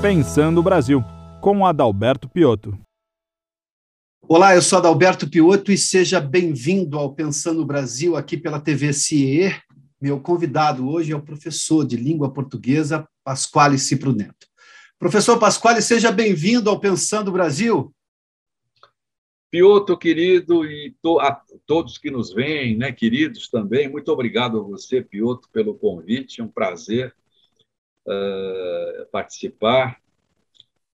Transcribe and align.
Pensando 0.00 0.60
o 0.60 0.62
Brasil, 0.62 1.02
com 1.40 1.66
Adalberto 1.66 2.28
Piotto. 2.28 2.78
Olá, 4.22 4.54
eu 4.54 4.62
sou 4.62 4.78
Adalberto 4.78 5.28
Piotto 5.28 5.72
e 5.72 5.76
seja 5.76 6.20
bem-vindo 6.20 6.96
ao 6.96 7.12
Pensando 7.12 7.62
o 7.62 7.66
Brasil 7.66 8.14
aqui 8.14 8.36
pela 8.36 8.60
TV 8.60 8.92
CIE. 8.92 9.52
Meu 10.00 10.20
convidado 10.20 10.88
hoje 10.88 11.10
é 11.10 11.16
o 11.16 11.22
professor 11.22 11.84
de 11.84 11.96
língua 11.96 12.32
portuguesa 12.32 13.08
Pasquale 13.24 13.76
Cipro 13.76 14.14
Neto. 14.14 14.46
Professor 15.00 15.36
Pasquale, 15.36 15.82
seja 15.82 16.12
bem-vindo 16.12 16.70
ao 16.70 16.78
Pensando 16.78 17.28
o 17.28 17.32
Brasil. 17.32 17.92
Piotto, 19.50 19.98
querido, 19.98 20.64
e 20.64 20.94
to, 21.02 21.18
a 21.18 21.42
todos 21.66 21.98
que 21.98 22.08
nos 22.08 22.32
veem, 22.32 22.76
né, 22.76 22.92
queridos 22.92 23.48
também, 23.48 23.90
muito 23.90 24.12
obrigado 24.12 24.60
a 24.60 24.62
você, 24.62 25.02
Piotto, 25.02 25.48
pelo 25.50 25.74
convite, 25.74 26.40
é 26.40 26.44
um 26.44 26.48
prazer 26.48 27.12
uh, 28.08 29.06
participar. 29.12 30.00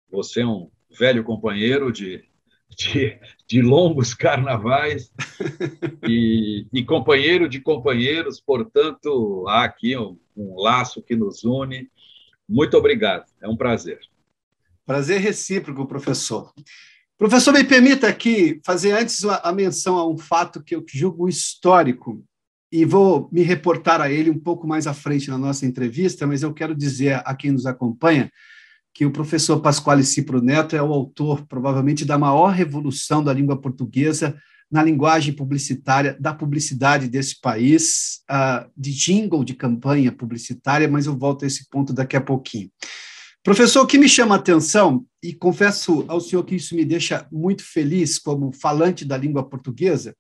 Você 0.09 0.41
é 0.41 0.47
um 0.47 0.69
velho 0.97 1.23
companheiro 1.23 1.91
de, 1.91 2.23
de, 2.69 3.19
de 3.47 3.61
longos 3.61 4.13
carnavais 4.15 5.11
e, 6.07 6.65
e, 6.73 6.83
companheiro 6.83 7.47
de 7.47 7.59
companheiros, 7.59 8.39
portanto, 8.39 9.45
há 9.47 9.63
aqui 9.63 9.97
um, 9.97 10.17
um 10.35 10.59
laço 10.59 11.01
que 11.01 11.15
nos 11.15 11.43
une. 11.43 11.89
Muito 12.47 12.77
obrigado, 12.77 13.25
é 13.41 13.47
um 13.47 13.55
prazer. 13.55 13.99
Prazer 14.85 15.21
recíproco, 15.21 15.85
professor. 15.85 16.51
Professor, 17.17 17.53
me 17.53 17.63
permita 17.63 18.07
aqui 18.07 18.59
fazer 18.65 18.93
antes 18.93 19.23
a 19.23 19.53
menção 19.53 19.97
a 19.97 20.09
um 20.09 20.17
fato 20.17 20.61
que 20.63 20.75
eu 20.75 20.83
julgo 20.87 21.29
histórico 21.29 22.25
e 22.71 22.85
vou 22.85 23.29
me 23.31 23.41
reportar 23.41 23.99
a 23.99 24.09
ele 24.09 24.29
um 24.29 24.39
pouco 24.39 24.65
mais 24.65 24.87
à 24.87 24.93
frente 24.93 25.29
na 25.29 25.37
nossa 25.37 25.65
entrevista, 25.65 26.25
mas 26.25 26.41
eu 26.41 26.53
quero 26.53 26.73
dizer 26.73 27.21
a 27.25 27.35
quem 27.35 27.51
nos 27.51 27.65
acompanha 27.65 28.31
que 28.93 29.05
o 29.05 29.11
professor 29.11 29.59
Pasquale 29.59 30.03
Cipro 30.03 30.41
Neto 30.41 30.75
é 30.75 30.81
o 30.81 30.93
autor, 30.93 31.45
provavelmente, 31.47 32.05
da 32.05 32.17
maior 32.17 32.49
revolução 32.49 33.23
da 33.23 33.33
língua 33.33 33.59
portuguesa 33.59 34.37
na 34.69 34.81
linguagem 34.81 35.33
publicitária, 35.33 36.15
da 36.17 36.33
publicidade 36.33 37.09
desse 37.09 37.39
país, 37.41 38.21
uh, 38.31 38.69
de 38.75 38.93
jingle 38.93 39.43
de 39.43 39.53
campanha 39.53 40.11
publicitária, 40.13 40.87
mas 40.87 41.05
eu 41.05 41.17
volto 41.17 41.43
a 41.43 41.47
esse 41.47 41.69
ponto 41.69 41.91
daqui 41.91 42.15
a 42.15 42.21
pouquinho. 42.21 42.69
Professor, 43.43 43.81
o 43.81 43.87
que 43.87 43.97
me 43.97 44.07
chama 44.07 44.35
a 44.35 44.37
atenção, 44.37 45.05
e 45.21 45.33
confesso 45.33 46.05
ao 46.07 46.21
senhor 46.21 46.43
que 46.45 46.55
isso 46.55 46.75
me 46.75 46.85
deixa 46.85 47.27
muito 47.31 47.63
feliz 47.63 48.17
como 48.17 48.53
falante 48.53 49.03
da 49.03 49.17
língua 49.17 49.43
portuguesa, 49.43 50.15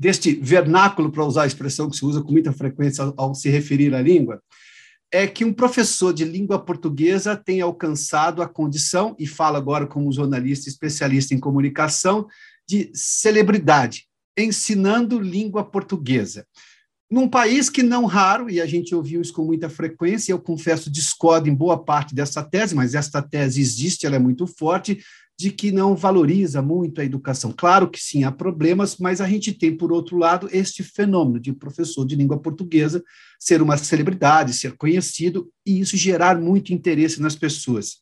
deste 0.00 0.32
vernáculo, 0.32 1.12
para 1.12 1.26
usar 1.26 1.42
a 1.42 1.46
expressão 1.46 1.90
que 1.90 1.96
se 1.96 2.06
usa 2.06 2.22
com 2.22 2.32
muita 2.32 2.54
frequência 2.54 3.04
ao, 3.04 3.14
ao 3.18 3.34
se 3.34 3.50
referir 3.50 3.94
à 3.94 4.00
língua, 4.00 4.42
é 5.12 5.26
que 5.26 5.44
um 5.44 5.52
professor 5.52 6.14
de 6.14 6.24
língua 6.24 6.58
portuguesa 6.58 7.36
tem 7.36 7.60
alcançado 7.60 8.40
a 8.40 8.48
condição, 8.48 9.14
e 9.18 9.26
fala 9.26 9.58
agora 9.58 9.86
como 9.86 10.10
jornalista 10.10 10.70
especialista 10.70 11.34
em 11.34 11.38
comunicação, 11.38 12.26
de 12.66 12.90
celebridade, 12.94 14.06
ensinando 14.38 15.20
língua 15.20 15.62
portuguesa. 15.62 16.46
Num 17.10 17.28
país 17.28 17.68
que 17.68 17.82
não 17.82 18.06
raro, 18.06 18.48
e 18.48 18.58
a 18.58 18.66
gente 18.66 18.94
ouviu 18.94 19.20
isso 19.20 19.34
com 19.34 19.44
muita 19.44 19.68
frequência, 19.68 20.32
eu 20.32 20.38
confesso, 20.38 20.90
discordo 20.90 21.46
em 21.46 21.54
boa 21.54 21.76
parte 21.76 22.14
dessa 22.14 22.42
tese, 22.42 22.74
mas 22.74 22.94
esta 22.94 23.20
tese 23.20 23.60
existe, 23.60 24.06
ela 24.06 24.16
é 24.16 24.20
muito 24.20 24.46
forte, 24.46 25.02
de 25.40 25.50
que 25.50 25.72
não 25.72 25.96
valoriza 25.96 26.60
muito 26.60 27.00
a 27.00 27.04
educação. 27.04 27.50
Claro 27.50 27.88
que 27.88 27.98
sim, 27.98 28.24
há 28.24 28.30
problemas, 28.30 28.98
mas 28.98 29.22
a 29.22 29.26
gente 29.26 29.54
tem, 29.54 29.74
por 29.74 29.90
outro 29.90 30.18
lado, 30.18 30.50
este 30.52 30.82
fenômeno 30.82 31.40
de 31.40 31.50
professor 31.50 32.04
de 32.04 32.14
língua 32.14 32.38
portuguesa 32.38 33.02
ser 33.38 33.62
uma 33.62 33.78
celebridade, 33.78 34.52
ser 34.52 34.76
conhecido, 34.76 35.50
e 35.64 35.80
isso 35.80 35.96
gerar 35.96 36.38
muito 36.38 36.74
interesse 36.74 37.22
nas 37.22 37.34
pessoas. 37.34 38.00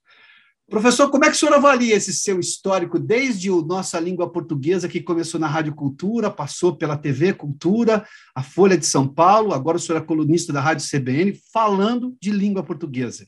Professor, 0.68 1.08
como 1.10 1.26
é 1.26 1.28
que 1.28 1.36
o 1.36 1.38
senhor 1.38 1.54
avalia 1.54 1.94
esse 1.94 2.12
seu 2.12 2.40
histórico 2.40 2.98
desde 2.98 3.48
a 3.48 3.62
nossa 3.62 4.00
língua 4.00 4.28
portuguesa, 4.28 4.88
que 4.88 5.00
começou 5.00 5.38
na 5.38 5.46
Rádio 5.46 5.76
Cultura, 5.76 6.32
passou 6.32 6.74
pela 6.74 6.96
TV 6.96 7.32
Cultura, 7.34 8.04
a 8.34 8.42
Folha 8.42 8.76
de 8.76 8.84
São 8.84 9.06
Paulo, 9.06 9.54
agora 9.54 9.76
o 9.76 9.80
senhor 9.80 9.98
é 9.98 10.04
colunista 10.04 10.52
da 10.52 10.60
Rádio 10.60 10.84
CBN, 10.90 11.40
falando 11.52 12.16
de 12.20 12.32
língua 12.32 12.64
portuguesa? 12.64 13.24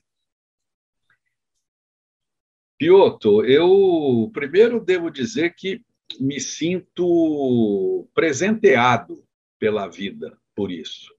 Piotto, 2.80 3.44
eu 3.44 4.30
primeiro 4.32 4.82
devo 4.82 5.10
dizer 5.10 5.54
que 5.54 5.82
me 6.18 6.40
sinto 6.40 8.08
presenteado 8.14 9.22
pela 9.58 9.86
vida 9.86 10.34
por 10.56 10.72
isso, 10.72 11.14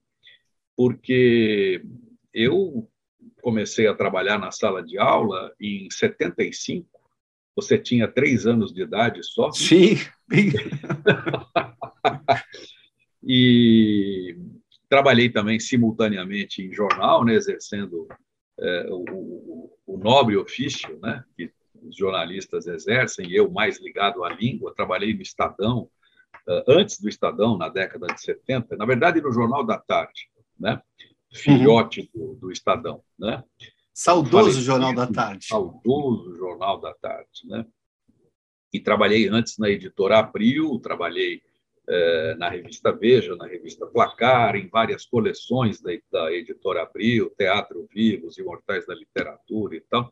porque 0.76 1.86
eu 2.34 2.90
comecei 3.44 3.86
a 3.86 3.94
trabalhar 3.94 4.40
na 4.40 4.50
sala 4.50 4.82
de 4.82 4.98
aula 4.98 5.54
em 5.62 5.88
75. 5.92 6.90
Você 7.56 7.78
tinha 7.78 8.08
três 8.08 8.48
anos 8.48 8.74
de 8.74 8.82
idade 8.82 9.24
só? 9.24 9.52
Sim. 9.54 9.98
e 13.24 14.36
trabalhei 14.90 15.30
também 15.30 15.60
simultaneamente 15.60 16.64
em 16.64 16.74
jornal, 16.74 17.24
né, 17.24 17.36
exercendo 17.36 18.08
é, 18.60 18.88
o, 18.90 19.51
o, 19.94 19.98
nobre 19.98 20.38
ofício 20.38 21.00
né, 21.00 21.24
que 21.36 21.52
os 21.82 21.96
jornalistas 21.96 22.68
exercem, 22.68 23.32
eu 23.32 23.50
mais 23.50 23.82
ligado 23.82 24.24
à 24.24 24.30
língua. 24.30 24.74
Trabalhei 24.76 25.14
no 25.14 25.22
Estadão, 25.22 25.90
uh, 26.48 26.64
antes 26.68 27.00
do 27.00 27.10
Estadão, 27.10 27.58
na 27.58 27.70
década 27.70 28.08
de 28.08 28.22
70, 28.22 28.76
na 28.78 28.86
verdade, 28.86 29.22
no 29.22 29.32
Jornal 29.32 29.66
da 29.66 29.78
Tarde. 29.78 30.30
Né? 30.60 30.80
filhote 31.34 32.10
uhum. 32.14 32.34
do, 32.34 32.36
do, 32.36 32.52
Estadão, 32.52 33.02
né? 33.18 33.44
Saudoso 33.94 34.62
Jornal 34.62 34.94
da 34.94 35.08
Tarde. 35.08 35.46
Saudoso 35.46 36.36
Jornal 36.38 36.80
da 36.80 36.94
Tarde, 36.94 37.46
né? 37.46 37.66
E 38.74 38.80
trabalhei 38.80 39.28
antes 39.28 39.58
na 39.58 39.70
editora 39.70 40.20
Abril, 40.20 40.80
trabalhei 40.80 41.36
eh, 41.36 41.51
na 42.38 42.50
revista 42.50 42.92
Veja, 42.92 43.36
na 43.36 43.48
revista 43.48 43.86
Placar, 43.86 44.56
em 44.56 44.68
várias 44.68 45.06
coleções 45.06 45.82
da, 45.82 45.92
da 46.12 46.32
editora 46.32 46.84
Abril, 46.84 47.34
Teatro 47.38 47.88
Vivo, 47.94 48.28
Os 48.28 48.38
Imortais 48.38 48.86
da 48.86 48.96
Literatura 48.96 49.76
e 49.76 49.82
tal. 49.82 50.12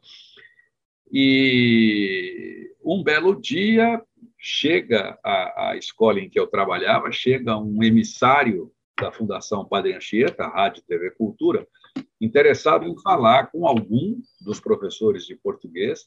E 1.12 2.76
um 2.84 3.02
belo 3.02 3.40
dia 3.40 4.02
chega 4.38 5.18
à, 5.24 5.70
à 5.70 5.78
escola 5.78 6.20
em 6.20 6.30
que 6.30 6.40
eu 6.40 6.48
trabalhava, 6.48 7.12
chega 7.12 7.58
um 7.58 7.84
emissário 7.84 8.72
da 9.00 9.12
Fundação 9.12 9.66
Padre 9.66 9.94
Anchieta, 9.94 10.48
Rádio 10.48 10.84
TV 10.84 11.12
Cultura, 11.12 11.68
interessado 12.20 12.86
em 12.86 13.00
falar 13.02 13.48
com 13.48 13.66
algum 13.66 14.22
dos 14.42 14.60
professores 14.60 15.26
de 15.26 15.36
português, 15.36 16.06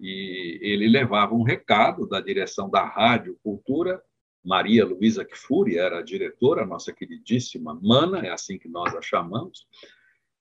e 0.00 0.58
ele 0.62 0.88
levava 0.88 1.34
um 1.34 1.42
recado 1.42 2.08
da 2.08 2.20
direção 2.20 2.68
da 2.68 2.84
Rádio 2.84 3.38
Cultura, 3.42 4.02
Maria 4.44 4.84
Luísa 4.84 5.24
Kfouri 5.24 5.78
era 5.78 5.98
a 5.98 6.02
diretora, 6.02 6.66
nossa 6.66 6.92
queridíssima 6.92 7.78
Mana, 7.80 8.20
é 8.20 8.30
assim 8.30 8.58
que 8.58 8.68
nós 8.68 8.94
a 8.94 9.00
chamamos. 9.00 9.66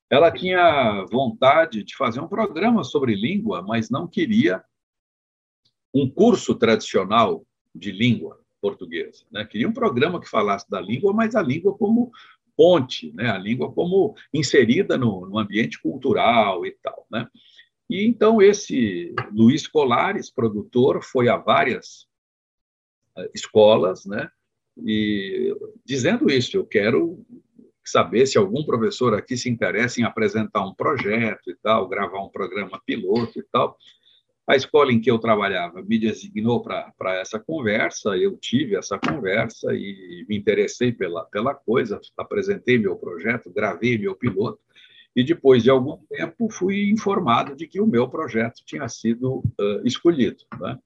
Ela 0.09 0.31
tinha 0.31 1.06
vontade 1.09 1.84
de 1.84 1.95
fazer 1.95 2.19
um 2.19 2.28
programa 2.28 2.84
sobre 2.84 3.16
língua, 3.16 3.62
mas 3.62 3.89
não 3.89 4.07
queria 4.07 4.63
um 5.94 6.09
curso 6.09 6.56
tradicional 6.56 7.45
de 7.73 7.91
língua 7.91 8.39
portuguesa. 8.62 9.23
Né? 9.31 9.45
Queria 9.45 9.67
um 9.67 9.73
programa 9.73 10.19
que 10.19 10.29
falasse 10.29 10.69
da 10.69 10.81
língua, 10.81 11.13
mas 11.13 11.35
a 11.35 11.41
língua 11.41 11.78
como 11.78 12.12
ponte, 12.56 13.12
né? 13.13 13.29
a 13.29 13.38
língua 13.38 13.72
como 13.72 14.16
inserida 14.33 14.97
no, 14.97 15.25
no 15.28 15.39
ambiente 15.39 15.81
cultural 15.81 16.66
e 16.66 16.72
tal. 16.72 17.06
Né? 17.09 17.28
E 17.89 18.06
então 18.06 18.41
esse 18.41 19.13
Luiz 19.33 19.68
Colares, 19.68 20.29
produtor, 20.29 21.03
foi 21.03 21.28
a 21.28 21.38
várias 21.38 22.07
escolas, 23.34 24.06
né? 24.06 24.30
E 24.78 25.54
dizendo 25.86 26.30
isso, 26.30 26.56
eu 26.58 26.66
quero 26.66 27.24
saber 27.84 28.26
se 28.26 28.38
algum 28.38 28.64
professor 28.64 29.14
aqui 29.14 29.36
se 29.36 29.50
interessa 29.50 30.00
em 30.00 30.04
apresentar 30.04 30.66
um 30.66 30.74
projeto 30.74 31.50
e 31.50 31.56
tal, 31.56 31.88
gravar 31.88 32.24
um 32.24 32.30
programa 32.30 32.81
piloto 32.86 33.40
e 33.40 33.44
tal. 33.52 33.78
A 34.48 34.56
escola 34.56 34.92
em 34.92 35.00
que 35.00 35.10
eu 35.10 35.19
trabalhava 35.19 35.81
me 35.81 36.00
designou 36.00 36.62
para 36.62 37.19
essa 37.19 37.40
conversa, 37.40 38.18
eu 38.18 38.36
tive 38.38 38.75
essa 38.75 38.98
conversa 38.98 39.74
e 39.74 40.25
me 40.28 40.38
interessei 40.38 40.92
pela, 40.92 41.24
pela 41.25 41.54
coisa, 41.54 42.00
apresentei 42.18 42.78
meu 42.78 42.96
projeto, 42.96 43.52
gravei 43.52 43.98
meu 43.98 44.16
piloto, 44.16 44.60
e 45.16 45.24
depois 45.24 45.64
de 45.64 45.69
algum 45.69 45.98
tempo 46.10 46.50
fui 46.50 46.90
informado 46.90 47.56
de 47.56 47.68
que 47.68 47.80
o 47.80 47.88
meu 47.88 48.10
projeto 48.10 48.64
tinha 48.66 48.88
sido 48.88 49.40
uh, 49.40 49.86
escolhido. 49.86 50.44
Né? 50.60 50.78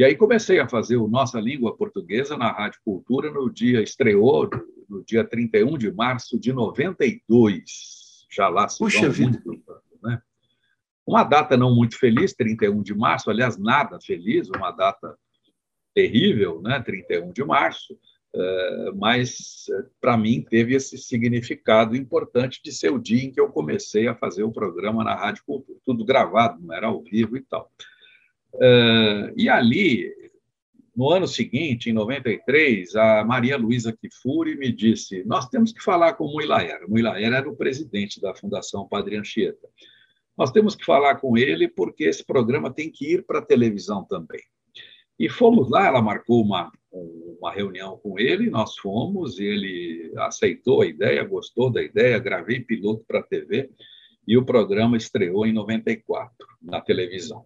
E 0.00 0.04
aí 0.04 0.16
comecei 0.16 0.58
a 0.58 0.66
fazer 0.66 0.96
o 0.96 1.06
Nossa 1.06 1.38
Língua 1.38 1.76
Portuguesa 1.76 2.34
na 2.34 2.50
Rádio 2.50 2.80
Cultura 2.82 3.30
no 3.30 3.52
dia, 3.52 3.82
estreou 3.82 4.48
no 4.88 5.04
dia 5.04 5.22
31 5.22 5.76
de 5.76 5.92
março 5.92 6.40
de 6.40 6.54
92. 6.54 8.26
Já 8.32 8.48
lá 8.48 8.66
se 8.66 8.78
Puxa 8.78 9.10
vida. 9.10 9.42
Muito, 9.44 9.62
né? 10.02 10.22
Uma 11.06 11.22
data 11.22 11.54
não 11.54 11.74
muito 11.76 11.98
feliz, 11.98 12.32
31 12.32 12.82
de 12.82 12.94
março, 12.94 13.28
aliás, 13.28 13.58
nada 13.58 14.00
feliz, 14.00 14.48
uma 14.48 14.70
data 14.70 15.14
terrível, 15.94 16.62
né? 16.62 16.80
31 16.80 17.30
de 17.30 17.44
março. 17.44 17.94
é, 18.34 18.92
mas 18.94 19.66
para 20.00 20.16
mim 20.16 20.40
teve 20.40 20.74
esse 20.74 20.96
significado 20.96 21.94
importante 21.94 22.62
de 22.64 22.72
ser 22.72 22.90
o 22.90 22.98
dia 22.98 23.22
em 23.22 23.30
que 23.30 23.38
eu 23.38 23.50
comecei 23.50 24.08
a 24.08 24.14
fazer 24.14 24.44
o 24.44 24.52
programa 24.52 25.04
na 25.04 25.14
Rádio 25.14 25.44
Cultura, 25.44 25.78
tudo 25.84 26.06
gravado, 26.06 26.58
não 26.62 26.74
era 26.74 26.86
ao 26.86 27.02
vivo 27.02 27.36
e 27.36 27.42
tal. 27.42 27.70
É, 28.54 29.32
e 29.36 29.48
ali, 29.48 30.10
no 30.96 31.10
ano 31.10 31.26
seguinte, 31.26 31.90
em 31.90 31.92
93, 31.92 32.94
a 32.96 33.24
Maria 33.24 33.56
Luísa 33.56 33.92
Kifuri 33.92 34.56
me 34.56 34.72
disse: 34.72 35.24
Nós 35.24 35.48
temos 35.48 35.72
que 35.72 35.82
falar 35.82 36.14
com 36.14 36.24
o 36.24 36.32
Muilaera. 36.32 36.86
O 36.88 36.98
era 36.98 37.48
o 37.48 37.56
presidente 37.56 38.20
da 38.20 38.34
Fundação 38.34 38.88
Padre 38.88 39.16
Anchieta. 39.16 39.68
Nós 40.36 40.50
temos 40.50 40.74
que 40.74 40.84
falar 40.84 41.16
com 41.16 41.36
ele 41.36 41.68
porque 41.68 42.04
esse 42.04 42.24
programa 42.24 42.72
tem 42.72 42.90
que 42.90 43.12
ir 43.12 43.24
para 43.26 43.40
a 43.40 43.44
televisão 43.44 44.04
também. 44.04 44.40
E 45.18 45.28
fomos 45.28 45.68
lá, 45.68 45.86
ela 45.86 46.00
marcou 46.00 46.42
uma, 46.42 46.72
uma 46.90 47.52
reunião 47.52 47.98
com 47.98 48.18
ele, 48.18 48.48
nós 48.48 48.74
fomos, 48.78 49.38
ele 49.38 50.10
aceitou 50.16 50.80
a 50.80 50.86
ideia, 50.86 51.22
gostou 51.24 51.70
da 51.70 51.82
ideia, 51.82 52.18
gravei 52.18 52.60
piloto 52.60 53.04
para 53.06 53.20
a 53.20 53.22
TV 53.22 53.68
e 54.26 54.38
o 54.38 54.44
programa 54.44 54.96
estreou 54.96 55.44
em 55.44 55.52
94 55.52 56.34
na 56.62 56.80
televisão. 56.80 57.44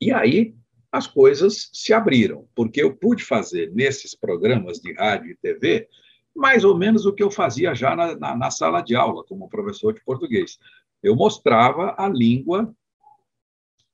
E 0.00 0.12
aí 0.12 0.54
as 0.90 1.06
coisas 1.06 1.70
se 1.72 1.92
abriram, 1.92 2.48
porque 2.54 2.82
eu 2.82 2.96
pude 2.96 3.22
fazer 3.22 3.70
nesses 3.72 4.14
programas 4.14 4.78
de 4.78 4.92
rádio 4.94 5.32
e 5.32 5.36
TV 5.36 5.88
mais 6.34 6.64
ou 6.64 6.76
menos 6.78 7.04
o 7.04 7.12
que 7.12 7.22
eu 7.22 7.30
fazia 7.30 7.74
já 7.74 7.96
na, 7.96 8.16
na, 8.16 8.36
na 8.36 8.50
sala 8.50 8.80
de 8.80 8.94
aula 8.94 9.24
como 9.24 9.48
professor 9.48 9.92
de 9.92 10.02
português. 10.04 10.56
Eu 11.02 11.16
mostrava 11.16 11.94
a 11.98 12.08
língua 12.08 12.72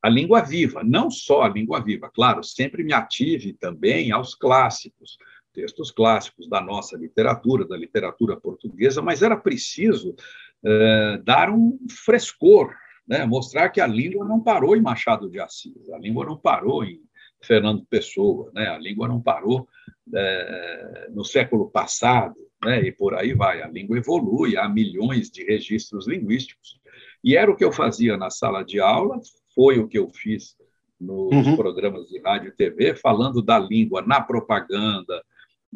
a 0.03 0.09
língua 0.11 0.43
viva, 0.43 0.85
não 0.85 1.11
só 1.11 1.41
a 1.41 1.49
língua 1.49 1.83
viva, 1.83 2.11
claro, 2.15 2.45
sempre 2.45 2.85
me 2.85 2.93
ative 2.93 3.55
também 3.55 4.13
aos 4.13 4.35
clássicos, 4.35 5.17
textos 5.51 5.91
clássicos 5.91 6.47
da 6.47 6.61
nossa 6.61 6.95
literatura, 6.95 7.67
da 7.67 7.75
literatura 7.75 8.37
portuguesa, 8.37 9.01
mas 9.01 9.23
era 9.23 9.35
preciso 9.35 10.15
eh, 10.63 11.23
dar 11.25 11.49
um 11.49 11.79
frescor, 12.05 12.75
né? 13.07 13.25
mostrar 13.25 13.69
que 13.69 13.81
a 13.81 13.87
língua 13.87 14.25
não 14.27 14.41
parou 14.41 14.77
em 14.77 14.81
Machado 14.81 15.29
de 15.29 15.41
Assis, 15.41 15.91
a 15.91 15.99
língua 15.99 16.25
não 16.25 16.37
parou 16.37 16.85
em 16.85 17.01
Fernando 17.43 17.85
Pessoa, 17.89 18.51
né? 18.55 18.69
a 18.69 18.79
língua 18.79 19.07
não 19.07 19.21
parou 19.21 19.69
eh, 20.15 21.09
no 21.13 21.25
século 21.25 21.71
passado, 21.71 22.37
né? 22.65 22.83
e 22.83 22.93
por 22.93 23.15
aí 23.15 23.35
vai, 23.35 23.63
a 23.63 23.69
língua 23.69 23.99
evolui, 23.99 24.57
há 24.57 24.69
milhões 24.69 25.31
de 25.31 25.45
registros 25.45 26.09
linguísticos, 26.09 26.81
e 27.23 27.37
era 27.37 27.51
o 27.51 27.57
que 27.57 27.65
eu 27.65 27.73
fazia 27.73 28.17
na 28.17 28.31
sala 28.31 28.63
de 28.63 28.81
aula, 28.81 29.21
foi 29.55 29.79
o 29.79 29.89
que 29.89 29.99
eu 29.99 30.11
fiz 30.11 30.57
nos 31.01 31.47
uhum. 31.47 31.57
programas 31.57 32.09
de 32.09 32.19
rádio 32.21 32.49
e 32.49 32.57
TV, 32.57 32.95
falando 32.95 33.43
da 33.43 33.59
língua 33.59 34.03
na 34.03 34.21
propaganda, 34.21 35.23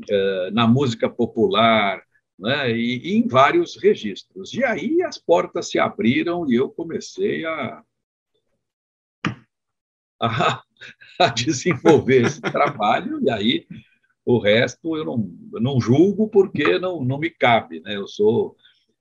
eh, 0.09 0.51
na 0.53 0.67
música 0.67 1.09
popular, 1.09 2.03
né, 2.39 2.71
e, 2.71 2.99
e, 2.99 3.17
em 3.17 3.27
vários 3.27 3.77
registros. 3.77 4.55
E 4.55 4.65
aí 4.65 5.03
as 5.03 5.19
portas 5.19 5.69
se 5.69 5.79
abriram 5.79 6.49
e 6.49 6.55
eu 6.55 6.71
comecei 6.71 7.45
a, 7.45 7.83
a, 10.23 10.63
a 11.19 11.29
desenvolver 11.29 12.27
esse 12.27 12.41
trabalho, 12.41 13.21
e 13.23 13.31
aí 13.31 13.67
o 14.25 14.39
resto 14.39 14.97
eu 14.97 15.05
não, 15.05 15.31
não 15.53 15.81
julgo 15.81 16.29
porque 16.29 16.79
não, 16.79 17.03
não 17.03 17.19
me 17.19 17.31
cabe. 17.31 17.81
Né? 17.81 17.97
Eu 17.97 18.07
sou 18.07 18.57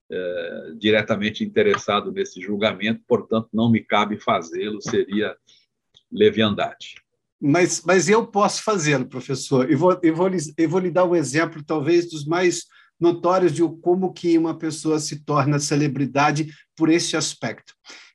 é, 0.10 0.72
diretamente 0.78 1.44
interessado 1.44 2.12
nesse 2.12 2.40
julgamento, 2.40 3.04
portanto, 3.06 3.50
não 3.54 3.70
me 3.70 3.82
cabe 3.82 4.18
fazê-lo, 4.18 4.82
seria 4.82 5.36
leviandade. 6.10 6.96
Mas, 7.40 7.84
mas 7.86 8.10
eu 8.10 8.26
posso 8.26 8.64
fazê-lo, 8.64 9.06
professor. 9.06 9.70
E 9.70 9.76
vou, 9.76 10.00
eu, 10.02 10.16
vou, 10.16 10.30
eu 10.58 10.70
vou 10.70 10.80
lhe 10.80 10.90
dar 10.90 11.06
um 11.06 11.16
exemplo, 11.16 11.64
talvez, 11.64 12.10
dos 12.10 12.26
mais 12.26 12.66
notórios 13.00 13.54
de 13.54 13.62
como 13.82 14.12
que 14.14 14.38
uma 14.38 14.58
pessoa 14.58 15.00
se 15.00 15.24
torna 15.24 15.60
celebridade 15.60 16.54
por 16.76 16.90
esse 16.90 17.16
aspecto. 17.16 17.74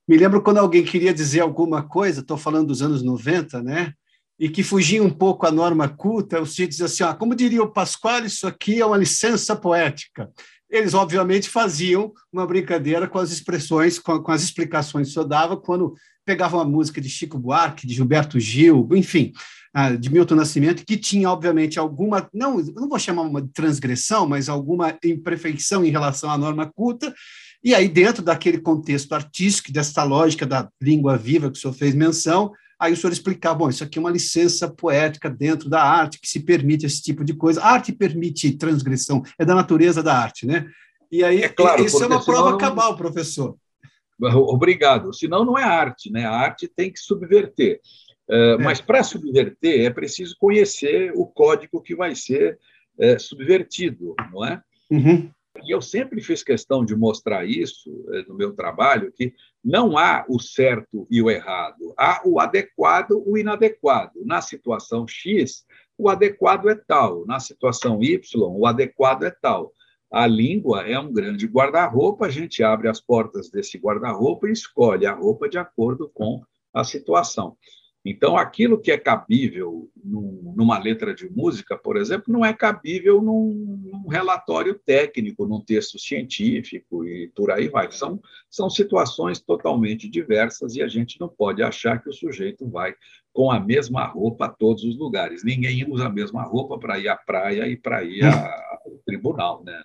Me 0.09 0.17
lembro 0.17 0.43
quando 0.43 0.59
alguém 0.59 0.85
queria 0.85 1.15
dizer 1.15 1.41
alguma 1.41 1.83
coisa, 1.83 2.21
estou 2.21 2.37
falando 2.37 2.69
dos 2.69 2.83
anos 2.83 3.03
90, 3.03 3.63
né? 3.63 3.93
E 4.39 4.49
que 4.49 4.63
fugia 4.63 5.03
um 5.03 5.11
pouco 5.11 5.47
à 5.47 5.53
norma 5.53 5.89
culta, 5.89 6.41
o 6.41 6.47
se 6.47 6.67
dizia 6.67 6.87
assim, 6.87 7.05
ah, 7.05 7.15
como 7.15 7.35
diria 7.35 7.63
o 7.63 7.71
Pascoal, 7.71 8.25
isso 8.25 8.47
aqui 8.47 8.81
é 8.81 8.87
uma 8.87 8.97
licença 8.97 9.55
poética 9.55 10.29
eles 10.73 10.95
obviamente 10.95 11.51
faziam 11.51 12.15
uma 12.33 12.47
brincadeira 12.47 13.07
com 13.07 13.19
as 13.19 13.31
expressões, 13.31 13.99
com, 13.99 14.19
com 14.21 14.33
as 14.33 14.43
explicações 14.43 15.13
que 15.13 15.19
eu 15.19 15.25
dava 15.25 15.55
quando 15.55 15.95
pegavam 16.25 16.59
a 16.59 16.65
música 16.65 16.99
de 16.99 17.11
Chico 17.11 17.39
Buarque, 17.39 17.87
de 17.87 17.95
Gilberto 17.95 18.41
Gil, 18.41 18.89
enfim, 18.93 19.33
ah, 19.75 19.91
de 19.91 20.11
Milton 20.11 20.35
Nascimento, 20.35 20.85
que 20.85 20.97
tinha, 20.97 21.31
obviamente, 21.31 21.79
alguma, 21.79 22.29
não, 22.33 22.59
não 22.59 22.89
vou 22.89 22.99
chamar 22.99 23.23
uma 23.23 23.47
transgressão, 23.55 24.29
mas 24.29 24.49
alguma 24.49 24.97
imperfeição 25.05 25.85
em 25.85 25.91
relação 25.91 26.31
à 26.31 26.37
norma 26.37 26.71
culta, 26.71 27.15
e 27.65 27.75
aí, 27.75 27.89
dentro 27.89 28.23
daquele 28.23 28.59
contexto 28.59 29.13
artístico, 29.13 29.73
dessa 29.73 30.03
lógica 30.03 30.45
da 30.45 30.69
língua 30.81 31.17
viva 31.17 31.51
que 31.51 31.57
o 31.57 31.61
senhor 31.61 31.73
fez 31.73 31.95
menção, 31.95 32.53
Aí 32.83 32.93
o 32.93 32.97
senhor 32.97 33.13
explicava, 33.13 33.55
bom, 33.55 33.69
isso 33.69 33.85
aqui 33.85 33.97
é 33.97 34.01
uma 34.01 34.11
licença 34.11 34.69
poética 34.69 35.31
dentro 35.31 35.71
da 35.71 35.81
arte 35.81 36.19
que 36.21 36.29
se 36.29 36.41
permite 36.41 36.85
esse 36.85 37.01
tipo 37.01 37.25
de 37.25 37.33
coisa. 37.33 37.63
A 37.63 37.75
arte 37.75 37.93
permite 37.93 38.59
transgressão, 38.59 39.23
é 39.39 39.45
da 39.45 39.55
natureza 39.55 40.03
da 40.03 40.19
arte, 40.19 40.45
né? 40.45 40.67
E 41.09 41.23
aí, 41.23 41.43
é 41.43 41.49
claro, 41.49 41.85
isso 41.85 42.03
é 42.03 42.09
uma 42.09 42.25
prova 42.25 42.47
senão... 42.47 42.59
cabal, 42.59 42.97
professor. 42.97 43.57
Obrigado. 44.21 45.15
Senão 45.15 45.45
não 45.45 45.57
é 45.57 45.63
arte, 45.63 46.11
né? 46.11 46.27
A 46.27 46.33
arte 46.33 46.67
tem 46.67 46.93
que 46.93 46.99
subverter. 46.99 47.79
É, 48.33 48.53
é. 48.53 48.57
Mas 48.57 48.81
para 48.81 49.03
subverter 49.03 49.85
é 49.85 49.91
preciso 49.91 50.35
conhecer 50.39 51.13
o 51.15 51.27
código 51.27 51.83
que 51.83 51.95
vai 51.95 52.15
ser 52.15 52.59
é, 52.99 53.19
subvertido, 53.19 54.15
não 54.33 54.45
é? 54.45 54.63
Uhum. 54.91 55.31
E 55.65 55.71
eu 55.71 55.83
sempre 55.83 56.21
fiz 56.23 56.43
questão 56.43 56.85
de 56.85 56.97
mostrar 56.97 57.45
isso 57.45 57.91
eh, 58.15 58.25
no 58.27 58.35
meu 58.35 58.55
trabalho, 58.55 59.13
que 59.13 59.35
não 59.63 59.99
há 59.99 60.25
o 60.27 60.41
certo 60.41 61.07
e 61.11 61.21
o 61.21 61.31
errado, 61.31 61.93
há 61.97 62.23
o 62.25 62.41
adequado 62.41 63.23
e 63.27 63.31
o 63.31 63.37
inadequado. 63.37 64.25
Na 64.25 64.41
situação 64.41 65.07
X, 65.07 65.65
o 65.99 66.09
adequado 66.09 66.71
é 66.71 66.75
tal, 66.75 67.27
na 67.27 67.39
situação 67.39 68.03
Y, 68.03 68.19
o 68.35 68.67
adequado 68.67 69.25
é 69.25 69.31
tal. 69.31 69.73
A 70.11 70.27
língua 70.27 70.89
é 70.89 70.99
um 70.99 71.13
grande 71.13 71.47
guarda-roupa, 71.47 72.27
a 72.27 72.31
gente 72.31 72.63
abre 72.63 72.89
as 72.89 73.01
portas 73.01 73.51
desse 73.51 73.79
guarda-roupa 73.79 74.49
e 74.49 74.53
escolhe 74.53 75.07
a 75.07 75.13
roupa 75.13 75.49
de 75.49 75.59
acordo 75.59 76.11
com 76.15 76.43
a 76.73 76.83
situação. 76.83 77.57
Então, 78.05 78.37
aquilo 78.37 78.81
que 78.81 78.91
é 78.91 78.99
cabível 78.99 79.89
num, 80.03 80.53
numa 80.57 80.77
letra 80.77 81.15
de 81.15 81.31
música, 81.31 81.77
por 81.77 81.97
exemplo, 81.97 82.33
não 82.33 82.45
é 82.45 82.53
cabível 82.53 83.23
num, 83.23 83.81
num, 83.93 84.09
relatório 84.09 84.75
técnico, 84.85 85.47
num 85.47 85.61
texto 85.61 85.99
científico 86.01 87.05
e 87.05 87.29
por 87.29 87.53
aí 87.53 87.69
vai. 87.69 87.91
São, 87.93 88.21
são 88.51 88.69
situações 88.69 89.41
totalmente 89.41 90.09
diversas 90.09 90.75
e 90.75 90.83
a 90.83 90.89
gente 90.89 91.21
não 91.21 91.29
pode 91.29 91.63
achar 91.63 92.03
que 92.03 92.11
o 92.11 92.13
sujeito 92.13 92.69
vai 92.69 92.93
com 93.33 93.53
a 93.53 93.61
mesma 93.61 94.05
roupa 94.05 94.47
a 94.47 94.51
todos 94.51 94.83
os 94.83 94.99
lugares. 94.99 95.45
Ninguém 95.45 95.89
usa 95.89 96.07
a 96.07 96.13
mesma 96.13 96.43
roupa 96.43 96.79
para 96.79 96.99
ir 96.99 97.09
à 97.09 97.17
praia 97.17 97.69
e 97.69 97.77
para 97.77 98.03
ir 98.03 98.25
ao 98.25 98.99
tribunal. 99.07 99.63
Né? 99.65 99.81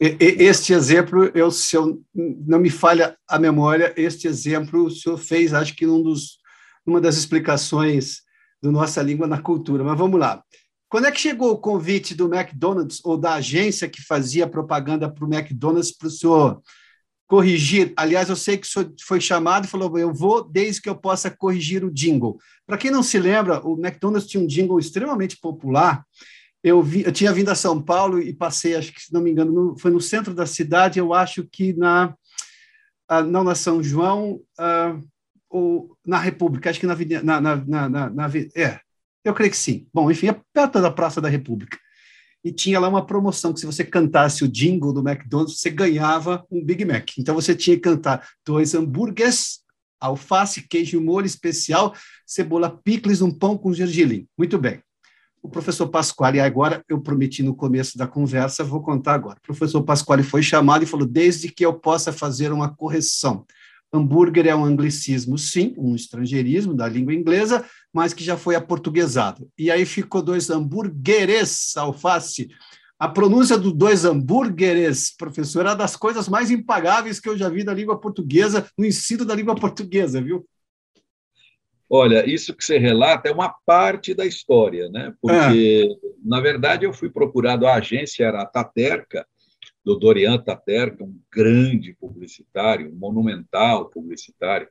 Este 0.00 0.72
exemplo, 0.72 1.30
eu, 1.34 1.50
se 1.50 1.76
eu 1.76 2.02
não 2.14 2.58
me 2.58 2.70
falha 2.70 3.18
a 3.28 3.38
memória, 3.38 3.92
este 3.98 4.26
exemplo 4.26 4.86
o 4.86 4.90
senhor 4.90 5.18
fez, 5.18 5.52
acho 5.52 5.76
que 5.76 5.84
num 5.84 6.02
dos 6.02 6.39
uma 6.86 7.00
das 7.00 7.16
explicações 7.16 8.22
do 8.62 8.70
Nossa 8.70 9.02
Língua 9.02 9.26
na 9.26 9.40
Cultura. 9.40 9.84
Mas 9.84 9.98
vamos 9.98 10.18
lá. 10.18 10.42
Quando 10.88 11.06
é 11.06 11.12
que 11.12 11.20
chegou 11.20 11.52
o 11.52 11.58
convite 11.58 12.16
do 12.16 12.32
McDonald's 12.34 13.00
ou 13.04 13.16
da 13.16 13.34
agência 13.34 13.88
que 13.88 14.02
fazia 14.02 14.48
propaganda 14.48 15.08
para 15.08 15.24
o 15.24 15.32
McDonald's 15.32 15.96
para 15.96 16.08
o 16.08 16.10
senhor 16.10 16.60
corrigir? 17.28 17.92
Aliás, 17.96 18.28
eu 18.28 18.34
sei 18.34 18.58
que 18.58 18.66
o 18.66 18.70
senhor 18.70 18.92
foi 19.06 19.20
chamado 19.20 19.66
e 19.66 19.68
falou: 19.68 19.96
eu 19.96 20.12
vou 20.12 20.42
desde 20.42 20.82
que 20.82 20.88
eu 20.88 20.96
possa 20.96 21.30
corrigir 21.30 21.84
o 21.84 21.92
jingle. 21.92 22.38
Para 22.66 22.76
quem 22.76 22.90
não 22.90 23.04
se 23.04 23.20
lembra, 23.20 23.64
o 23.64 23.78
McDonald's 23.78 24.28
tinha 24.28 24.42
um 24.42 24.48
jingle 24.48 24.80
extremamente 24.80 25.36
popular. 25.38 26.04
Eu, 26.62 26.82
vi, 26.82 27.04
eu 27.04 27.12
tinha 27.12 27.32
vindo 27.32 27.50
a 27.50 27.54
São 27.54 27.80
Paulo 27.80 28.20
e 28.20 28.34
passei, 28.34 28.74
acho 28.74 28.92
que 28.92 29.00
se 29.00 29.12
não 29.12 29.22
me 29.22 29.30
engano, 29.30 29.52
no, 29.52 29.78
foi 29.78 29.92
no 29.92 30.00
centro 30.00 30.34
da 30.34 30.44
cidade, 30.44 30.98
eu 30.98 31.14
acho 31.14 31.44
que 31.44 31.72
na. 31.72 32.14
Ah, 33.08 33.22
não 33.22 33.42
na 33.42 33.54
São 33.54 33.82
João, 33.82 34.40
uh, 34.58 35.09
ou 35.50 35.96
na 36.06 36.18
República, 36.18 36.70
acho 36.70 36.78
que 36.78 36.86
na, 36.86 36.96
na, 37.22 37.40
na, 37.40 37.88
na, 37.88 38.10
na 38.10 38.30
é, 38.54 38.80
eu 39.24 39.34
creio 39.34 39.50
que 39.50 39.56
sim. 39.56 39.86
Bom, 39.92 40.10
enfim, 40.10 40.28
é 40.28 40.40
perto 40.54 40.80
da 40.80 40.90
Praça 40.90 41.20
da 41.20 41.28
República. 41.28 41.76
E 42.42 42.50
tinha 42.50 42.80
lá 42.80 42.88
uma 42.88 43.04
promoção 43.04 43.52
que 43.52 43.60
se 43.60 43.66
você 43.66 43.84
cantasse 43.84 44.44
o 44.44 44.48
jingle 44.48 44.94
do 44.94 45.06
McDonald's, 45.06 45.60
você 45.60 45.68
ganhava 45.68 46.46
um 46.50 46.64
Big 46.64 46.84
Mac. 46.84 47.10
Então 47.18 47.34
você 47.34 47.54
tinha 47.54 47.76
que 47.76 47.82
cantar 47.82 48.26
dois 48.46 48.74
hambúrgueres, 48.74 49.60
alface, 50.00 50.66
queijo 50.66 51.00
molho 51.00 51.26
especial, 51.26 51.94
cebola 52.24 52.70
picles, 52.82 53.20
um 53.20 53.30
pão 53.30 53.58
com 53.58 53.74
gergelim. 53.74 54.26
Muito 54.38 54.56
bem. 54.56 54.80
O 55.42 55.48
professor 55.48 55.88
Pasquale, 55.88 56.40
agora 56.40 56.82
eu 56.88 57.00
prometi 57.00 57.42
no 57.42 57.54
começo 57.54 57.98
da 57.98 58.06
conversa, 58.06 58.62
vou 58.62 58.82
contar 58.82 59.14
agora. 59.14 59.38
O 59.38 59.46
professor 59.46 59.82
Pasquale 59.82 60.22
foi 60.22 60.42
chamado 60.42 60.82
e 60.82 60.86
falou: 60.86 61.06
desde 61.06 61.50
que 61.50 61.64
eu 61.64 61.74
possa 61.74 62.12
fazer 62.12 62.52
uma 62.52 62.74
correção. 62.74 63.44
Hambúrguer 63.92 64.46
é 64.46 64.54
um 64.54 64.64
anglicismo, 64.64 65.36
sim, 65.36 65.74
um 65.76 65.94
estrangeirismo 65.94 66.74
da 66.74 66.88
língua 66.88 67.12
inglesa, 67.12 67.64
mas 67.92 68.14
que 68.14 68.22
já 68.22 68.36
foi 68.36 68.54
aportuguesado. 68.54 69.48
E 69.58 69.70
aí 69.70 69.84
ficou 69.84 70.22
dois 70.22 70.48
hambúrgueres 70.48 71.76
alface. 71.76 72.48
A 72.98 73.08
pronúncia 73.08 73.58
do 73.58 73.72
dois 73.72 74.04
hambúrgueres, 74.04 75.14
professor, 75.16 75.66
é 75.66 75.74
das 75.74 75.96
coisas 75.96 76.28
mais 76.28 76.50
impagáveis 76.50 77.18
que 77.18 77.28
eu 77.28 77.36
já 77.36 77.48
vi 77.48 77.64
na 77.64 77.74
língua 77.74 77.98
portuguesa, 77.98 78.68
no 78.78 78.84
ensino 78.84 79.24
da 79.24 79.34
língua 79.34 79.54
portuguesa, 79.54 80.20
viu? 80.20 80.46
Olha, 81.92 82.24
isso 82.24 82.54
que 82.54 82.64
você 82.64 82.78
relata 82.78 83.28
é 83.28 83.32
uma 83.32 83.52
parte 83.66 84.14
da 84.14 84.24
história, 84.24 84.88
né? 84.90 85.12
Porque, 85.20 85.88
é. 85.90 86.08
na 86.24 86.40
verdade, 86.40 86.84
eu 86.84 86.92
fui 86.92 87.10
procurado, 87.10 87.66
a 87.66 87.74
agência 87.74 88.24
era 88.24 88.42
do 89.84 89.98
Dorian 89.98 90.38
Taterca, 90.38 91.04
um 91.04 91.18
grande 91.30 91.94
publicitário, 91.94 92.92
um 92.92 92.96
monumental 92.96 93.88
publicitário, 93.88 94.68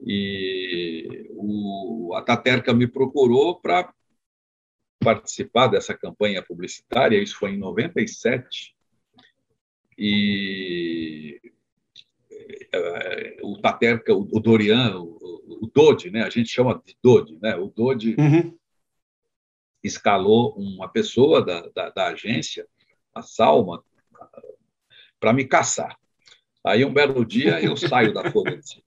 e 0.00 1.28
o, 1.30 2.14
a 2.14 2.22
Taterca 2.22 2.72
me 2.72 2.86
procurou 2.86 3.60
para 3.60 3.92
participar 4.98 5.68
dessa 5.68 5.94
campanha 5.94 6.42
publicitária, 6.42 7.22
isso 7.22 7.36
foi 7.36 7.52
em 7.52 7.58
97, 7.58 8.74
e 9.98 11.40
eh, 12.72 13.36
o 13.42 13.58
Taterca, 13.60 14.14
o 14.14 14.40
Dorian, 14.40 14.98
o, 14.98 15.58
o 15.62 15.70
Dodi, 15.72 16.10
né? 16.10 16.22
a 16.22 16.30
gente 16.30 16.48
chama 16.48 16.80
de 16.84 16.96
Dodi, 17.02 17.38
né? 17.40 17.56
o 17.56 17.68
Dodi 17.68 18.16
uhum. 18.18 18.56
escalou 19.82 20.54
uma 20.56 20.88
pessoa 20.88 21.44
da, 21.44 21.68
da, 21.68 21.90
da 21.90 22.06
agência, 22.08 22.66
a 23.14 23.22
Salma, 23.22 23.84
para 25.20 25.32
me 25.32 25.44
caçar. 25.44 25.96
Aí, 26.64 26.84
um 26.84 26.92
belo 26.92 27.24
dia, 27.24 27.62
eu 27.62 27.76
saio 27.76 28.12
da 28.12 28.30
Folha 28.30 28.58
de, 28.58 28.82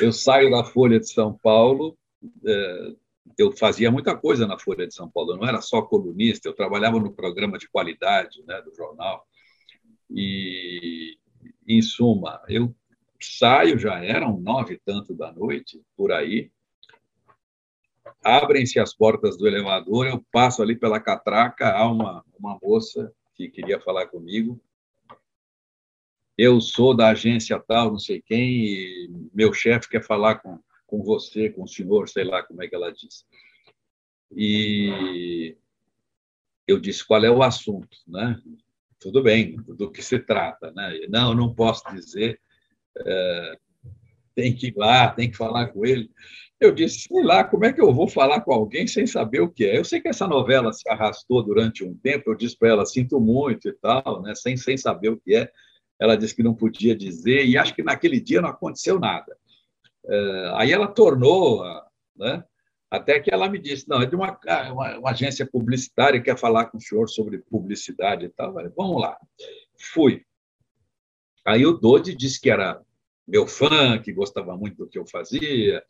eu 0.00 0.12
saio 0.12 0.50
da 0.50 0.64
Folha 0.64 0.98
de 0.98 1.08
São 1.08 1.32
Paulo, 1.32 1.96
eh, 2.44 2.94
eu 3.38 3.52
fazia 3.52 3.90
muita 3.90 4.16
coisa 4.16 4.46
na 4.46 4.58
Folha 4.58 4.86
de 4.86 4.94
São 4.94 5.10
Paulo, 5.10 5.32
eu 5.32 5.36
não 5.36 5.46
era 5.46 5.60
só 5.60 5.82
colunista, 5.82 6.48
eu 6.48 6.54
trabalhava 6.54 6.98
no 6.98 7.12
programa 7.12 7.58
de 7.58 7.68
qualidade 7.68 8.42
né, 8.46 8.60
do 8.62 8.74
jornal. 8.74 9.26
E, 10.10 11.18
em 11.66 11.82
suma, 11.82 12.40
eu 12.48 12.74
saio, 13.20 13.78
já 13.78 14.02
eram 14.04 14.38
nove 14.38 14.74
e 14.74 14.80
tanto 14.84 15.14
da 15.14 15.32
noite, 15.32 15.82
por 15.96 16.12
aí, 16.12 16.50
abrem-se 18.22 18.78
as 18.78 18.94
portas 18.94 19.36
do 19.36 19.46
elevador, 19.46 20.06
eu 20.06 20.24
passo 20.32 20.62
ali 20.62 20.76
pela 20.76 21.00
catraca, 21.00 21.70
há 21.70 21.90
uma, 21.90 22.24
uma 22.38 22.58
moça 22.62 23.12
que 23.34 23.48
queria 23.48 23.80
falar 23.80 24.06
comigo, 24.06 24.60
eu 26.36 26.60
sou 26.60 26.94
da 26.94 27.08
agência 27.08 27.58
tal, 27.58 27.90
não 27.90 27.98
sei 27.98 28.20
quem, 28.20 28.66
e 28.66 29.10
meu 29.32 29.52
chefe 29.52 29.88
quer 29.88 30.04
falar 30.04 30.36
com, 30.36 30.58
com 30.86 31.02
você, 31.02 31.50
com 31.50 31.64
o 31.64 31.68
senhor, 31.68 32.08
sei 32.08 32.24
lá 32.24 32.42
como 32.42 32.62
é 32.62 32.68
que 32.68 32.74
ela 32.74 32.92
disse. 32.92 33.24
E 34.34 35.56
eu 36.66 36.78
disse 36.78 37.06
qual 37.06 37.24
é 37.24 37.30
o 37.30 37.42
assunto, 37.42 37.96
né? 38.06 38.40
Tudo 38.98 39.22
bem, 39.22 39.56
do 39.56 39.90
que 39.90 40.02
se 40.02 40.18
trata, 40.18 40.72
né? 40.72 41.00
Não, 41.08 41.34
não 41.34 41.54
posso 41.54 41.84
dizer, 41.94 42.40
é, 42.98 43.58
tem 44.34 44.54
que 44.54 44.68
ir 44.68 44.74
lá, 44.76 45.08
tem 45.08 45.30
que 45.30 45.36
falar 45.36 45.68
com 45.68 45.84
ele. 45.84 46.10
Eu 46.58 46.72
disse, 46.74 47.00
sei 47.00 47.22
lá, 47.22 47.44
como 47.44 47.64
é 47.66 47.72
que 47.72 47.80
eu 47.80 47.92
vou 47.92 48.08
falar 48.08 48.40
com 48.40 48.52
alguém 48.52 48.86
sem 48.86 49.06
saber 49.06 49.40
o 49.40 49.50
que 49.50 49.64
é? 49.64 49.78
Eu 49.78 49.84
sei 49.84 50.00
que 50.00 50.08
essa 50.08 50.26
novela 50.26 50.72
se 50.72 50.88
arrastou 50.88 51.42
durante 51.42 51.84
um 51.84 51.94
tempo, 51.94 52.30
eu 52.30 52.34
disse 52.34 52.56
para 52.58 52.70
ela, 52.70 52.86
sinto 52.86 53.20
muito 53.20 53.68
e 53.68 53.72
tal, 53.74 54.22
né? 54.22 54.34
sem, 54.34 54.56
sem 54.56 54.76
saber 54.76 55.10
o 55.10 55.18
que 55.18 55.34
é. 55.34 55.50
Ela 55.98 56.16
disse 56.16 56.34
que 56.34 56.42
não 56.42 56.54
podia 56.54 56.94
dizer, 56.94 57.44
e 57.46 57.56
acho 57.56 57.74
que 57.74 57.82
naquele 57.82 58.20
dia 58.20 58.40
não 58.40 58.50
aconteceu 58.50 58.98
nada. 58.98 59.36
É, 60.04 60.52
aí 60.56 60.72
ela 60.72 60.86
tornou, 60.86 61.64
né? 62.16 62.44
até 62.90 63.18
que 63.18 63.32
ela 63.32 63.48
me 63.48 63.58
disse, 63.58 63.88
não, 63.88 64.00
é 64.00 64.06
de 64.06 64.14
uma, 64.14 64.38
uma, 64.72 64.98
uma, 64.98 65.10
agência 65.10 65.46
publicitária 65.46 66.20
que 66.20 66.26
quer 66.26 66.38
falar 66.38 66.66
com 66.66 66.78
o 66.78 66.80
senhor 66.80 67.08
sobre 67.08 67.38
publicidade 67.38 68.26
e 68.26 68.28
tal. 68.28 68.52
Falei, 68.52 68.70
Vamos 68.76 69.00
lá. 69.00 69.16
Fui. 69.92 70.22
Aí 71.44 71.66
o 71.66 71.72
Dodi 71.72 72.14
disse 72.14 72.40
que 72.40 72.50
era 72.50 72.80
meu 73.26 73.46
fã, 73.46 73.98
que 74.00 74.12
gostava 74.12 74.56
muito 74.56 74.76
do 74.76 74.88
que 74.88 74.98
eu 74.98 75.06
fazia, 75.06 75.82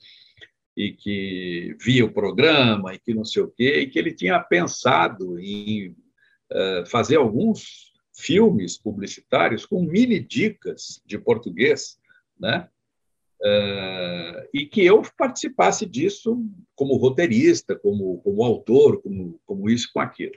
e 0.76 0.92
que 0.92 1.76
via 1.80 2.04
o 2.04 2.12
programa, 2.12 2.94
e 2.94 2.98
que 2.98 3.14
não 3.14 3.24
sei 3.24 3.42
o 3.42 3.50
quê, 3.50 3.80
e 3.80 3.86
que 3.88 3.98
ele 3.98 4.12
tinha 4.12 4.38
pensado 4.40 5.38
em 5.38 5.90
uh, 6.52 6.86
fazer 6.86 7.16
alguns 7.16 7.92
filmes 8.16 8.78
publicitários 8.78 9.66
com 9.66 9.82
mini 9.82 10.18
dicas 10.18 11.02
de 11.04 11.18
português, 11.18 11.98
né? 12.38 12.68
Uh, 13.38 14.48
e 14.52 14.64
que 14.64 14.82
eu 14.82 15.02
participasse 15.16 15.84
disso 15.84 16.42
como 16.74 16.96
roteirista, 16.96 17.76
como, 17.76 18.18
como 18.22 18.42
autor, 18.42 19.02
como, 19.02 19.38
como 19.44 19.68
isso, 19.68 19.90
com 19.92 20.00
aquilo. 20.00 20.32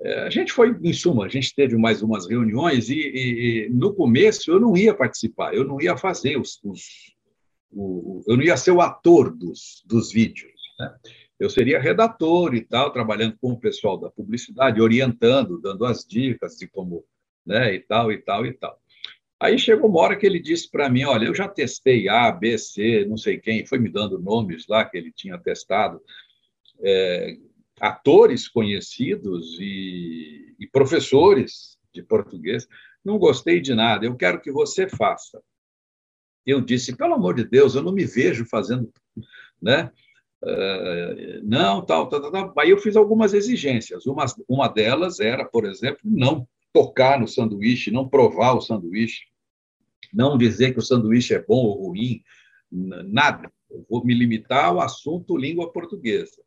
Uh, 0.00 0.20
a 0.26 0.30
gente 0.30 0.52
foi, 0.52 0.78
em 0.82 0.92
suma, 0.92 1.24
a 1.24 1.28
gente 1.28 1.52
teve 1.52 1.76
mais 1.76 2.00
umas 2.00 2.28
reuniões 2.28 2.88
e, 2.88 2.94
e, 2.94 3.66
e, 3.66 3.68
no 3.70 3.92
começo 3.92 4.52
eu 4.52 4.60
não 4.60 4.76
ia 4.76 4.94
participar, 4.94 5.52
eu 5.52 5.64
não 5.64 5.80
ia 5.80 5.96
fazer 5.96 6.38
os, 6.38 6.60
os 6.62 7.12
o, 7.72 8.22
eu 8.28 8.36
não 8.36 8.44
ia 8.44 8.56
ser 8.56 8.70
o 8.70 8.80
ator 8.80 9.34
dos, 9.34 9.82
dos 9.84 10.12
vídeos. 10.12 10.52
Né? 10.78 10.94
Eu 11.42 11.50
seria 11.50 11.80
redator 11.80 12.54
e 12.54 12.60
tal, 12.60 12.92
trabalhando 12.92 13.36
com 13.40 13.50
o 13.50 13.58
pessoal 13.58 13.98
da 13.98 14.08
publicidade, 14.08 14.80
orientando, 14.80 15.60
dando 15.60 15.84
as 15.84 16.06
dicas 16.06 16.56
de 16.56 16.68
como, 16.68 17.04
né, 17.44 17.74
e 17.74 17.80
tal, 17.80 18.12
e 18.12 18.18
tal, 18.18 18.46
e 18.46 18.52
tal. 18.52 18.80
Aí 19.40 19.58
chegou 19.58 19.90
uma 19.90 19.98
hora 19.98 20.16
que 20.16 20.24
ele 20.24 20.38
disse 20.38 20.70
para 20.70 20.88
mim: 20.88 21.02
Olha, 21.02 21.26
eu 21.26 21.34
já 21.34 21.48
testei 21.48 22.08
A, 22.08 22.30
B, 22.30 22.56
C, 22.56 23.04
não 23.06 23.16
sei 23.16 23.38
quem, 23.38 23.66
foi 23.66 23.80
me 23.80 23.88
dando 23.88 24.20
nomes 24.20 24.68
lá 24.68 24.84
que 24.84 24.96
ele 24.96 25.10
tinha 25.10 25.36
testado, 25.36 26.00
é, 26.80 27.36
atores 27.80 28.46
conhecidos 28.46 29.58
e, 29.58 30.54
e 30.60 30.66
professores 30.68 31.76
de 31.92 32.04
português. 32.04 32.68
Não 33.04 33.18
gostei 33.18 33.60
de 33.60 33.74
nada, 33.74 34.06
eu 34.06 34.14
quero 34.14 34.40
que 34.40 34.52
você 34.52 34.88
faça. 34.88 35.42
Eu 36.46 36.60
disse: 36.60 36.94
Pelo 36.96 37.14
amor 37.14 37.34
de 37.34 37.42
Deus, 37.42 37.74
eu 37.74 37.82
não 37.82 37.92
me 37.92 38.04
vejo 38.04 38.44
fazendo. 38.44 38.92
Né? 39.60 39.90
Uh, 40.42 41.40
não, 41.44 41.84
tal, 41.84 42.08
tal, 42.08 42.30
tal, 42.30 42.52
Aí 42.58 42.70
eu 42.70 42.78
fiz 42.78 42.96
algumas 42.96 43.32
exigências. 43.32 44.06
Uma, 44.06 44.26
uma 44.48 44.68
delas 44.68 45.20
era, 45.20 45.44
por 45.44 45.64
exemplo, 45.64 46.00
não 46.04 46.46
tocar 46.72 47.20
no 47.20 47.28
sanduíche, 47.28 47.90
não 47.90 48.08
provar 48.08 48.54
o 48.54 48.60
sanduíche, 48.60 49.26
não 50.12 50.36
dizer 50.36 50.72
que 50.72 50.78
o 50.78 50.82
sanduíche 50.82 51.34
é 51.34 51.42
bom 51.42 51.64
ou 51.64 51.88
ruim, 51.88 52.22
nada. 52.70 53.52
Eu 53.70 53.84
vou 53.88 54.04
me 54.04 54.14
limitar 54.14 54.66
ao 54.66 54.80
assunto 54.80 55.36
língua 55.36 55.72
portuguesa. 55.72 56.42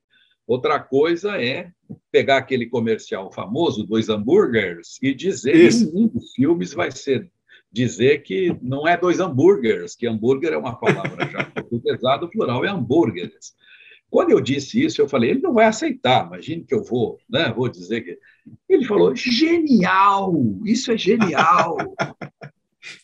Outra 0.47 0.79
coisa 0.79 1.41
é 1.41 1.71
pegar 2.11 2.37
aquele 2.37 2.67
comercial 2.67 3.31
famoso, 3.31 3.85
dois 3.85 4.09
hambúrgueres, 4.09 4.99
e 5.01 5.13
dizer 5.13 5.55
Isso. 5.55 5.89
que 5.89 5.97
um 5.97 6.07
dos 6.07 6.33
filmes 6.33 6.73
vai 6.73 6.91
ser 6.91 7.31
dizer 7.71 8.19
que 8.19 8.57
não 8.61 8.87
é 8.87 8.95
dois 8.95 9.19
hambúrgueres, 9.19 9.95
que 9.95 10.07
hambúrguer 10.07 10.53
é 10.53 10.57
uma 10.57 10.79
palavra 10.79 11.29
já 11.29 11.43
portuguesada, 11.51 12.25
o 12.25 12.29
plural 12.29 12.63
é 12.63 12.69
hambúrgueres. 12.69 13.53
Quando 14.15 14.31
eu 14.31 14.39
disse 14.39 14.81
isso, 14.81 15.01
eu 15.01 15.09
falei, 15.09 15.31
ele 15.31 15.41
não 15.41 15.53
vai 15.53 15.65
aceitar, 15.65 16.25
imagine 16.25 16.63
que 16.63 16.73
eu 16.73 16.81
vou, 16.81 17.19
né, 17.29 17.51
vou 17.53 17.67
dizer 17.67 17.99
que... 17.99 18.17
Ele 18.69 18.85
falou, 18.85 19.13
genial, 19.13 20.33
isso 20.63 20.89
é 20.93 20.97
genial. 20.97 21.75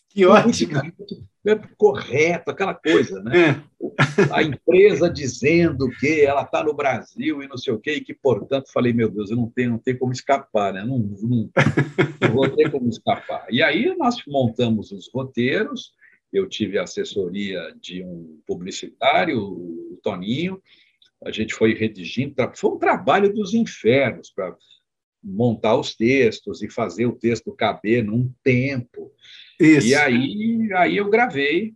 Que 0.08 0.26
ótimo. 0.26 0.74
É 1.46 1.56
correto, 1.78 2.52
aquela 2.52 2.74
coisa, 2.74 3.24
né? 3.24 3.64
É. 3.80 4.34
A 4.34 4.44
empresa 4.44 5.10
dizendo 5.10 5.90
que 6.02 6.22
ela 6.22 6.42
está 6.44 6.62
no 6.62 6.74
Brasil 6.74 7.42
e 7.42 7.48
não 7.48 7.58
sei 7.58 7.74
o 7.74 7.80
quê, 7.80 7.94
e 7.94 8.02
que, 8.02 8.14
portanto, 8.14 8.72
falei, 8.74 8.92
meu 8.92 9.10
Deus, 9.10 9.32
eu 9.32 9.38
não 9.38 9.50
tenho, 9.50 9.72
não 9.72 9.78
tenho 9.80 9.98
como 9.98 10.12
escapar, 10.12 10.74
né? 10.74 10.84
Não, 10.84 11.00
não, 11.00 11.50
não 12.22 12.34
vou 12.34 12.50
ter 12.50 12.70
como 12.70 12.90
escapar. 12.90 13.48
E 13.50 13.64
aí 13.64 13.96
nós 13.98 14.18
montamos 14.28 14.92
os 14.92 15.10
roteiros, 15.14 15.94
eu 16.32 16.48
tive 16.48 16.78
a 16.78 16.84
assessoria 16.84 17.74
de 17.80 18.04
um 18.04 18.38
publicitário, 18.46 19.42
o 19.42 19.98
Toninho, 20.04 20.62
a 21.24 21.32
gente 21.32 21.54
foi 21.54 21.74
redigindo, 21.74 22.36
foi 22.56 22.72
um 22.72 22.78
trabalho 22.78 23.32
dos 23.32 23.54
infernos 23.54 24.32
para 24.32 24.56
montar 25.24 25.76
os 25.78 25.96
textos 25.96 26.64
e 26.64 26.70
fazer 26.70 27.06
o 27.06 27.16
texto 27.16 27.52
caber 27.52 28.04
num 28.04 28.34
tempo. 28.44 29.12
Isso. 29.60 29.88
E 29.88 29.96
aí, 29.96 30.70
aí 30.74 30.98
eu 30.98 31.10
gravei 31.10 31.74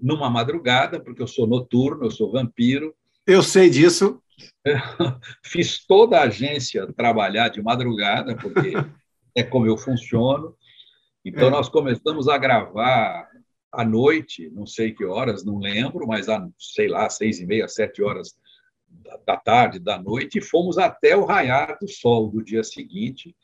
numa 0.00 0.30
madrugada, 0.30 0.98
porque 0.98 1.20
eu 1.20 1.26
sou 1.26 1.46
noturno, 1.46 2.06
eu 2.06 2.10
sou 2.10 2.32
vampiro. 2.32 2.94
Eu 3.26 3.42
sei 3.42 3.68
disso. 3.68 4.20
Fiz 5.44 5.84
toda 5.86 6.18
a 6.18 6.24
agência 6.24 6.90
trabalhar 6.94 7.50
de 7.50 7.62
madrugada, 7.62 8.34
porque 8.36 8.72
é 9.36 9.42
como 9.42 9.66
eu 9.66 9.76
funciono. 9.76 10.56
Então, 11.22 11.48
é. 11.48 11.50
nós 11.50 11.68
começamos 11.68 12.28
a 12.28 12.38
gravar 12.38 13.28
à 13.70 13.84
noite, 13.84 14.50
não 14.50 14.66
sei 14.66 14.92
que 14.92 15.04
horas, 15.04 15.44
não 15.44 15.58
lembro, 15.58 16.06
mas, 16.06 16.28
a, 16.28 16.46
sei 16.58 16.88
lá, 16.88 17.10
seis 17.10 17.40
e 17.40 17.46
meia, 17.46 17.68
sete 17.68 18.02
horas 18.02 18.34
da 19.26 19.36
tarde, 19.36 19.78
da 19.78 20.00
noite, 20.00 20.38
e 20.38 20.42
fomos 20.42 20.78
até 20.78 21.16
o 21.16 21.24
raiar 21.24 21.78
do 21.80 21.88
sol 21.88 22.30
do 22.30 22.42
dia 22.42 22.62
seguinte. 22.62 23.34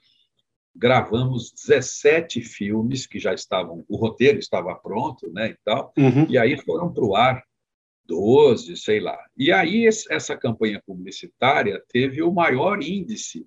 Gravamos 0.74 1.52
17 1.52 2.40
filmes 2.42 3.06
que 3.06 3.18
já 3.18 3.34
estavam, 3.34 3.84
o 3.88 3.96
roteiro 3.96 4.38
estava 4.38 4.74
pronto, 4.74 5.30
né, 5.32 5.50
e 5.50 5.56
tal, 5.64 5.92
uhum. 5.98 6.26
e 6.28 6.38
aí 6.38 6.56
foram 6.56 6.92
para 6.92 7.04
o 7.04 7.16
ar 7.16 7.42
12, 8.06 8.76
sei 8.76 9.00
lá. 9.00 9.18
E 9.36 9.52
aí 9.52 9.86
essa 9.86 10.36
campanha 10.36 10.82
publicitária 10.84 11.82
teve 11.88 12.22
o 12.22 12.32
maior 12.32 12.82
índice 12.82 13.46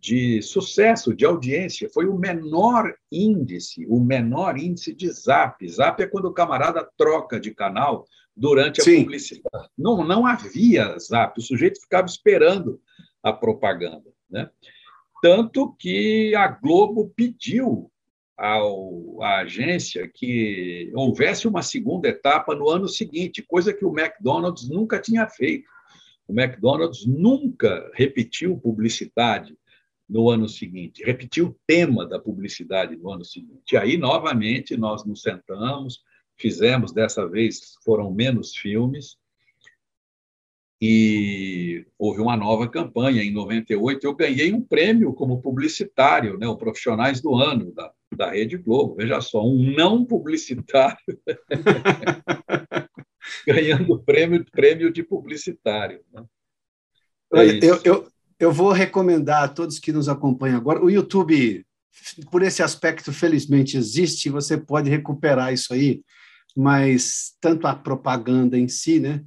de 0.00 0.40
sucesso, 0.40 1.14
de 1.14 1.26
audiência, 1.26 1.90
foi 1.92 2.06
o 2.06 2.16
menor 2.16 2.94
índice, 3.12 3.84
o 3.86 4.00
menor 4.00 4.56
índice 4.56 4.94
de 4.94 5.10
zap. 5.10 5.68
Zap 5.68 6.02
é 6.02 6.06
quando 6.06 6.26
o 6.26 6.32
camarada 6.32 6.88
troca 6.96 7.38
de 7.38 7.54
canal 7.54 8.06
durante 8.36 8.80
a 8.80 8.84
Sim. 8.84 9.02
publicidade. 9.02 9.68
Não, 9.76 10.04
não 10.06 10.26
havia 10.26 10.96
zap, 10.98 11.38
o 11.38 11.42
sujeito 11.42 11.80
ficava 11.80 12.06
esperando 12.06 12.80
a 13.22 13.32
propaganda. 13.32 14.10
Né? 14.28 14.48
Tanto 15.22 15.74
que 15.78 16.34
a 16.34 16.48
Globo 16.48 17.12
pediu 17.14 17.90
ao, 18.36 19.22
à 19.22 19.40
agência 19.40 20.08
que 20.08 20.90
houvesse 20.94 21.46
uma 21.46 21.62
segunda 21.62 22.08
etapa 22.08 22.54
no 22.54 22.70
ano 22.70 22.88
seguinte, 22.88 23.42
coisa 23.42 23.72
que 23.72 23.84
o 23.84 23.92
McDonald's 23.96 24.68
nunca 24.68 24.98
tinha 24.98 25.28
feito. 25.28 25.68
O 26.26 26.32
McDonald's 26.32 27.04
nunca 27.04 27.90
repetiu 27.94 28.56
publicidade 28.56 29.54
no 30.08 30.30
ano 30.30 30.48
seguinte, 30.48 31.04
repetiu 31.04 31.48
o 31.48 31.56
tema 31.66 32.06
da 32.06 32.18
publicidade 32.18 32.96
no 32.96 33.10
ano 33.12 33.24
seguinte. 33.24 33.72
E 33.72 33.76
aí, 33.76 33.96
novamente, 33.96 34.76
nós 34.76 35.04
nos 35.04 35.22
sentamos, 35.22 36.02
fizemos, 36.40 36.92
dessa 36.92 37.28
vez 37.28 37.74
foram 37.84 38.10
menos 38.12 38.56
filmes, 38.56 39.18
e 40.82 41.84
houve 41.98 42.22
uma 42.22 42.36
nova 42.36 42.66
campanha 42.66 43.22
em 43.22 43.30
98. 43.30 44.02
Eu 44.02 44.14
ganhei 44.14 44.54
um 44.54 44.62
prêmio 44.62 45.12
como 45.12 45.42
publicitário, 45.42 46.38
né, 46.38 46.48
o 46.48 46.56
Profissionais 46.56 47.20
do 47.20 47.34
Ano 47.36 47.70
da, 47.72 47.92
da 48.16 48.30
Rede 48.30 48.56
Globo. 48.56 48.94
Veja 48.94 49.20
só, 49.20 49.44
um 49.44 49.74
não 49.76 50.06
publicitário 50.06 50.98
ganhando 53.46 54.02
prêmio, 54.02 54.42
prêmio 54.50 54.90
de 54.90 55.02
publicitário. 55.02 56.00
Né? 56.10 56.24
É 57.34 57.58
eu, 57.62 57.80
eu, 57.84 58.08
eu 58.38 58.50
vou 58.50 58.72
recomendar 58.72 59.44
a 59.44 59.48
todos 59.48 59.78
que 59.78 59.92
nos 59.92 60.08
acompanham 60.08 60.56
agora. 60.56 60.82
O 60.82 60.88
YouTube, 60.88 61.62
por 62.30 62.42
esse 62.42 62.62
aspecto, 62.62 63.12
felizmente 63.12 63.76
existe, 63.76 64.30
você 64.30 64.56
pode 64.56 64.88
recuperar 64.88 65.52
isso 65.52 65.74
aí, 65.74 66.00
mas 66.56 67.32
tanto 67.40 67.66
a 67.66 67.74
propaganda 67.74 68.58
em 68.58 68.68
si, 68.68 69.00
né? 69.00 69.22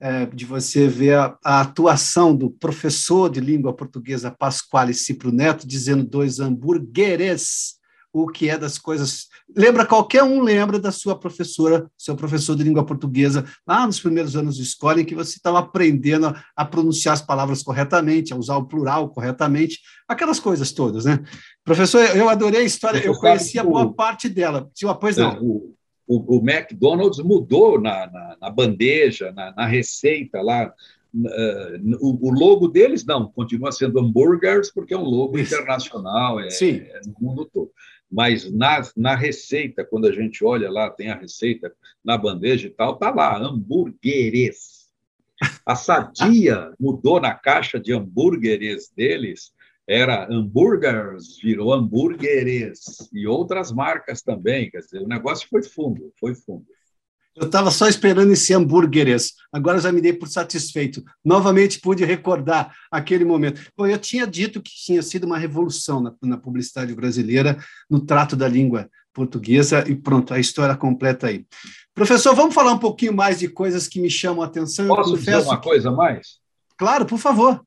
É, 0.00 0.26
de 0.26 0.44
você 0.44 0.86
ver 0.88 1.14
a, 1.14 1.38
a, 1.42 1.60
atuação 1.60 2.36
do 2.36 2.50
professor 2.50 3.30
de 3.30 3.40
língua 3.40 3.72
portuguesa 3.72 4.30
Pasquale 4.30 4.92
Cipro 4.92 5.32
Neto 5.32 5.66
dizendo 5.66 6.04
dois 6.04 6.40
hambúrgueres 6.40 7.78
o 8.14 8.28
que 8.28 8.48
é 8.48 8.56
das 8.56 8.78
coisas. 8.78 9.26
Lembra, 9.54 9.84
qualquer 9.84 10.22
um 10.22 10.40
lembra 10.40 10.78
da 10.78 10.92
sua 10.92 11.18
professora, 11.18 11.90
seu 11.98 12.14
professor 12.14 12.54
de 12.54 12.62
língua 12.62 12.86
portuguesa, 12.86 13.44
lá 13.66 13.84
nos 13.84 13.98
primeiros 13.98 14.36
anos 14.36 14.56
de 14.56 14.62
escola, 14.62 15.00
em 15.00 15.04
que 15.04 15.16
você 15.16 15.36
estava 15.36 15.58
aprendendo 15.58 16.28
a, 16.28 16.44
a 16.56 16.64
pronunciar 16.64 17.14
as 17.14 17.20
palavras 17.20 17.62
corretamente, 17.62 18.32
a 18.32 18.36
usar 18.36 18.56
o 18.56 18.66
plural 18.66 19.10
corretamente, 19.10 19.80
aquelas 20.06 20.38
coisas 20.38 20.70
todas, 20.70 21.04
né? 21.04 21.18
Professor, 21.64 22.00
eu 22.16 22.28
adorei 22.28 22.60
a 22.60 22.64
história, 22.64 23.04
eu 23.04 23.14
conhecia 23.14 23.64
boa 23.64 23.92
parte 23.92 24.28
dela. 24.28 24.70
Pois 25.00 25.16
não. 25.16 25.42
O, 25.42 25.74
o, 26.06 26.38
o 26.38 26.48
McDonald's 26.48 27.18
mudou 27.18 27.80
na, 27.80 28.06
na, 28.10 28.36
na 28.40 28.50
bandeja, 28.50 29.32
na, 29.32 29.52
na 29.52 29.66
receita 29.66 30.40
lá, 30.40 30.72
Uh, 31.16 31.78
o, 32.00 32.26
o, 32.26 32.30
logo 32.32 32.66
deles 32.66 33.04
não, 33.06 33.28
continua 33.30 33.70
sendo 33.70 34.00
hambúrgueres, 34.00 34.68
porque 34.72 34.92
é 34.92 34.98
um 34.98 35.04
logo 35.04 35.38
Isso. 35.38 35.54
internacional, 35.54 36.40
é, 36.40 36.48
é, 36.48 37.00
no 37.06 37.14
mundo 37.20 37.44
todo 37.44 37.70
mas 38.14 38.48
na, 38.52 38.80
na 38.96 39.16
receita, 39.16 39.84
quando 39.84 40.06
a 40.06 40.12
gente 40.12 40.44
olha 40.44 40.70
lá, 40.70 40.88
tem 40.88 41.10
a 41.10 41.16
receita 41.16 41.72
na 42.04 42.16
bandeja 42.16 42.68
e 42.68 42.70
tal, 42.70 42.96
tá 42.96 43.10
lá, 43.10 43.36
hambúrgueres. 43.36 44.88
A 45.66 45.74
Sadia 45.74 46.72
mudou 46.78 47.20
na 47.20 47.34
caixa 47.34 47.80
de 47.80 47.92
hambúrgueres 47.92 48.88
deles, 48.96 49.52
era 49.86 50.26
hambúrgueres, 50.32 51.38
virou 51.42 51.72
hambúrgueres, 51.72 52.80
e 53.12 53.26
outras 53.26 53.70
marcas 53.70 54.22
também, 54.22 54.70
quer 54.70 54.78
dizer, 54.78 55.02
o 55.02 55.08
negócio 55.08 55.46
foi 55.48 55.62
fundo, 55.62 56.12
foi 56.18 56.34
fundo. 56.34 56.64
Eu 57.36 57.46
estava 57.46 57.70
só 57.72 57.88
esperando 57.88 58.32
esse 58.32 58.54
hambúrgueres. 58.54 59.32
Agora 59.52 59.80
já 59.80 59.90
me 59.90 60.00
dei 60.00 60.12
por 60.12 60.28
satisfeito. 60.28 61.02
Novamente 61.24 61.80
pude 61.80 62.04
recordar 62.04 62.72
aquele 62.90 63.24
momento. 63.24 63.60
Bom, 63.76 63.88
eu 63.88 63.98
tinha 63.98 64.24
dito 64.24 64.62
que 64.62 64.70
tinha 64.70 65.02
sido 65.02 65.24
uma 65.24 65.36
revolução 65.36 66.00
na, 66.00 66.14
na 66.22 66.36
publicidade 66.36 66.94
brasileira, 66.94 67.58
no 67.90 68.00
trato 68.00 68.36
da 68.36 68.46
língua 68.46 68.88
portuguesa, 69.12 69.84
e 69.88 69.96
pronto, 69.96 70.32
a 70.32 70.38
história 70.38 70.76
completa 70.76 71.26
aí. 71.26 71.44
Professor, 71.92 72.34
vamos 72.34 72.54
falar 72.54 72.72
um 72.72 72.78
pouquinho 72.78 73.14
mais 73.14 73.40
de 73.40 73.48
coisas 73.48 73.88
que 73.88 74.00
me 74.00 74.10
chamam 74.10 74.42
a 74.42 74.46
atenção. 74.46 74.86
Posso 74.86 75.16
dizer 75.16 75.38
uma 75.38 75.56
que... 75.56 75.68
coisa 75.68 75.90
mais? 75.90 76.38
Claro, 76.76 77.04
por 77.04 77.18
favor. 77.18 77.64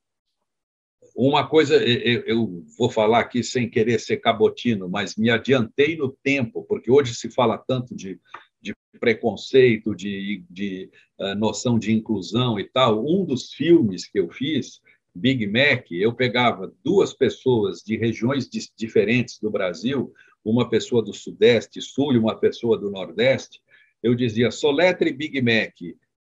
Uma 1.19 1.47
coisa, 1.47 1.75
eu, 1.77 2.63
vou 2.77 2.91
falar 2.91 3.21
aqui 3.21 3.43
sem 3.43 3.67
querer 3.67 3.99
ser 3.99 4.17
cabotino, 4.17 4.87
mas 4.87 5.15
me 5.15 5.31
adiantei 5.31 5.97
no 5.97 6.15
tempo, 6.23 6.63
porque 6.63 6.91
hoje 6.91 7.15
se 7.15 7.31
fala 7.31 7.57
tanto 7.57 7.95
de 7.95 8.19
de 8.61 8.73
preconceito, 8.99 9.95
de, 9.95 10.43
de 10.49 10.89
uh, 11.19 11.35
noção 11.35 11.77
de 11.77 11.93
inclusão 11.93 12.59
e 12.59 12.63
tal. 12.63 13.05
Um 13.05 13.23
dos 13.23 13.53
filmes 13.53 14.07
que 14.07 14.19
eu 14.19 14.29
fiz, 14.29 14.81
Big 15.13 15.45
Mac, 15.47 15.91
eu 15.91 16.13
pegava 16.13 16.73
duas 16.83 17.13
pessoas 17.13 17.81
de 17.81 17.97
regiões 17.97 18.49
diferentes 18.75 19.39
do 19.39 19.49
Brasil, 19.49 20.13
uma 20.43 20.69
pessoa 20.69 21.03
do 21.03 21.13
Sudeste, 21.13 21.81
Sul 21.81 22.13
e 22.13 22.17
uma 22.17 22.37
pessoa 22.39 22.77
do 22.77 22.89
Nordeste. 22.89 23.61
Eu 24.01 24.15
dizia, 24.15 24.51
soletre 24.51 25.11
Big 25.11 25.41
Mac, 25.41 25.73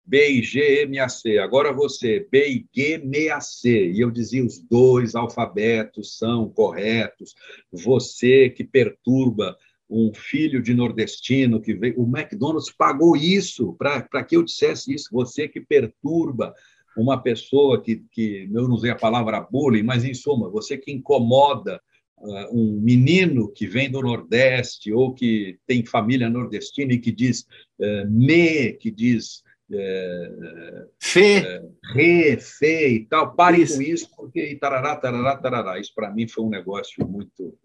B-I-G-M-A-C. 0.06 1.40
Agora 1.40 1.74
você, 1.74 2.28
B-I-G-M-A-C. 2.32 3.92
E 3.92 4.00
eu 4.00 4.12
dizia, 4.12 4.46
os 4.46 4.60
dois 4.60 5.16
alfabetos 5.16 6.18
são 6.18 6.50
corretos. 6.50 7.34
Você 7.72 8.50
que 8.50 8.64
perturba 8.64 9.58
um 9.90 10.12
filho 10.14 10.62
de 10.62 10.74
nordestino 10.74 11.62
que 11.62 11.74
veio. 11.74 12.00
O 12.00 12.06
McDonald's 12.06 12.72
pagou 12.72 13.16
isso 13.16 13.74
para 13.74 14.24
que 14.24 14.36
eu 14.36 14.44
dissesse 14.44 14.94
isso. 14.94 15.10
Você 15.12 15.48
que 15.48 15.62
perturba 15.62 16.54
uma 16.98 17.22
pessoa 17.22 17.82
que, 17.82 18.04
que 18.12 18.50
eu 18.52 18.68
não 18.68 18.76
usei 18.76 18.92
a 18.92 18.96
palavra 18.96 19.42
bullying, 19.42 19.84
mas 19.84 20.06
em 20.06 20.14
suma, 20.14 20.50
você 20.50 20.78
que 20.78 20.92
incomoda 20.92 21.82
uh, 22.18 22.58
um 22.58 22.80
menino 22.80 23.52
que 23.52 23.68
vem 23.68 23.92
do 23.92 24.02
Nordeste 24.02 24.94
ou 24.94 25.14
que 25.14 25.58
tem 25.68 25.86
família 25.86 26.30
nordestina 26.30 26.94
e 26.94 27.00
que 27.00 27.12
diz 27.12 27.46
uh, 27.80 28.10
me, 28.10 28.74
que 28.74 28.90
diz 28.90 29.44
uh, 29.72 30.90
fê, 31.02 31.62
re, 31.94 32.38
fê 32.38 32.90
e 32.90 33.06
tal. 33.06 33.34
Pare 33.36 33.62
isso. 33.62 33.76
com 33.76 33.82
isso, 33.82 34.10
porque 34.16 34.56
tarará, 34.56 34.96
tarará, 34.96 35.38
tarará. 35.38 35.80
Isso 35.80 35.94
para 35.94 36.12
mim 36.12 36.28
foi 36.28 36.44
um 36.44 36.50
negócio 36.50 37.08
muito, 37.08 37.58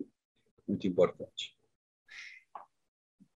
muito 0.66 0.86
importante. 0.86 1.54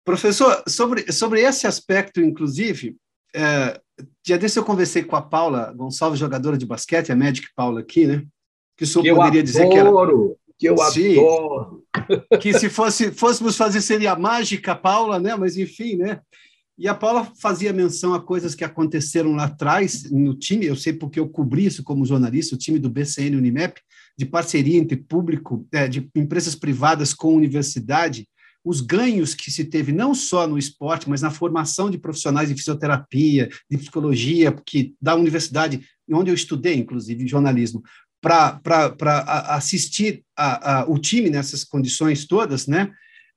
Professor, 0.05 0.62
sobre, 0.68 1.11
sobre 1.11 1.40
esse 1.40 1.66
aspecto, 1.66 2.20
inclusive, 2.20 2.96
é, 3.35 3.81
dia 4.22 4.38
desse 4.38 4.59
eu 4.59 4.64
conversei 4.64 5.03
com 5.03 5.16
a 5.16 5.22
Paula 5.22 5.72
Gonçalves, 5.72 6.20
jogadora 6.20 6.59
de 6.59 6.66
basquete, 6.66 7.11
a 7.11 7.16
Magic 7.16 7.48
Paula 7.55 7.81
aqui, 7.81 8.07
né? 8.07 8.24
Que 8.77 8.85
o 8.85 8.87
senhor 8.87 9.03
que 9.03 9.14
poderia 9.14 9.42
dizer 9.42 9.68
que 9.68 9.77
era. 9.77 9.90
Que 10.57 10.68
eu 10.68 10.79
Sim, 10.79 11.18
adoro! 11.18 11.85
Que 12.40 12.53
se 12.53 12.68
fosse, 12.68 13.11
fôssemos 13.11 13.57
fazer 13.57 13.81
seria 13.81 14.12
a 14.12 14.18
mágica 14.18 14.74
Paula, 14.74 15.18
né? 15.18 15.35
Mas 15.35 15.57
enfim, 15.57 15.96
né? 15.96 16.20
E 16.76 16.88
a 16.88 16.94
Paula 16.94 17.30
fazia 17.40 17.72
menção 17.72 18.14
a 18.14 18.20
coisas 18.20 18.54
que 18.54 18.64
aconteceram 18.64 19.32
lá 19.32 19.44
atrás 19.44 20.10
no 20.10 20.34
time, 20.34 20.66
eu 20.66 20.74
sei 20.74 20.92
porque 20.92 21.20
eu 21.20 21.28
cobri 21.28 21.66
isso 21.66 21.84
como 21.84 22.04
jornalista, 22.04 22.54
o 22.54 22.58
time 22.58 22.80
do 22.80 22.90
BCN 22.90 23.37
Unimap, 23.37 23.78
de 24.18 24.26
parceria 24.26 24.78
entre 24.78 24.96
público, 24.96 25.66
é, 25.72 25.87
de 25.87 26.10
empresas 26.14 26.54
privadas 26.54 27.14
com 27.14 27.34
universidade, 27.34 28.28
os 28.64 28.80
ganhos 28.80 29.34
que 29.34 29.50
se 29.50 29.64
teve 29.64 29.92
não 29.92 30.14
só 30.14 30.46
no 30.46 30.58
esporte, 30.58 31.08
mas 31.08 31.20
na 31.20 31.30
formação 31.30 31.90
de 31.90 31.98
profissionais 31.98 32.48
de 32.48 32.54
fisioterapia, 32.54 33.48
de 33.70 33.76
psicologia, 33.76 34.56
que 34.66 34.94
da 35.00 35.14
universidade, 35.14 35.87
onde 36.10 36.30
eu 36.30 36.34
estudei, 36.34 36.74
inclusive, 36.74 37.28
jornalismo, 37.28 37.82
para 38.22 38.58
assistir 39.48 40.24
a, 40.34 40.80
a, 40.80 40.90
o 40.90 40.98
time 40.98 41.28
nessas 41.28 41.62
condições 41.62 42.26
todas, 42.26 42.66
né? 42.66 42.90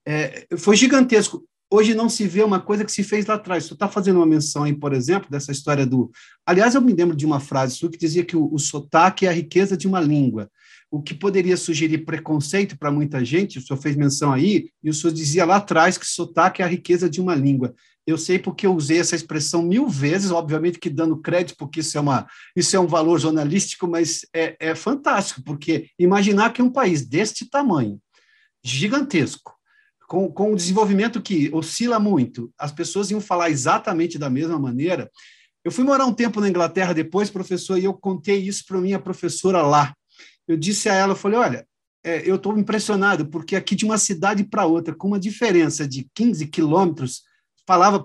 É, 0.08 0.48
foi 0.58 0.78
gigantesco. 0.78 1.44
Hoje 1.70 1.94
não 1.94 2.08
se 2.08 2.26
vê 2.28 2.44
uma 2.44 2.62
coisa 2.62 2.86
que 2.86 2.92
se 2.92 3.04
fez 3.04 3.26
lá 3.26 3.36
atrás. 3.36 3.66
Você 3.66 3.74
está 3.74 3.90
fazendo 3.90 4.18
uma 4.18 4.26
menção 4.26 4.64
aí, 4.64 4.74
por 4.74 4.94
exemplo, 4.94 5.30
dessa 5.30 5.52
história 5.52 5.86
do. 5.86 6.10
Aliás, 6.46 6.76
eu 6.76 6.82
me 6.82 6.94
lembro 6.94 7.16
de 7.16 7.26
uma 7.26 7.40
frase 7.40 7.76
sua 7.76 7.90
que 7.90 7.98
dizia 7.98 8.24
que 8.24 8.38
o, 8.38 8.54
o 8.54 8.58
sotaque 8.58 9.26
é 9.26 9.30
a 9.30 9.34
riqueza 9.34 9.76
de 9.76 9.88
uma 9.88 10.00
língua 10.00 10.50
o 10.90 11.02
que 11.02 11.14
poderia 11.14 11.58
sugerir 11.58 12.00
preconceito 12.00 12.78
para 12.78 12.92
muita 12.92 13.24
gente, 13.24 13.60
o 13.60 13.62
senhor 13.62 13.80
fez 13.80 13.96
menção 13.96 14.32
aí, 14.32 14.70
e 14.82 14.90
o 14.90 14.94
senhor 14.94 15.14
dizia 15.14 15.46
lá 15.46 15.58
atrás 15.58 15.98
que 15.98 16.06
sotaque 16.06 16.62
é 16.62 16.66
a 16.66 16.68
riqueza 16.68 17.10
de 17.10 17.20
uma 17.20 17.36
língua. 17.36 17.76
Eu 18.06 18.18
sei 18.18 18.40
porque 18.40 18.66
eu 18.66 18.74
usei 18.74 19.00
essa 19.00 19.16
expressão 19.16 19.62
mil 19.62 19.90
vezes, 19.90 20.32
obviamente 20.32 20.80
que 20.80 20.90
dando 20.90 21.22
crédito, 21.22 21.58
porque 21.58 21.82
isso 21.82 21.98
é, 21.98 22.02
uma, 22.02 22.26
isso 22.56 22.74
é 22.74 22.80
um 22.80 22.88
valor 22.88 23.20
jornalístico, 23.20 23.86
mas 23.86 24.26
é, 24.34 24.56
é 24.60 24.76
fantástico, 24.76 25.44
porque 25.44 25.90
imaginar 26.00 26.54
que 26.54 26.62
um 26.62 26.72
país 26.72 27.06
deste 27.06 27.50
tamanho, 27.50 28.00
gigantesco, 28.64 29.57
com, 30.08 30.32
com 30.32 30.54
um 30.54 30.56
desenvolvimento 30.56 31.22
que 31.22 31.52
oscila 31.54 32.00
muito, 32.00 32.52
as 32.58 32.72
pessoas 32.72 33.12
iam 33.12 33.20
falar 33.20 33.50
exatamente 33.50 34.18
da 34.18 34.30
mesma 34.30 34.58
maneira, 34.58 35.12
Eu 35.64 35.72
fui 35.72 35.84
morar 35.84 36.06
um 36.06 36.14
tempo 36.14 36.40
na 36.40 36.48
Inglaterra 36.48 36.94
depois, 36.94 37.30
professor, 37.30 37.78
e 37.78 37.84
eu 37.84 37.94
contei 37.94 38.38
isso 38.38 38.64
para 38.66 38.80
minha 38.80 38.98
professora 38.98 39.62
lá. 39.62 39.94
Eu 40.48 40.56
disse 40.56 40.88
a 40.88 40.94
ela, 40.94 41.12
eu 41.12 41.16
falei, 41.18 41.38
olha, 41.38 41.68
é, 42.06 42.24
eu 42.26 42.36
estou 42.38 42.58
impressionado, 42.58 43.28
porque 43.28 43.54
aqui 43.54 43.76
de 43.76 43.84
uma 43.84 43.98
cidade 43.98 44.46
para 44.46 44.66
outra, 44.66 44.96
com 44.96 45.08
uma 45.08 45.20
diferença 45.20 45.86
de 45.86 46.08
15 46.16 46.48
quilômetros, 46.48 47.24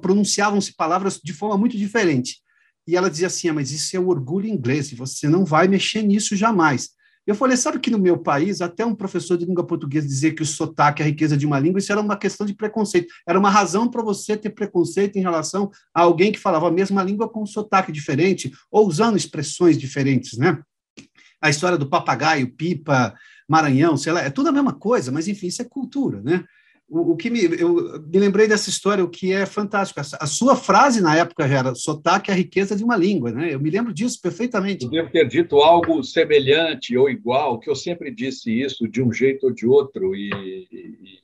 pronunciavam-se 0.01 0.75
palavras 0.75 1.21
de 1.23 1.33
forma 1.33 1.57
muito 1.57 1.79
diferente. 1.79 2.43
E 2.85 2.97
ela 2.97 3.09
dizia 3.09 3.29
assim, 3.29 3.49
ah, 3.49 3.53
mas 3.53 3.71
isso 3.71 3.97
é 3.97 4.01
o 4.01 4.09
orgulho 4.09 4.49
inglês, 4.49 4.93
você 4.93 5.29
não 5.29 5.45
vai 5.45 5.69
mexer 5.69 6.03
nisso 6.03 6.35
jamais. 6.35 6.91
Eu 7.27 7.35
falei, 7.35 7.57
sabe 7.57 7.79
que 7.79 7.91
no 7.91 7.99
meu 7.99 8.19
país, 8.19 8.61
até 8.61 8.85
um 8.85 8.95
professor 8.95 9.39
de 9.39 9.45
língua 9.45 9.65
portuguesa 9.65 10.07
dizer 10.07 10.33
que 10.33 10.43
o 10.43 10.47
sotaque 10.47 11.03
é 11.03 11.05
a 11.05 11.09
riqueza 11.09 11.37
de 11.37 11.47
uma 11.47 11.59
língua, 11.59 11.79
isso 11.79 11.93
era 11.93 12.01
uma 12.01 12.17
questão 12.17 12.45
de 12.45 12.55
preconceito. 12.55 13.13
Era 13.27 13.39
uma 13.39 13.51
razão 13.51 13.89
para 13.89 14.03
você 14.03 14.37
ter 14.37 14.51
preconceito 14.51 15.17
em 15.17 15.23
relação 15.23 15.71
a 15.95 16.03
alguém 16.03 16.33
que 16.33 16.39
falava 16.39 16.67
a 16.67 16.71
mesma 16.71 17.03
língua 17.03 17.29
com 17.29 17.43
um 17.43 17.47
sotaque 17.47 17.93
diferente, 17.93 18.53
ou 18.71 18.87
usando 18.89 19.17
expressões 19.17 19.79
diferentes, 19.79 20.37
né? 20.37 20.61
A 21.41 21.49
história 21.49 21.79
do 21.79 21.89
papagaio, 21.89 22.53
pipa, 22.55 23.15
Maranhão, 23.49 23.97
sei 23.97 24.13
lá, 24.13 24.21
é 24.23 24.31
tudo 24.31 24.49
a 24.49 24.53
mesma 24.53 24.73
coisa, 24.73 25.13
mas 25.13 25.29
enfim, 25.29 25.47
isso 25.47 25.63
é 25.63 25.65
cultura, 25.65 26.23
né? 26.23 26.45
O, 26.93 27.13
o, 27.13 27.17
que 27.17 27.31
me, 27.31 27.41
eu 27.59 28.03
me 28.07 28.19
lembrei 28.19 28.47
dessa 28.47 28.69
história, 28.69 29.03
o 29.03 29.09
que 29.09 29.33
é 29.33 29.47
fantástico. 29.47 29.99
A, 29.99 30.25
a 30.25 30.27
sua 30.27 30.55
frase 30.55 31.01
na 31.01 31.17
época 31.17 31.49
já 31.49 31.59
era 31.59 31.75
sotaque 31.75 32.31
é 32.31 32.35
a 32.35 32.37
riqueza 32.37 32.77
de 32.77 32.85
uma 32.85 32.97
língua, 32.97 33.33
né? 33.33 33.55
Eu 33.55 33.59
me 33.59 33.71
lembro 33.71 33.95
disso 33.95 34.21
perfeitamente. 34.21 34.85
Eu 34.85 34.91
devo 34.91 35.11
ter 35.11 35.27
dito 35.27 35.57
algo 35.57 36.05
semelhante 36.05 36.95
ou 36.95 37.09
igual, 37.09 37.59
que 37.59 37.71
eu 37.71 37.75
sempre 37.75 38.15
disse 38.15 38.53
isso 38.53 38.87
de 38.87 39.03
um 39.03 39.11
jeito 39.11 39.47
ou 39.47 39.53
de 39.53 39.67
outro, 39.67 40.15
e, 40.15 40.29
e, 40.71 41.19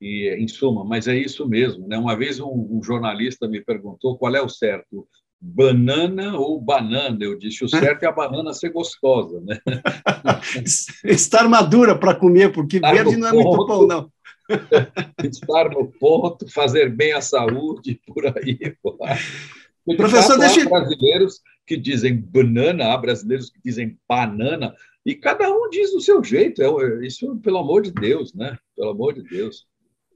e 0.00 0.36
em 0.38 0.46
suma, 0.46 0.84
mas 0.84 1.08
é 1.08 1.16
isso 1.16 1.44
mesmo. 1.48 1.88
Né? 1.88 1.98
Uma 1.98 2.16
vez 2.16 2.38
um, 2.38 2.68
um 2.70 2.80
jornalista 2.80 3.48
me 3.48 3.60
perguntou 3.60 4.16
qual 4.16 4.36
é 4.36 4.40
o 4.40 4.48
certo, 4.48 5.08
banana 5.40 6.38
ou 6.38 6.60
banana. 6.60 7.18
Eu 7.20 7.36
disse, 7.36 7.64
o 7.64 7.68
certo 7.68 8.04
é 8.04 8.06
a 8.06 8.12
banana 8.12 8.52
ser 8.52 8.70
gostosa, 8.70 9.40
né? 9.40 9.58
Estar 11.04 11.48
madura 11.48 11.98
para 11.98 12.14
comer, 12.14 12.52
porque 12.52 12.76
Estar 12.76 12.94
verde 12.94 13.16
não 13.16 13.26
é 13.26 13.32
ponto, 13.32 13.56
muito 13.56 13.66
bom, 13.66 13.86
não. 13.88 14.19
estar 15.24 15.70
no 15.70 15.86
ponto, 15.86 16.50
fazer 16.50 16.90
bem 16.90 17.12
à 17.12 17.20
saúde, 17.20 18.00
por 18.06 18.26
aí. 18.26 18.76
Porque, 18.82 19.96
Professor, 19.96 20.38
fato, 20.38 20.40
deixa... 20.40 20.62
Há 20.62 20.68
brasileiros 20.68 21.40
que 21.66 21.76
dizem 21.76 22.16
banana, 22.16 22.92
há 22.92 22.96
brasileiros 22.96 23.50
que 23.50 23.60
dizem 23.64 23.98
banana, 24.08 24.74
e 25.04 25.14
cada 25.14 25.50
um 25.50 25.68
diz 25.70 25.92
do 25.92 26.00
seu 26.00 26.22
jeito. 26.22 26.62
É, 26.62 27.06
isso, 27.06 27.36
pelo 27.36 27.58
amor 27.58 27.82
de 27.82 27.90
Deus, 27.90 28.34
né? 28.34 28.58
Pelo 28.76 28.90
amor 28.90 29.14
de 29.14 29.22
Deus. 29.22 29.66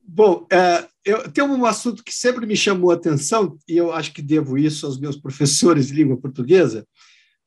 Bom, 0.07 0.47
é, 0.53 0.87
eu 1.05 1.31
tenho 1.31 1.47
um 1.47 1.65
assunto 1.65 2.05
que 2.05 2.15
sempre 2.15 2.45
me 2.45 2.57
chamou 2.57 2.91
a 2.91 2.95
atenção, 2.95 3.57
e 3.67 3.77
eu 3.77 3.93
acho 3.93 4.13
que 4.13 4.21
devo 4.21 4.59
isso 4.59 4.85
aos 4.85 4.99
meus 4.99 5.17
professores 5.17 5.89
de 5.89 5.95
língua 5.95 6.17
portuguesa, 6.17 6.87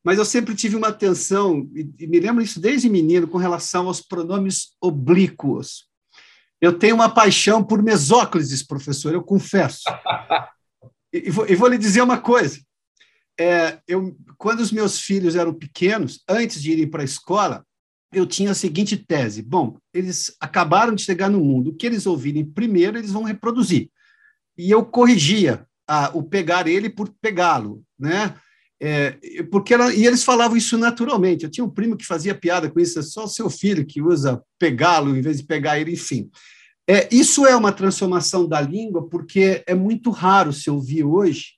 mas 0.04 0.18
eu 0.18 0.26
sempre 0.26 0.56
tive 0.56 0.76
uma 0.76 0.88
atenção, 0.88 1.70
e, 1.76 1.88
e 2.00 2.08
me 2.08 2.20
lembro 2.20 2.42
isso 2.42 2.60
desde 2.60 2.90
menino, 2.90 3.28
com 3.28 3.38
relação 3.38 3.88
aos 3.88 4.02
pronomes 4.02 4.76
oblíquos. 4.82 5.86
Eu 6.62 6.78
tenho 6.78 6.96
uma 6.96 7.10
paixão 7.10 7.64
por 7.64 7.84
mesóclises, 7.84 8.64
professor, 8.64 9.14
eu 9.14 9.24
confesso. 9.24 9.84
e, 11.14 11.30
vou, 11.30 11.48
e 11.48 11.56
vou 11.56 11.68
lhe 11.68 11.78
dizer 11.78 12.02
uma 12.02 12.20
coisa. 12.20 12.60
É, 13.40 13.80
eu, 13.88 14.18
quando 14.38 14.62
os 14.62 14.72
meus 14.72 15.00
filhos 15.00 15.36
eram 15.36 15.54
pequenos, 15.54 16.24
antes 16.28 16.62
de 16.62 16.72
irem 16.72 16.88
para 16.88 17.04
a 17.04 17.06
escola, 17.06 17.64
eu 18.12 18.26
tinha 18.26 18.52
a 18.52 18.56
seguinte 18.56 18.98
tese: 18.98 19.42
bom, 19.42 19.78
eles 19.94 20.36
acabaram 20.40 20.96
de 20.96 21.04
chegar 21.04 21.30
no 21.30 21.40
mundo, 21.40 21.70
o 21.70 21.76
que 21.76 21.86
eles 21.86 22.08
ouvirem 22.08 22.46
primeiro, 22.46 22.98
eles 22.98 23.12
vão 23.12 23.24
reproduzir. 23.24 23.90
E 24.58 24.72
eu 24.72 24.84
corrigia 24.84 25.68
a, 25.88 26.10
o 26.16 26.24
pegar 26.24 26.68
ele 26.68 26.90
por 26.90 27.10
pegá-lo, 27.22 27.84
né? 27.98 28.34
É, 28.80 29.18
porque 29.50 29.74
ela, 29.74 29.94
e 29.94 30.06
eles 30.06 30.24
falavam 30.24 30.56
isso 30.56 30.78
naturalmente. 30.78 31.44
Eu 31.44 31.50
tinha 31.50 31.66
um 31.66 31.70
primo 31.70 31.98
que 31.98 32.06
fazia 32.06 32.36
piada 32.36 32.70
com 32.70 32.80
isso, 32.80 33.00
é 33.00 33.02
só 33.02 33.26
seu 33.26 33.50
filho 33.50 33.86
que 33.86 34.02
usa 34.02 34.42
pegá-lo 34.60 35.18
em 35.18 35.22
vez 35.22 35.38
de 35.38 35.44
pegar 35.44 35.80
ele, 35.80 35.94
enfim. 35.94 36.30
É, 36.90 37.08
isso 37.14 37.46
é 37.46 37.56
uma 37.56 37.72
transformação 37.72 38.48
da 38.48 38.62
língua, 38.62 39.10
porque 39.10 39.64
é 39.68 39.76
muito 39.76 40.10
raro 40.10 40.54
se 40.54 40.70
ouvir 40.70 41.04
hoje. 41.04 41.58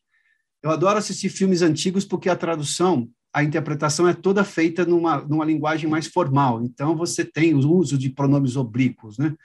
Eu 0.63 0.71
adoro 0.71 0.97
assistir 0.97 1.29
filmes 1.29 1.62
antigos 1.62 2.03
porque 2.03 2.29
a 2.29 2.36
tradução, 2.36 3.08
a 3.34 3.43
interpretação 3.43 4.08
é 4.08 4.13
toda 4.13 4.43
feita 4.43 4.86
numa, 4.86 5.21
numa 5.21 5.45
linguagem 5.45 5.89
mais 5.89 6.08
formal. 6.08 6.63
Então, 6.63 6.95
você 6.95 7.23
tem 7.23 7.53
o 7.53 7.60
uso 7.60 7.97
de 7.97 8.10
pronomes 8.10 8.55
oblíquos. 8.55 9.17
Né? 9.19 9.36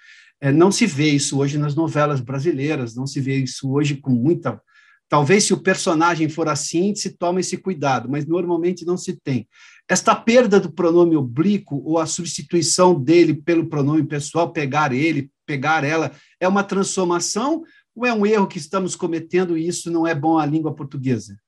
É, 0.41 0.51
não 0.51 0.73
se 0.73 0.87
vê 0.87 1.11
isso 1.11 1.39
hoje 1.39 1.59
nas 1.59 1.75
novelas 1.75 2.21
brasileiras, 2.21 2.95
não 2.95 3.07
se 3.07 3.21
vê 3.21 3.37
isso 3.37 3.71
hoje 3.71 3.97
com 3.97 4.11
muita 4.11 4.61
Talvez 5.09 5.45
se 5.45 5.53
o 5.53 5.63
personagem 5.63 6.29
for 6.29 6.49
assim, 6.49 6.95
se 6.95 7.17
toma 7.17 7.41
esse 7.41 7.57
cuidado, 7.57 8.09
mas 8.09 8.27
normalmente 8.27 8.85
não 8.85 8.97
se 8.97 9.15
tem. 9.21 9.47
Esta 9.89 10.15
perda 10.17 10.59
do 10.59 10.73
pronome 10.73 11.15
oblíquo 11.15 11.83
ou 11.85 11.99
a 11.99 12.07
substituição 12.07 12.99
dele 12.99 13.35
pelo 13.35 13.69
pronome 13.69 14.03
pessoal, 14.05 14.53
pegar 14.53 14.93
ele, 14.93 15.31
pegar 15.47 15.85
ela, 15.85 16.11
é 16.41 16.49
uma 16.49 16.65
transformação 16.65 17.63
ou 17.95 18.07
é 18.07 18.13
um 18.13 18.25
erro 18.25 18.47
que 18.47 18.59
estamos 18.59 18.97
cometendo 18.97 19.57
e 19.57 19.69
isso 19.69 19.91
não 19.91 20.07
é 20.07 20.15
bom 20.15 20.39
à 20.39 20.47
língua 20.47 20.75
portuguesa? 20.75 21.39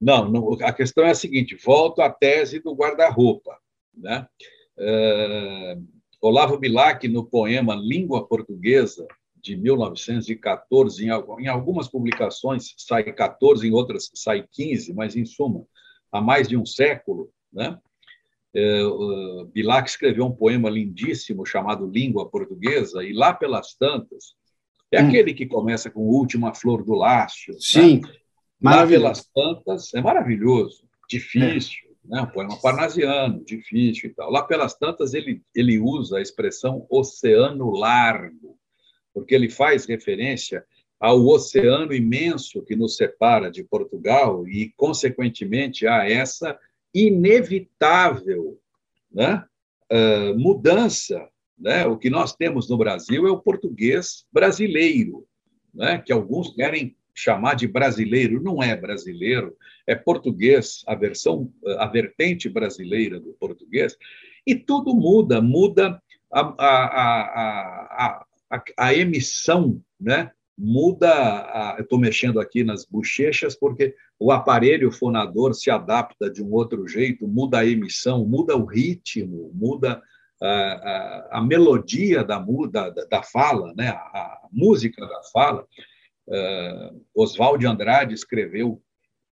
Não, 0.00 0.30
não 0.30 0.52
a 0.62 0.72
questão 0.72 1.04
é 1.04 1.10
a 1.10 1.14
seguinte: 1.14 1.56
volto 1.62 2.00
à 2.00 2.10
tese 2.10 2.60
do 2.60 2.74
guarda-roupa. 2.74 3.58
Né? 3.94 4.26
Uh, 4.78 5.84
Olavo 6.20 6.58
Bilac, 6.58 7.06
no 7.08 7.24
poema 7.24 7.74
Língua 7.74 8.26
Portuguesa, 8.26 9.06
de 9.48 9.56
1914, 9.56 11.06
em, 11.06 11.48
algumas 11.48 11.88
publicações 11.88 12.74
sai 12.76 13.04
14, 13.04 13.66
em 13.66 13.72
outras 13.72 14.10
sai 14.14 14.46
15, 14.52 14.92
mas, 14.92 15.16
em 15.16 15.24
suma, 15.24 15.64
há 16.12 16.20
mais 16.20 16.46
de 16.46 16.56
um 16.56 16.66
século, 16.66 17.30
né? 17.50 17.78
É, 18.54 18.82
Bilac 19.52 19.88
escreveu 19.88 20.26
um 20.26 20.34
poema 20.34 20.68
lindíssimo 20.68 21.46
chamado 21.46 21.86
Língua 21.86 22.28
Portuguesa, 22.28 23.02
e 23.02 23.12
lá 23.14 23.32
pelas 23.32 23.74
tantas, 23.74 24.34
é 24.92 25.02
hum. 25.02 25.08
aquele 25.08 25.32
que 25.32 25.46
começa 25.46 25.90
com 25.90 26.08
Última 26.08 26.54
Flor 26.54 26.84
do 26.84 26.94
Lácio. 26.94 27.54
Né? 27.54 27.60
Sim, 27.60 28.00
né? 28.00 28.10
Lá 28.62 28.86
pelas 28.86 29.24
tantas, 29.34 29.94
é 29.94 30.02
maravilhoso, 30.02 30.84
difícil, 31.08 31.88
é. 32.10 32.16
né? 32.16 32.22
um 32.22 32.26
poema 32.26 32.60
parnasiano, 32.60 33.42
difícil 33.44 34.10
e 34.10 34.14
tal. 34.14 34.30
Lá 34.30 34.42
pelas 34.42 34.74
tantas, 34.74 35.14
ele, 35.14 35.42
ele 35.54 35.78
usa 35.78 36.18
a 36.18 36.22
expressão 36.22 36.86
oceano 36.90 37.70
largo 37.70 38.57
porque 39.18 39.34
ele 39.34 39.50
faz 39.50 39.84
referência 39.84 40.64
ao 41.00 41.26
oceano 41.26 41.92
imenso 41.92 42.62
que 42.62 42.76
nos 42.76 42.96
separa 42.96 43.50
de 43.50 43.64
Portugal 43.64 44.46
e, 44.46 44.72
consequentemente, 44.76 45.88
a 45.88 46.08
essa 46.08 46.56
inevitável 46.94 48.60
né, 49.12 49.44
uh, 49.92 50.38
mudança. 50.38 51.28
Né? 51.58 51.84
O 51.84 51.98
que 51.98 52.08
nós 52.08 52.34
temos 52.36 52.70
no 52.70 52.78
Brasil 52.78 53.26
é 53.26 53.30
o 53.30 53.40
português 53.40 54.24
brasileiro, 54.32 55.26
né? 55.74 55.98
que 55.98 56.12
alguns 56.12 56.54
querem 56.54 56.96
chamar 57.12 57.54
de 57.54 57.66
brasileiro, 57.66 58.40
não 58.40 58.62
é 58.62 58.76
brasileiro, 58.76 59.56
é 59.84 59.96
português, 59.96 60.84
a 60.86 60.94
versão, 60.94 61.52
a 61.78 61.86
vertente 61.86 62.48
brasileira 62.48 63.18
do 63.18 63.32
português, 63.32 63.96
e 64.46 64.54
tudo 64.54 64.94
muda, 64.94 65.42
muda 65.42 66.00
a, 66.32 66.40
a, 66.40 68.06
a, 68.06 68.26
a 68.76 68.94
emissão 68.94 69.80
né, 70.00 70.30
muda. 70.56 71.10
A, 71.10 71.76
eu 71.78 71.84
estou 71.84 71.98
mexendo 71.98 72.40
aqui 72.40 72.64
nas 72.64 72.84
bochechas 72.84 73.54
porque 73.54 73.94
o 74.18 74.32
aparelho 74.32 74.90
fonador 74.90 75.54
se 75.54 75.70
adapta 75.70 76.30
de 76.30 76.42
um 76.42 76.52
outro 76.52 76.86
jeito, 76.88 77.28
muda 77.28 77.60
a 77.60 77.66
emissão, 77.66 78.26
muda 78.26 78.56
o 78.56 78.64
ritmo, 78.64 79.50
muda 79.54 80.02
a, 80.42 80.48
a, 80.48 81.28
a 81.38 81.42
melodia 81.42 82.24
da, 82.24 82.38
da, 82.70 82.90
da 82.90 83.22
fala, 83.22 83.72
né, 83.76 83.88
a, 83.88 84.40
música 84.52 85.06
da 85.06 85.22
fala. 85.32 85.66
Uh, 86.26 87.04
Oswald 87.14 87.58
de 87.58 87.66
Andrade 87.66 88.14
escreveu 88.14 88.82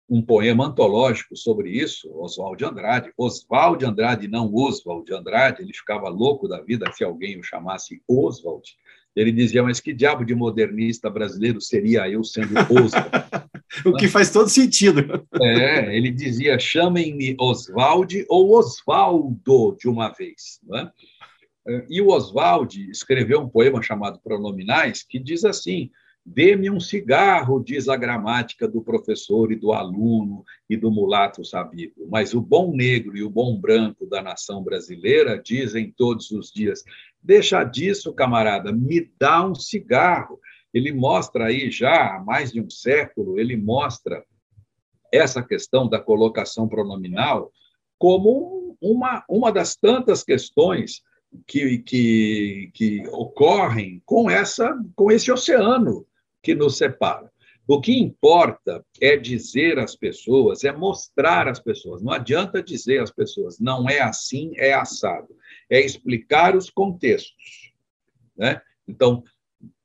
um 0.09 0.23
poema 0.23 0.67
antológico 0.67 1.37
sobre 1.37 1.71
isso, 1.71 2.11
Oswald 2.19 2.57
de 2.57 2.65
Andrade. 2.65 3.13
Oswald 3.17 3.79
de 3.79 3.85
Andrade, 3.85 4.27
não 4.27 4.53
Oswald 4.55 5.05
de 5.05 5.13
Andrade, 5.13 5.63
ele 5.63 5.75
ficava 5.75 6.09
louco 6.09 6.49
da 6.49 6.63
vida 6.63 6.91
se 6.93 7.05
alguém 7.05 7.39
o 7.39 7.43
chamasse 7.43 8.03
Oswald. 8.09 8.67
Ele 9.17 9.33
dizia, 9.33 9.63
mas 9.63 9.81
que 9.81 9.93
diabo 9.93 10.25
de 10.25 10.35
modernista 10.35 11.11
brasileiro 11.11 11.61
seria 11.61 12.09
eu 12.09 12.23
sendo 12.23 12.55
Oswald? 12.71 13.11
o 13.85 13.93
que 13.95 14.09
faz 14.09 14.31
todo 14.31 14.49
sentido. 14.49 15.27
É, 15.41 15.97
ele 15.97 16.11
dizia, 16.11 16.59
chamem-me 16.59 17.37
Oswald 17.39 18.25
ou 18.29 18.57
Osvaldo 18.57 19.77
de 19.79 19.89
uma 19.89 20.11
vez. 20.11 20.61
Não 20.67 20.79
é? 20.79 20.93
E 21.91 22.01
o 22.01 22.09
Oswald 22.09 22.91
escreveu 22.91 23.41
um 23.41 23.49
poema 23.49 23.83
chamado 23.83 24.21
Pronominais, 24.21 25.03
que 25.03 25.19
diz 25.19 25.45
assim: 25.45 25.91
Dê-me 26.31 26.71
um 26.71 26.79
cigarro, 26.79 27.63
diz 27.63 27.89
a 27.89 27.97
gramática 27.97 28.69
do 28.69 28.83
professor 28.83 29.51
e 29.51 29.57
do 29.57 29.73
aluno 29.73 30.45
e 30.69 30.77
do 30.77 30.91
mulato 30.91 31.43
sabido. 31.43 32.07
Mas 32.11 32.35
o 32.35 32.41
bom 32.41 32.75
negro 32.75 33.17
e 33.17 33.23
o 33.23 33.31
bom 33.31 33.59
branco 33.59 34.07
da 34.07 34.21
nação 34.21 34.63
brasileira 34.63 35.41
dizem 35.43 35.91
todos 35.97 36.31
os 36.31 36.53
dias: 36.53 36.85
Deixa 37.23 37.63
disso, 37.65 38.13
camarada, 38.13 38.73
me 38.73 39.11
dá 39.19 39.45
um 39.45 39.55
cigarro. 39.55 40.41
Ele 40.73 40.93
mostra 40.93 41.47
aí 41.47 41.71
já 41.71 42.17
há 42.17 42.21
mais 42.21 42.53
de 42.53 42.61
um 42.61 42.71
século, 42.71 43.39
ele 43.39 43.57
mostra 43.57 44.25
essa 45.13 45.43
questão 45.43 45.89
da 45.89 45.99
colocação 45.99 46.69
pronominal 46.69 47.51
como 47.99 48.77
uma, 48.81 49.25
uma 49.29 49.51
das 49.51 49.75
tantas 49.75 50.23
questões 50.23 51.03
que, 51.47 51.79
que, 51.79 52.71
que 52.75 53.09
ocorrem 53.09 54.03
com, 54.05 54.31
essa, 54.31 54.79
com 54.95 55.11
esse 55.11 55.31
oceano 55.33 56.07
que 56.43 56.55
nos 56.55 56.77
separa. 56.77 57.31
O 57.69 57.83
que 57.83 57.93
importa 57.93 58.83
é 58.99 59.15
dizer 59.15 59.79
às 59.79 59.95
pessoas, 59.95 60.65
é 60.65 60.73
mostrar 60.73 61.47
às 61.47 61.61
pessoas. 61.61 62.03
Não 62.03 62.11
adianta 62.11 62.63
dizer 62.63 63.03
às 63.03 63.11
pessoas, 63.11 63.61
não 63.61 63.87
é 63.87 64.01
assim, 64.01 64.53
é 64.57 64.73
assado. 64.73 65.37
É 65.69 65.79
explicar 65.79 66.57
os 66.57 66.71
contextos. 66.71 67.75
Né? 68.35 68.59
Então, 68.89 69.23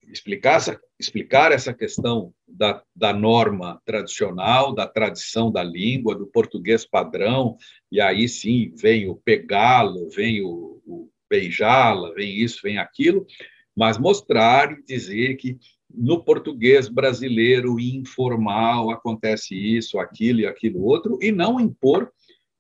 explicar 0.08 0.56
essa, 0.56 0.80
explicar 0.98 1.52
essa 1.52 1.74
questão 1.74 2.34
da, 2.48 2.82
da 2.96 3.12
norma 3.12 3.82
tradicional, 3.84 4.74
da 4.74 4.88
tradição 4.88 5.52
da 5.52 5.62
língua, 5.62 6.16
do 6.16 6.26
português 6.26 6.86
padrão, 6.86 7.58
e 7.92 8.00
aí 8.00 8.30
sim 8.30 8.74
vem 8.78 9.10
o 9.10 9.16
pegá-lo, 9.18 10.10
vem 10.10 10.42
o, 10.42 10.82
o 10.86 11.10
beijá-la, 11.30 12.14
vem 12.14 12.34
isso, 12.34 12.62
vem 12.64 12.78
aquilo, 12.78 13.28
mas 13.76 13.98
mostrar 13.98 14.72
e 14.72 14.84
dizer 14.84 15.36
que 15.36 15.58
no 15.94 16.24
português 16.24 16.90
brasileiro 16.90 17.80
informal 17.80 18.90
acontece 18.90 19.56
isso, 19.56 20.00
aquilo 20.00 20.40
e 20.40 20.46
aquilo 20.46 20.84
outro, 20.84 21.20
e 21.22 21.32
não 21.32 21.60
impor 21.60 22.12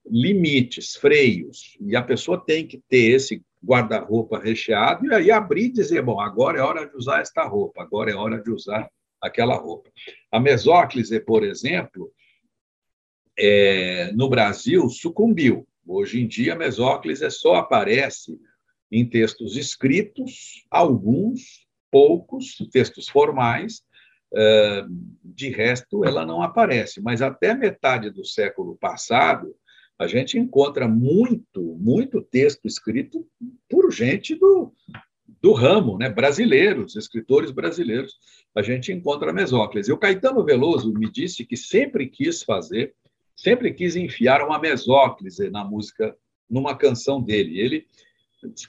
limites, 0.05 0.95
freios. 0.95 1.77
E 1.81 1.95
a 1.95 2.01
pessoa 2.01 2.43
tem 2.43 2.67
que 2.67 2.81
ter 2.89 3.15
esse 3.15 3.41
guarda-roupa 3.65 4.39
recheado 4.39 5.05
e 5.05 5.13
aí 5.13 5.31
abrir 5.31 5.65
e 5.65 5.71
dizer: 5.71 6.01
bom, 6.03 6.19
agora 6.19 6.59
é 6.59 6.61
hora 6.61 6.87
de 6.87 6.95
usar 6.95 7.21
esta 7.21 7.43
roupa, 7.45 7.81
agora 7.81 8.11
é 8.11 8.15
hora 8.15 8.41
de 8.41 8.51
usar 8.51 8.89
aquela 9.21 9.55
roupa. 9.55 9.89
A 10.31 10.39
mesóclise, 10.39 11.19
por 11.19 11.43
exemplo, 11.43 12.11
é, 13.37 14.11
no 14.13 14.29
Brasil 14.29 14.87
sucumbiu. 14.89 15.65
Hoje 15.85 16.21
em 16.21 16.27
dia, 16.27 16.53
a 16.53 16.57
mesóclise 16.57 17.29
só 17.31 17.55
aparece 17.55 18.37
em 18.91 19.07
textos 19.07 19.57
escritos, 19.57 20.65
alguns, 20.69 21.62
poucos, 21.93 22.57
textos 22.71 23.07
formais, 23.07 23.83
é, 24.35 24.83
de 25.23 25.49
resto, 25.49 26.03
ela 26.03 26.25
não 26.25 26.41
aparece. 26.41 26.99
Mas 26.99 27.21
até 27.21 27.53
metade 27.53 28.09
do 28.09 28.25
século 28.25 28.75
passado, 28.75 29.55
a 29.99 30.07
gente 30.07 30.39
encontra 30.39 30.87
muito, 30.87 31.61
muito 31.79 32.19
texto 32.19 32.65
escrito 32.65 33.27
por 33.69 33.91
gente 33.91 34.33
do, 34.33 34.73
do 35.39 35.53
ramo, 35.53 35.99
né? 35.99 36.09
brasileiros, 36.09 36.95
escritores 36.95 37.51
brasileiros. 37.51 38.17
A 38.55 38.63
gente 38.63 38.91
encontra 38.91 39.31
mesóclise. 39.31 39.91
E 39.91 39.93
o 39.93 39.99
Caetano 39.99 40.43
Veloso 40.43 40.91
me 40.91 41.11
disse 41.11 41.45
que 41.45 41.55
sempre 41.55 42.07
quis 42.07 42.41
fazer, 42.41 42.95
sempre 43.35 43.71
quis 43.71 43.95
enfiar 43.95 44.41
uma 44.41 44.57
mesóclise 44.57 45.47
na 45.51 45.63
música, 45.63 46.15
numa 46.49 46.75
canção 46.75 47.21
dele. 47.21 47.59
Ele 47.59 47.87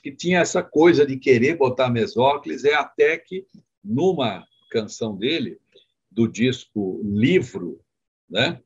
que 0.01 0.11
tinha 0.11 0.39
essa 0.39 0.63
coisa 0.63 1.05
de 1.05 1.17
querer 1.17 1.57
botar 1.57 1.89
mesóclise, 1.89 2.69
é 2.69 2.75
até 2.75 3.17
que 3.17 3.45
numa 3.83 4.45
canção 4.71 5.15
dele, 5.15 5.59
do 6.11 6.27
disco 6.27 7.01
Livro, 7.03 7.79
né? 8.29 8.61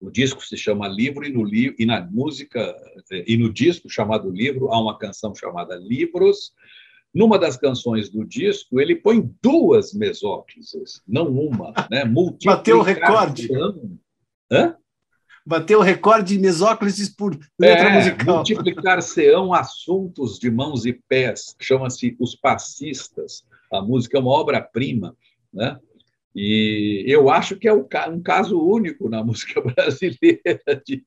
O 0.00 0.10
disco 0.10 0.44
se 0.44 0.56
chama 0.56 0.86
Livro 0.86 1.24
e 1.24 1.32
no 1.32 1.42
li 1.42 1.74
e 1.78 1.86
na 1.86 2.00
música 2.00 2.74
e 3.10 3.36
no 3.36 3.52
disco 3.52 3.88
chamado 3.88 4.30
Livro 4.30 4.70
há 4.70 4.80
uma 4.80 4.98
canção 4.98 5.34
chamada 5.34 5.76
Livros. 5.76 6.52
Numa 7.12 7.38
das 7.38 7.56
canções 7.56 8.08
do 8.08 8.24
disco 8.24 8.80
ele 8.80 8.96
põe 8.96 9.30
duas 9.42 9.94
mesóclises, 9.94 11.02
não 11.06 11.28
uma, 11.28 11.72
né? 11.90 12.04
Bateu 12.44 12.78
o 12.78 12.82
recorde. 12.82 13.48
Hã? 14.50 14.76
Bateu 15.46 15.80
o 15.80 15.82
recorde 15.82 16.34
de 16.34 16.40
mesóclises 16.40 17.08
por 17.08 17.38
letra 17.58 17.88
é, 17.88 17.94
musical. 17.94 18.36
Multiplicar-se-ão 18.36 19.52
assuntos 19.52 20.38
de 20.38 20.50
mãos 20.50 20.86
e 20.86 20.92
pés, 20.92 21.54
chama-se 21.60 22.16
Os 22.18 22.34
Passistas. 22.34 23.44
A 23.70 23.82
música 23.82 24.16
é 24.16 24.20
uma 24.20 24.30
obra-prima, 24.30 25.14
né? 25.52 25.78
E 26.34 27.04
eu 27.06 27.30
acho 27.30 27.56
que 27.56 27.68
é 27.68 27.72
um 27.72 27.86
caso 28.22 28.58
único 28.58 29.08
na 29.08 29.22
música 29.22 29.60
brasileira. 29.60 30.60
De... 30.84 31.04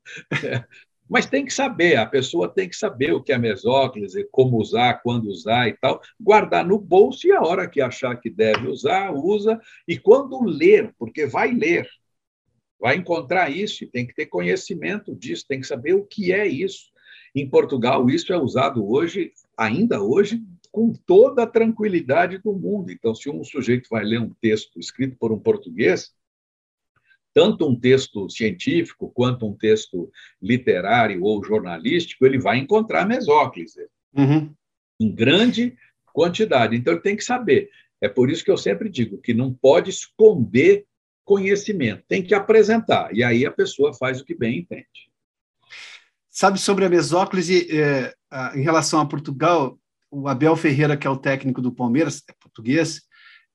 Mas 1.09 1.25
tem 1.25 1.45
que 1.45 1.53
saber, 1.53 1.95
a 1.95 2.05
pessoa 2.05 2.49
tem 2.49 2.67
que 2.67 2.75
saber 2.75 3.13
o 3.13 3.23
que 3.23 3.31
é 3.31 3.37
mesóclise, 3.37 4.27
como 4.31 4.57
usar, 4.57 5.01
quando 5.01 5.29
usar 5.29 5.67
e 5.67 5.73
tal, 5.73 6.01
guardar 6.19 6.65
no 6.65 6.77
bolso 6.77 7.27
e 7.27 7.31
a 7.31 7.41
hora 7.41 7.67
que 7.67 7.81
achar 7.81 8.15
que 8.17 8.29
deve 8.29 8.67
usar, 8.67 9.11
usa, 9.13 9.59
e 9.87 9.97
quando 9.97 10.43
ler, 10.43 10.93
porque 10.97 11.25
vai 11.25 11.51
ler, 11.51 11.87
vai 12.79 12.95
encontrar 12.95 13.49
isso, 13.49 13.83
e 13.83 13.87
tem 13.87 14.05
que 14.05 14.13
ter 14.13 14.27
conhecimento 14.27 15.15
disso, 15.15 15.45
tem 15.47 15.59
que 15.59 15.67
saber 15.67 15.93
o 15.93 16.05
que 16.05 16.31
é 16.31 16.47
isso. 16.47 16.91
Em 17.35 17.49
Portugal, 17.49 18.09
isso 18.09 18.31
é 18.33 18.37
usado 18.37 18.87
hoje, 18.87 19.31
ainda 19.55 20.01
hoje, 20.01 20.41
com 20.71 20.91
toda 20.93 21.43
a 21.43 21.47
tranquilidade 21.47 22.39
do 22.39 22.53
mundo. 22.53 22.91
Então, 22.91 23.13
se 23.13 23.29
um 23.29 23.43
sujeito 23.43 23.87
vai 23.89 24.03
ler 24.03 24.19
um 24.19 24.33
texto 24.41 24.79
escrito 24.79 25.15
por 25.19 25.31
um 25.31 25.39
português, 25.39 26.11
tanto 27.33 27.67
um 27.67 27.79
texto 27.79 28.29
científico 28.29 29.11
quanto 29.13 29.45
um 29.45 29.55
texto 29.55 30.11
literário 30.41 31.23
ou 31.23 31.43
jornalístico, 31.43 32.25
ele 32.25 32.39
vai 32.39 32.57
encontrar 32.57 33.05
mesóclise 33.05 33.87
uhum. 34.15 34.51
em 34.99 35.11
grande 35.13 35.77
quantidade. 36.11 36.75
Então, 36.75 36.93
ele 36.93 37.03
tem 37.03 37.15
que 37.15 37.23
saber. 37.23 37.69
É 38.01 38.09
por 38.09 38.31
isso 38.31 38.43
que 38.43 38.49
eu 38.49 38.57
sempre 38.57 38.89
digo 38.89 39.19
que 39.19 39.33
não 39.33 39.53
pode 39.53 39.91
esconder 39.91 40.86
conhecimento, 41.27 42.05
tem 42.07 42.23
que 42.23 42.33
apresentar. 42.33 43.13
E 43.13 43.21
aí 43.21 43.45
a 43.45 43.51
pessoa 43.51 43.93
faz 43.93 44.21
o 44.21 44.23
que 44.23 44.33
bem 44.33 44.59
entende. 44.59 44.87
Sabe 46.29 46.57
sobre 46.57 46.85
a 46.85 46.89
mesóclise, 46.89 47.67
é, 47.69 48.13
em 48.55 48.61
relação 48.61 49.01
a 49.01 49.05
Portugal, 49.05 49.77
o 50.09 50.29
Abel 50.29 50.55
Ferreira, 50.55 50.95
que 50.95 51.05
é 51.05 51.09
o 51.09 51.17
técnico 51.17 51.61
do 51.61 51.69
Palmeiras, 51.69 52.23
é 52.29 52.33
português, 52.39 53.01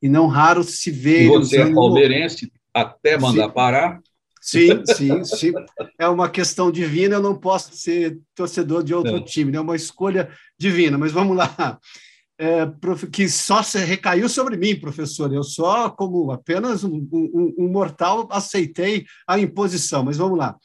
e 0.02 0.08
não 0.08 0.26
raro 0.26 0.62
se 0.62 0.90
vê. 0.90 1.24
E 1.24 1.28
você 1.28 1.62
é 1.62 1.72
palmeirense, 1.72 2.52
até 2.74 3.16
mandar 3.16 3.48
sim. 3.48 3.54
parar. 3.54 4.00
Sim, 4.38 4.84
sim, 4.84 5.24
sim. 5.24 5.52
É 5.98 6.06
uma 6.08 6.28
questão 6.28 6.70
divina, 6.70 7.14
eu 7.14 7.22
não 7.22 7.34
posso 7.34 7.74
ser 7.74 8.18
torcedor 8.34 8.82
de 8.82 8.92
outro 8.92 9.16
é. 9.16 9.22
time, 9.22 9.50
né? 9.50 9.56
é 9.56 9.60
uma 9.60 9.76
escolha 9.76 10.28
divina, 10.58 10.98
mas 10.98 11.10
vamos 11.10 11.36
lá. 11.36 11.80
É, 12.44 12.66
que 13.12 13.28
só 13.28 13.62
se 13.62 13.78
recaiu 13.78 14.28
sobre 14.28 14.56
mim, 14.56 14.74
professor. 14.74 15.32
Eu 15.32 15.44
só, 15.44 15.88
como 15.88 16.32
apenas 16.32 16.82
um, 16.82 17.08
um, 17.12 17.54
um 17.56 17.68
mortal, 17.68 18.28
aceitei 18.32 19.06
a 19.28 19.38
imposição, 19.38 20.02
mas 20.02 20.16
vamos 20.16 20.36
lá. 20.36 20.56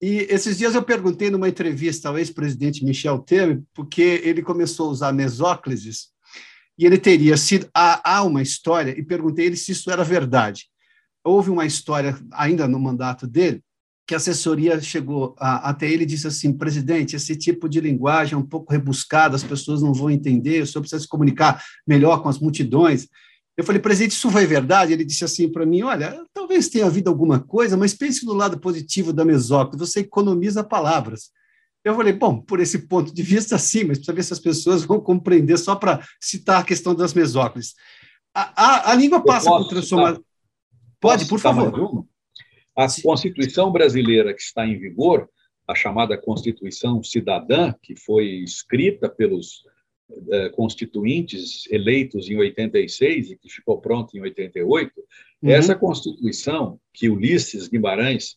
E 0.00 0.18
esses 0.30 0.56
dias 0.56 0.76
eu 0.76 0.84
perguntei 0.84 1.28
numa 1.28 1.48
entrevista 1.48 2.08
ao 2.08 2.16
ex-presidente 2.16 2.84
Michel 2.84 3.18
Temer, 3.18 3.60
porque 3.74 4.20
ele 4.22 4.40
começou 4.40 4.86
a 4.86 4.92
usar 4.92 5.12
mesóclises, 5.12 6.10
e 6.78 6.86
ele 6.86 6.96
teria 6.96 7.36
sido. 7.36 7.68
Há, 7.74 8.18
há 8.18 8.22
uma 8.22 8.40
história, 8.40 8.96
e 8.96 9.02
perguntei 9.02 9.46
ele 9.46 9.56
se 9.56 9.72
isso 9.72 9.90
era 9.90 10.04
verdade. 10.04 10.66
Houve 11.24 11.50
uma 11.50 11.66
história, 11.66 12.16
ainda 12.30 12.68
no 12.68 12.78
mandato 12.78 13.26
dele, 13.26 13.64
que 14.06 14.14
a 14.14 14.18
assessoria 14.18 14.80
chegou 14.80 15.34
a, 15.38 15.70
até 15.70 15.90
ele 15.90 16.04
e 16.04 16.06
disse 16.06 16.26
assim: 16.26 16.52
presidente, 16.52 17.16
esse 17.16 17.34
tipo 17.36 17.68
de 17.68 17.80
linguagem 17.80 18.34
é 18.34 18.38
um 18.38 18.46
pouco 18.46 18.72
rebuscada, 18.72 19.34
as 19.34 19.42
pessoas 19.42 19.82
não 19.82 19.92
vão 19.92 20.10
entender, 20.10 20.62
o 20.62 20.66
senhor 20.66 20.82
precisa 20.82 21.02
se 21.02 21.08
comunicar 21.08 21.62
melhor 21.86 22.22
com 22.22 22.28
as 22.28 22.38
multidões. 22.38 23.08
Eu 23.56 23.64
falei, 23.64 23.80
presidente, 23.80 24.12
isso 24.12 24.30
foi 24.30 24.46
verdade? 24.46 24.92
Ele 24.92 25.04
disse 25.04 25.24
assim 25.24 25.50
para 25.50 25.66
mim: 25.66 25.82
olha, 25.82 26.22
talvez 26.32 26.68
tenha 26.68 26.86
havido 26.86 27.10
alguma 27.10 27.40
coisa, 27.40 27.76
mas 27.76 27.94
pense 27.94 28.24
no 28.24 28.32
lado 28.32 28.60
positivo 28.60 29.12
da 29.12 29.24
mesóclise, 29.24 29.78
você 29.78 30.00
economiza 30.00 30.62
palavras. 30.62 31.30
Eu 31.84 31.94
falei, 31.94 32.12
bom, 32.12 32.40
por 32.40 32.58
esse 32.58 32.88
ponto 32.88 33.14
de 33.14 33.22
vista, 33.22 33.56
sim, 33.58 33.84
mas 33.84 33.98
precisa 33.98 34.12
ver 34.12 34.24
se 34.24 34.32
as 34.32 34.40
pessoas 34.40 34.82
vão 34.82 35.00
compreender 35.00 35.56
só 35.56 35.76
para 35.76 36.04
citar 36.20 36.60
a 36.60 36.64
questão 36.64 36.94
das 36.94 37.14
mesóclises. 37.14 37.74
A, 38.34 38.90
a, 38.90 38.90
a 38.90 38.94
língua 38.94 39.22
passa 39.22 39.48
por 39.48 39.68
transformação. 39.68 40.22
Pode, 41.00 41.26
por 41.26 41.38
favor. 41.38 42.05
A 42.76 42.86
Constituição 43.02 43.72
brasileira 43.72 44.34
que 44.34 44.42
está 44.42 44.66
em 44.66 44.78
vigor, 44.78 45.28
a 45.66 45.74
chamada 45.74 46.16
Constituição 46.16 47.02
Cidadã, 47.02 47.74
que 47.82 47.96
foi 47.96 48.26
escrita 48.26 49.08
pelos 49.08 49.64
eh, 50.30 50.50
constituintes 50.50 51.66
eleitos 51.68 52.30
em 52.30 52.36
86 52.36 53.32
e 53.32 53.36
que 53.36 53.48
ficou 53.48 53.80
pronto 53.80 54.16
em 54.16 54.20
88, 54.20 54.92
uhum. 55.42 55.50
essa 55.50 55.74
Constituição 55.74 56.78
que 56.92 57.08
Ulisses 57.08 57.66
Guimarães 57.66 58.36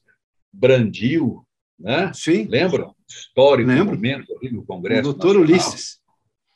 brandiu, 0.51 1.45
né? 1.79 2.11
Sim. 2.13 2.45
Lembra? 2.45 2.89
Histórico 3.07 3.69
Lembro. 3.69 3.93
momento 3.93 4.35
ali 4.35 4.51
no 4.51 4.65
Congresso. 4.65 5.01
O 5.01 5.13
doutor 5.13 5.35
Nacional. 5.35 5.43
Ulisses. 5.43 5.99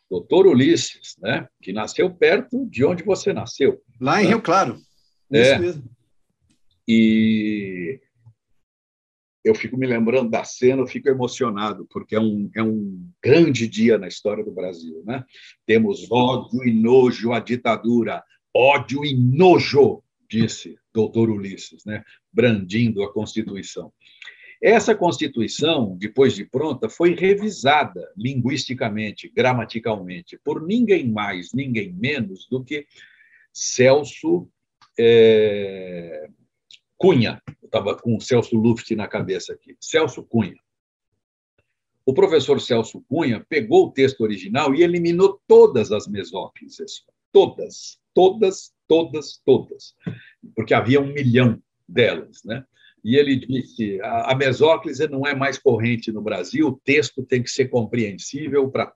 Doutor 0.09 0.47
Ulisses, 0.47 1.15
né? 1.21 1.47
que 1.61 1.71
nasceu 1.71 2.09
perto 2.11 2.65
de 2.65 2.83
onde 2.83 3.03
você 3.03 3.33
nasceu. 3.33 3.81
Lá 4.01 4.19
em 4.19 4.25
né? 4.25 4.29
Rio 4.29 4.41
Claro. 4.41 4.79
É. 5.31 5.41
Isso 5.41 5.61
mesmo. 5.61 5.83
E 6.87 7.99
eu 9.43 9.53
fico 9.53 9.77
me 9.77 9.85
lembrando 9.85 10.29
da 10.29 10.43
cena, 10.43 10.81
eu 10.81 10.87
fico 10.87 11.09
emocionado, 11.09 11.85
porque 11.89 12.15
é 12.15 12.19
um, 12.19 12.49
é 12.55 12.63
um 12.63 13.09
grande 13.21 13.67
dia 13.67 13.97
na 13.97 14.07
história 14.07 14.43
do 14.43 14.51
Brasil. 14.51 15.03
Né? 15.05 15.23
Temos 15.65 16.09
ódio 16.09 16.65
e 16.65 16.71
nojo 16.71 17.33
à 17.33 17.39
ditadura, 17.39 18.23
ódio 18.55 19.03
e 19.03 19.13
nojo 19.13 20.01
disse 20.29 20.77
doutor 20.93 21.29
Ulisses, 21.29 21.83
né? 21.85 22.03
brandindo 22.31 23.03
a 23.03 23.11
Constituição. 23.11 23.91
Essa 24.61 24.95
Constituição, 24.95 25.97
depois 25.99 26.33
de 26.33 26.45
pronta, 26.45 26.87
foi 26.87 27.13
revisada 27.13 28.09
linguisticamente, 28.15 29.29
gramaticalmente, 29.35 30.39
por 30.41 30.65
ninguém 30.65 31.11
mais, 31.11 31.51
ninguém 31.53 31.91
menos 31.91 32.47
do 32.49 32.63
que 32.63 32.87
Celso 33.51 34.47
é, 34.97 36.29
Cunha. 37.03 37.41
Eu 37.61 37.65
estava 37.65 37.97
com 37.97 38.17
Celso 38.17 38.55
Luft 38.55 38.89
na 38.95 39.09
cabeça 39.09 39.51
aqui. 39.51 39.75
Celso 39.77 40.23
Cunha. 40.23 40.55
O 42.05 42.13
professor 42.13 42.61
Celso 42.61 43.03
Cunha 43.09 43.45
pegou 43.49 43.87
o 43.87 43.91
texto 43.91 44.21
original 44.21 44.73
e 44.73 44.83
eliminou 44.83 45.41
todas 45.45 45.91
as 45.91 46.07
mesóclises. 46.07 47.03
Todas, 47.29 47.99
todas, 48.13 48.73
todas, 48.87 49.41
todas. 49.43 49.93
Porque 50.55 50.73
havia 50.73 51.01
um 51.01 51.11
milhão 51.11 51.61
delas, 51.85 52.41
né? 52.45 52.65
e 53.03 53.17
ele 53.17 53.35
disse: 53.35 53.99
a, 54.01 54.33
mesóclise 54.33 55.05
não 55.09 55.27
é 55.27 55.35
mais 55.35 55.57
corrente 55.57 56.09
no 56.09 56.21
Brasil, 56.21 56.69
o 56.69 56.79
texto 56.85 57.21
tem 57.25 57.43
que 57.43 57.49
ser 57.49 57.67
compreensível 57.67 58.71
para 58.71 58.93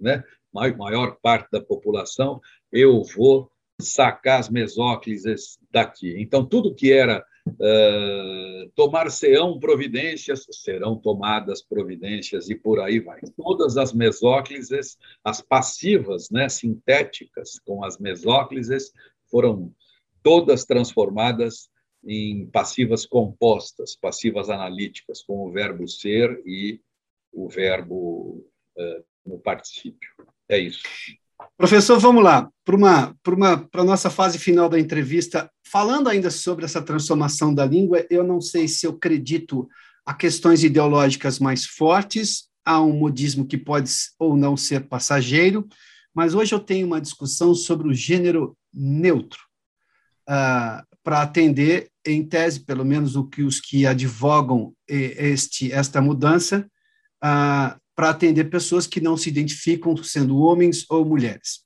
né, 0.00 0.24
a 0.56 0.76
maior 0.78 1.18
parte 1.20 1.50
da 1.52 1.60
população. 1.60 2.40
Eu 2.72 3.02
vou 3.14 3.52
sacar 3.78 4.40
as 4.40 4.48
mesóclises 4.48 5.58
daqui. 5.70 6.14
Então, 6.18 6.46
tudo 6.46 6.74
que 6.74 6.90
era 6.90 7.22
uh, 7.46 8.70
tomar-se-ão 8.74 9.58
providências, 9.58 10.46
serão 10.50 10.96
tomadas 10.96 11.62
providências 11.62 12.50
e 12.50 12.54
por 12.54 12.80
aí 12.80 13.00
vai. 13.00 13.20
Todas 13.36 13.76
as 13.76 13.92
mesóclises, 13.92 14.96
as 15.24 15.40
passivas, 15.40 16.30
né, 16.30 16.48
sintéticas 16.48 17.58
com 17.60 17.84
as 17.84 17.98
mesóclises, 17.98 18.92
foram 19.30 19.72
todas 20.22 20.64
transformadas 20.64 21.70
em 22.04 22.46
passivas 22.46 23.04
compostas, 23.06 23.94
passivas 23.96 24.48
analíticas, 24.48 25.22
com 25.22 25.46
o 25.46 25.50
verbo 25.50 25.86
ser 25.86 26.42
e 26.46 26.80
o 27.32 27.48
verbo 27.48 28.44
uh, 28.76 29.04
no 29.24 29.38
particípio. 29.38 30.10
É 30.48 30.58
isso. 30.58 30.82
Professor, 31.56 31.98
vamos 31.98 32.24
lá 32.24 32.48
para 32.64 32.76
uma 32.76 33.16
para 33.22 33.34
uma 33.34 33.56
para 33.58 33.84
nossa 33.84 34.08
fase 34.10 34.38
final 34.38 34.68
da 34.68 34.78
entrevista. 34.78 35.50
Falando 35.62 36.08
ainda 36.08 36.30
sobre 36.30 36.64
essa 36.64 36.82
transformação 36.82 37.54
da 37.54 37.66
língua, 37.66 38.06
eu 38.10 38.24
não 38.24 38.40
sei 38.40 38.66
se 38.66 38.86
eu 38.86 38.92
acredito 38.92 39.68
a 40.04 40.14
questões 40.14 40.64
ideológicas 40.64 41.38
mais 41.38 41.64
fortes, 41.64 42.48
a 42.64 42.80
um 42.80 42.92
modismo 42.92 43.46
que 43.46 43.58
pode 43.58 43.90
ou 44.18 44.36
não 44.36 44.56
ser 44.56 44.88
passageiro, 44.88 45.68
mas 46.14 46.34
hoje 46.34 46.54
eu 46.54 46.60
tenho 46.60 46.86
uma 46.86 47.00
discussão 47.00 47.54
sobre 47.54 47.88
o 47.88 47.94
gênero 47.94 48.56
neutro. 48.72 49.40
Uh, 50.28 50.82
para 51.02 51.22
atender, 51.22 51.90
em 52.06 52.24
tese, 52.24 52.60
pelo 52.60 52.84
menos 52.84 53.16
o 53.16 53.24
que 53.24 53.42
os 53.42 53.60
que 53.60 53.86
advogam 53.86 54.72
este, 54.86 55.72
esta 55.72 56.00
mudança, 56.00 56.70
ah, 57.22 57.78
para 58.00 58.08
atender 58.08 58.44
pessoas 58.44 58.86
que 58.86 58.98
não 58.98 59.14
se 59.14 59.28
identificam 59.28 59.94
sendo 59.98 60.38
homens 60.38 60.86
ou 60.88 61.04
mulheres. 61.04 61.60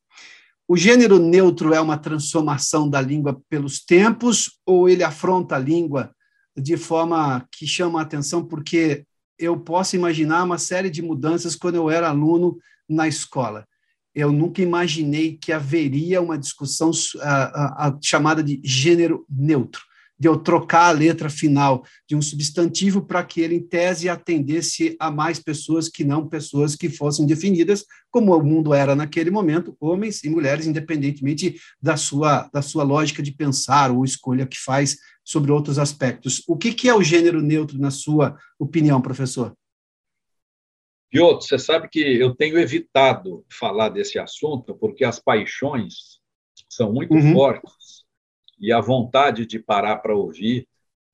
O 0.66 0.76
gênero 0.76 1.20
neutro 1.20 1.72
é 1.72 1.80
uma 1.80 1.96
transformação 1.96 2.90
da 2.90 3.00
língua 3.00 3.40
pelos 3.48 3.84
tempos 3.84 4.58
ou 4.66 4.88
ele 4.88 5.04
afronta 5.04 5.54
a 5.54 5.60
língua 5.60 6.12
de 6.56 6.76
forma 6.76 7.46
que 7.52 7.68
chama 7.68 8.00
a 8.00 8.02
atenção? 8.02 8.44
Porque 8.44 9.04
eu 9.38 9.56
posso 9.60 9.94
imaginar 9.94 10.42
uma 10.42 10.58
série 10.58 10.90
de 10.90 11.02
mudanças 11.02 11.54
quando 11.54 11.76
eu 11.76 11.88
era 11.88 12.08
aluno 12.08 12.58
na 12.88 13.06
escola. 13.06 13.64
Eu 14.12 14.32
nunca 14.32 14.60
imaginei 14.60 15.38
que 15.40 15.52
haveria 15.52 16.20
uma 16.20 16.36
discussão 16.36 16.90
a, 17.20 17.86
a, 17.86 17.98
chamada 18.02 18.42
de 18.42 18.60
gênero 18.64 19.24
neutro, 19.30 19.82
de 20.18 20.28
eu 20.28 20.38
trocar 20.38 20.88
a 20.88 20.92
letra 20.92 21.28
final 21.28 21.84
de 22.08 22.14
um 22.14 22.22
substantivo 22.22 23.04
para 23.04 23.24
que 23.24 23.40
ele, 23.40 23.56
em 23.56 23.62
tese, 23.62 24.08
atendesse 24.08 24.96
a 24.98 25.10
mais 25.10 25.38
pessoas 25.38 25.88
que 25.88 26.04
não 26.04 26.28
pessoas 26.28 26.76
que 26.76 26.88
fossem 26.88 27.26
definidas, 27.26 27.84
como 28.10 28.36
o 28.36 28.42
mundo 28.42 28.72
era 28.72 28.94
naquele 28.94 29.30
momento, 29.30 29.76
homens 29.80 30.22
e 30.22 30.30
mulheres, 30.30 30.66
independentemente 30.66 31.60
da 31.82 31.96
sua, 31.96 32.48
da 32.52 32.62
sua 32.62 32.84
lógica 32.84 33.22
de 33.22 33.32
pensar 33.32 33.90
ou 33.90 34.04
escolha 34.04 34.46
que 34.46 34.58
faz 34.58 34.96
sobre 35.24 35.50
outros 35.50 35.78
aspectos. 35.78 36.42
O 36.46 36.56
que, 36.56 36.72
que 36.72 36.88
é 36.88 36.94
o 36.94 37.02
gênero 37.02 37.42
neutro, 37.42 37.78
na 37.78 37.90
sua 37.90 38.38
opinião, 38.58 39.00
professor? 39.00 39.54
Piotr, 41.10 41.44
você 41.44 41.58
sabe 41.58 41.88
que 41.88 42.00
eu 42.00 42.34
tenho 42.34 42.58
evitado 42.58 43.44
falar 43.48 43.88
desse 43.88 44.18
assunto 44.18 44.74
porque 44.74 45.04
as 45.04 45.18
paixões 45.18 46.20
são 46.68 46.92
muito 46.92 47.14
uhum. 47.14 47.32
fortes 47.32 48.03
e 48.58 48.72
a 48.72 48.80
vontade 48.80 49.46
de 49.46 49.58
parar 49.58 49.96
para 49.96 50.14
ouvir 50.14 50.68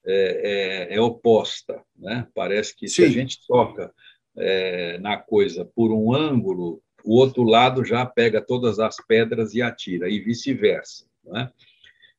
é, 0.04 0.88
é, 0.92 0.96
é, 0.96 1.00
oposta. 1.00 1.82
Né? 1.96 2.26
Parece 2.34 2.76
que 2.76 2.88
Sim. 2.88 2.94
se 2.94 3.04
a 3.04 3.08
gente 3.08 3.46
toca 3.46 3.92
é, 4.36 4.98
na 4.98 5.16
coisa 5.16 5.64
por 5.64 5.92
um 5.92 6.14
ângulo, 6.14 6.82
o 7.04 7.16
outro 7.16 7.42
lado 7.42 7.84
já 7.84 8.04
pega 8.06 8.40
todas 8.40 8.78
as 8.78 8.96
pedras 9.06 9.54
e 9.54 9.62
atira, 9.62 10.08
e 10.08 10.20
vice-versa. 10.20 11.06
Né? 11.24 11.50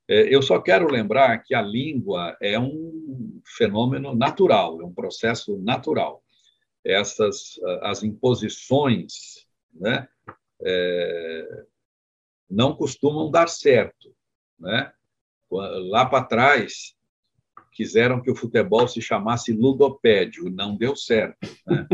Eu 0.07 0.41
só 0.41 0.59
quero 0.59 0.91
lembrar 0.91 1.37
que 1.37 1.55
a 1.55 1.61
língua 1.61 2.35
é 2.41 2.59
um 2.59 3.39
fenômeno 3.45 4.13
natural, 4.13 4.81
é 4.81 4.83
um 4.83 4.93
processo 4.93 5.57
natural 5.59 6.21
essas 6.83 7.59
as 7.81 8.03
imposições 8.03 9.45
né, 9.73 10.07
é, 10.61 11.65
não 12.49 12.75
costumam 12.75 13.29
dar 13.29 13.47
certo. 13.47 14.13
Né? 14.59 14.91
Lá 15.51 16.05
para 16.05 16.23
trás, 16.23 16.95
quiseram 17.71 18.21
que 18.21 18.29
o 18.29 18.35
futebol 18.35 18.87
se 18.87 19.01
chamasse 19.01 19.53
ludopédio, 19.53 20.49
não 20.49 20.75
deu 20.75 20.95
certo. 20.95 21.37
Né? 21.65 21.87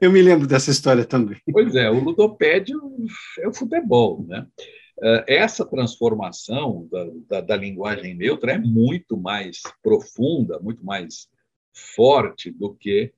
Eu 0.00 0.10
me 0.10 0.22
lembro 0.22 0.46
dessa 0.46 0.70
história 0.70 1.04
também. 1.04 1.38
Pois 1.52 1.74
é, 1.74 1.90
o 1.90 2.02
ludopédio 2.02 2.80
é 3.38 3.48
o 3.48 3.54
futebol. 3.54 4.24
Né? 4.26 4.46
É, 5.02 5.36
essa 5.36 5.64
transformação 5.66 6.88
da, 6.90 7.06
da, 7.28 7.40
da 7.40 7.56
linguagem 7.56 8.14
neutra 8.14 8.52
é 8.52 8.58
muito 8.58 9.16
mais 9.16 9.60
profunda, 9.82 10.58
muito 10.60 10.84
mais 10.84 11.28
forte 11.94 12.50
do 12.50 12.74
que 12.74 13.12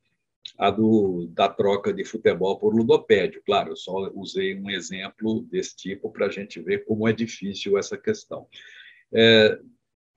a 0.58 0.70
do, 0.70 1.26
da 1.32 1.48
troca 1.48 1.92
de 1.92 2.04
futebol 2.04 2.58
por 2.58 2.74
ludopédio. 2.74 3.42
Claro, 3.44 3.70
eu 3.70 3.76
só 3.76 4.10
usei 4.14 4.58
um 4.58 4.70
exemplo 4.70 5.42
desse 5.50 5.76
tipo 5.76 6.10
para 6.10 6.26
a 6.26 6.30
gente 6.30 6.60
ver 6.60 6.84
como 6.84 7.06
é 7.06 7.12
difícil 7.12 7.76
essa 7.76 7.96
questão. 7.96 8.46
É, 9.12 9.58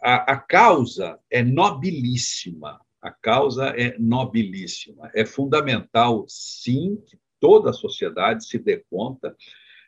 a, 0.01 0.33
a 0.33 0.37
causa 0.37 1.19
é 1.29 1.43
nobilíssima, 1.43 2.79
a 3.01 3.11
causa 3.11 3.67
é 3.77 3.97
nobilíssima. 3.99 5.11
É 5.13 5.25
fundamental, 5.25 6.25
sim, 6.27 7.01
que 7.05 7.17
toda 7.39 7.71
a 7.71 7.73
sociedade 7.73 8.45
se 8.45 8.57
dê 8.57 8.83
conta 8.89 9.35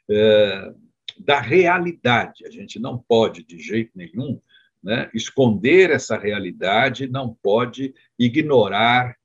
é, 0.09 0.73
da 1.17 1.39
realidade. 1.39 2.45
A 2.45 2.49
gente 2.49 2.79
não 2.79 2.97
pode, 2.97 3.43
de 3.43 3.57
jeito 3.59 3.91
nenhum, 3.95 4.41
né? 4.83 5.09
esconder 5.13 5.91
essa 5.91 6.17
realidade, 6.17 7.07
não 7.07 7.33
pode 7.41 7.93
ignorar 8.17 9.15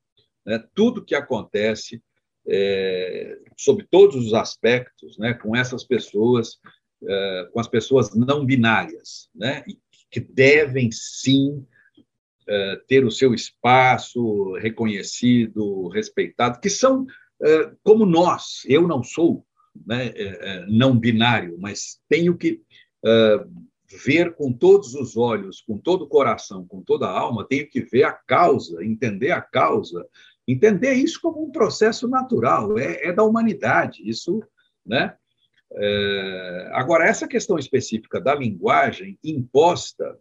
né, 0.46 0.62
tudo 0.74 1.04
que 1.04 1.14
acontece 1.14 2.02
é, 2.48 3.38
sob 3.56 3.84
todos 3.90 4.26
os 4.26 4.32
aspectos 4.32 5.18
né, 5.18 5.34
com 5.34 5.56
essas 5.56 5.84
pessoas, 5.84 6.58
é, 7.02 7.48
com 7.52 7.58
as 7.58 7.66
pessoas 7.66 8.14
não 8.14 8.46
binárias, 8.46 9.28
né, 9.34 9.64
que 10.10 10.20
devem 10.20 10.90
sim 10.92 11.66
é, 12.48 12.80
ter 12.86 13.04
o 13.04 13.10
seu 13.10 13.34
espaço 13.34 14.54
reconhecido, 14.54 15.88
respeitado, 15.88 16.60
que 16.60 16.70
são 16.70 17.04
é, 17.42 17.72
como 17.82 18.06
nós. 18.06 18.62
Eu 18.66 18.86
não 18.86 19.02
sou 19.02 19.44
né, 19.84 20.12
é, 20.14 20.14
é, 20.14 20.66
não 20.68 20.96
binário, 20.96 21.56
mas 21.58 22.00
tenho 22.08 22.36
que 22.36 22.62
ver 24.04 24.34
com 24.34 24.52
todos 24.52 24.94
os 24.94 25.16
olhos, 25.16 25.60
com 25.60 25.78
todo 25.78 26.02
o 26.02 26.08
coração, 26.08 26.66
com 26.66 26.82
toda 26.82 27.06
a 27.06 27.18
alma, 27.18 27.46
tenho 27.48 27.68
que 27.68 27.80
ver 27.80 28.02
a 28.02 28.12
causa, 28.12 28.84
entender 28.84 29.30
a 29.30 29.40
causa, 29.40 30.04
entender 30.46 30.94
isso 30.94 31.20
como 31.20 31.44
um 31.44 31.50
processo 31.50 32.06
natural, 32.08 32.78
é, 32.78 33.08
é 33.08 33.12
da 33.12 33.22
humanidade, 33.22 34.08
isso, 34.08 34.42
né? 34.84 35.14
É, 35.72 36.70
agora, 36.72 37.04
essa 37.04 37.26
questão 37.26 37.58
específica 37.58 38.20
da 38.20 38.34
linguagem 38.34 39.18
imposta, 39.22 40.16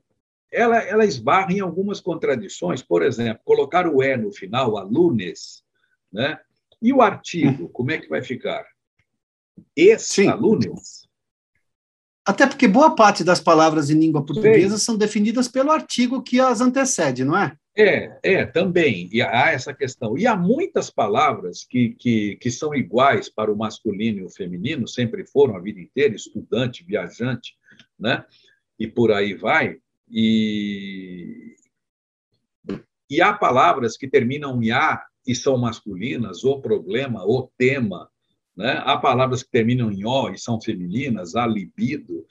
ela, 0.52 0.78
ela 0.78 1.06
esbarra 1.06 1.54
em 1.54 1.60
algumas 1.60 2.00
contradições, 2.00 2.82
por 2.82 3.04
exemplo, 3.04 3.42
colocar 3.46 3.88
o 3.88 4.02
E 4.02 4.18
no 4.18 4.34
final, 4.34 4.78
alunes, 4.78 5.64
né? 6.12 6.40
E 6.82 6.92
o 6.92 7.02
artigo, 7.02 7.70
como 7.70 7.92
é 7.92 8.00
que 8.00 8.10
vai 8.10 8.24
ficar? 8.24 8.66
Ex-alunos? 9.76 11.08
Até 12.26 12.48
porque 12.48 12.68
boa 12.68 12.96
parte 12.96 13.24
das 13.24 13.40
palavras 13.40 13.90
em 13.90 14.00
língua 14.00 14.26
portuguesa 14.26 14.78
Sim. 14.78 14.84
são 14.84 14.98
definidas 14.98 15.48
pelo 15.48 15.72
artigo 15.72 16.24
que 16.24 16.40
as 16.40 16.60
antecede, 16.60 17.24
não 17.24 17.38
é? 17.38 17.56
É, 17.78 18.18
é, 18.24 18.46
também. 18.46 19.10
E 19.12 19.22
há 19.22 19.52
essa 19.52 19.74
questão. 19.74 20.18
E 20.18 20.26
há 20.26 20.36
muitas 20.36 20.90
palavras 20.90 21.66
que, 21.66 21.90
que, 21.90 22.38
que 22.38 22.50
são 22.50 22.74
iguais 22.74 23.28
para 23.28 23.52
o 23.52 23.58
masculino 23.58 24.20
e 24.20 24.24
o 24.24 24.30
feminino, 24.30 24.88
sempre 24.88 25.26
foram 25.26 25.58
a 25.58 25.60
vida 25.60 25.80
inteira, 25.82 26.16
estudante, 26.16 26.86
viajante, 26.86 27.58
né? 28.00 28.24
e 28.80 28.88
por 28.88 29.12
aí 29.12 29.34
vai. 29.34 29.78
E, 30.10 31.56
e 33.10 33.22
há 33.22 33.34
palavras 33.34 33.98
que 33.98 34.08
terminam 34.08 34.62
em 34.62 34.72
A 34.72 35.04
e 35.28 35.36
são 35.36 35.58
masculinas, 35.58 36.44
o 36.44 36.62
problema, 36.62 37.26
o 37.26 37.50
tema. 37.58 38.10
Né? 38.56 38.82
Há 38.86 38.98
palavras 38.98 39.44
que 39.44 39.52
terminam 39.52 39.92
em 39.92 40.06
O 40.06 40.30
e 40.30 40.38
são 40.38 40.62
femininas, 40.62 41.36
a 41.36 41.46
libido. 41.46 42.26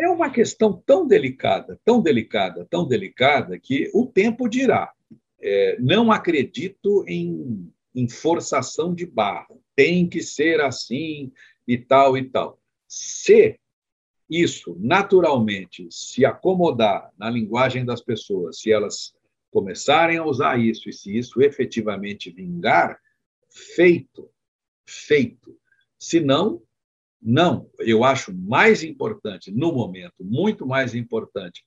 É 0.00 0.08
uma 0.08 0.30
questão 0.30 0.72
tão 0.72 1.06
delicada, 1.06 1.78
tão 1.84 2.00
delicada, 2.00 2.66
tão 2.70 2.88
delicada, 2.88 3.58
que 3.58 3.90
o 3.92 4.06
tempo 4.06 4.48
dirá. 4.48 4.90
É, 5.38 5.76
não 5.78 6.10
acredito 6.10 7.04
em, 7.06 7.70
em 7.94 8.08
forçação 8.08 8.94
de 8.94 9.04
barra. 9.04 9.54
Tem 9.76 10.08
que 10.08 10.22
ser 10.22 10.58
assim 10.62 11.30
e 11.68 11.76
tal 11.76 12.16
e 12.16 12.24
tal. 12.24 12.58
Se 12.88 13.60
isso 14.28 14.74
naturalmente 14.80 15.86
se 15.90 16.24
acomodar 16.24 17.12
na 17.18 17.28
linguagem 17.28 17.84
das 17.84 18.00
pessoas, 18.00 18.58
se 18.58 18.72
elas 18.72 19.12
começarem 19.50 20.16
a 20.16 20.24
usar 20.24 20.58
isso 20.58 20.88
e 20.88 20.94
se 20.94 21.14
isso 21.14 21.42
efetivamente 21.42 22.30
vingar, 22.30 22.98
feito, 23.50 24.30
feito. 24.86 25.54
Se 25.98 26.20
não, 26.20 26.62
não. 27.20 27.68
Eu 27.78 28.04
acho 28.04 28.32
mais 28.34 28.82
importante, 28.82 29.50
no 29.50 29.72
momento, 29.72 30.24
muito 30.24 30.66
mais 30.66 30.94
importante 30.94 31.64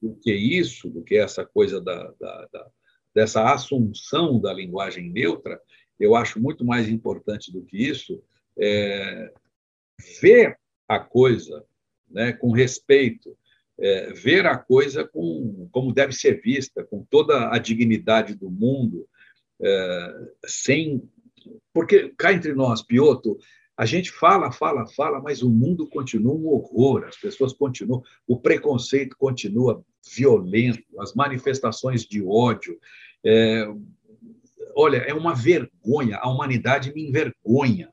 do 0.00 0.14
que 0.16 0.32
isso, 0.32 0.88
do 0.88 1.02
que 1.02 1.16
essa 1.16 1.44
coisa 1.44 1.80
da, 1.80 2.10
da, 2.18 2.48
da, 2.52 2.66
dessa 3.14 3.52
assunção 3.52 4.40
da 4.40 4.52
linguagem 4.52 5.10
neutra, 5.10 5.60
eu 6.00 6.14
acho 6.14 6.40
muito 6.40 6.64
mais 6.64 6.88
importante 6.88 7.52
do 7.52 7.62
que 7.62 7.76
isso 7.76 8.22
é, 8.58 9.32
ver 10.20 10.58
a 10.88 10.98
coisa 10.98 11.64
né, 12.10 12.32
com 12.32 12.50
respeito, 12.50 13.36
é, 13.78 14.12
ver 14.12 14.46
a 14.46 14.56
coisa 14.56 15.04
com, 15.04 15.68
como 15.70 15.92
deve 15.92 16.12
ser 16.12 16.40
vista, 16.40 16.84
com 16.84 17.04
toda 17.04 17.50
a 17.50 17.58
dignidade 17.58 18.34
do 18.34 18.50
mundo, 18.50 19.06
é, 19.60 20.14
sem. 20.46 21.02
Porque 21.72 22.12
cá 22.16 22.32
entre 22.32 22.54
nós, 22.54 22.82
Piotr, 22.82 23.30
a 23.76 23.84
gente 23.84 24.10
fala, 24.10 24.52
fala, 24.52 24.86
fala, 24.86 25.20
mas 25.20 25.42
o 25.42 25.50
mundo 25.50 25.88
continua 25.88 26.34
um 26.34 26.46
horror, 26.46 27.04
as 27.04 27.16
pessoas 27.16 27.52
continuam, 27.52 28.02
o 28.26 28.38
preconceito 28.38 29.16
continua 29.18 29.84
violento, 30.14 30.82
as 31.00 31.14
manifestações 31.14 32.04
de 32.04 32.22
ódio. 32.22 32.78
É, 33.24 33.66
olha, 34.76 34.98
é 34.98 35.12
uma 35.12 35.34
vergonha, 35.34 36.18
a 36.18 36.30
humanidade 36.30 36.92
me 36.94 37.08
envergonha 37.08 37.92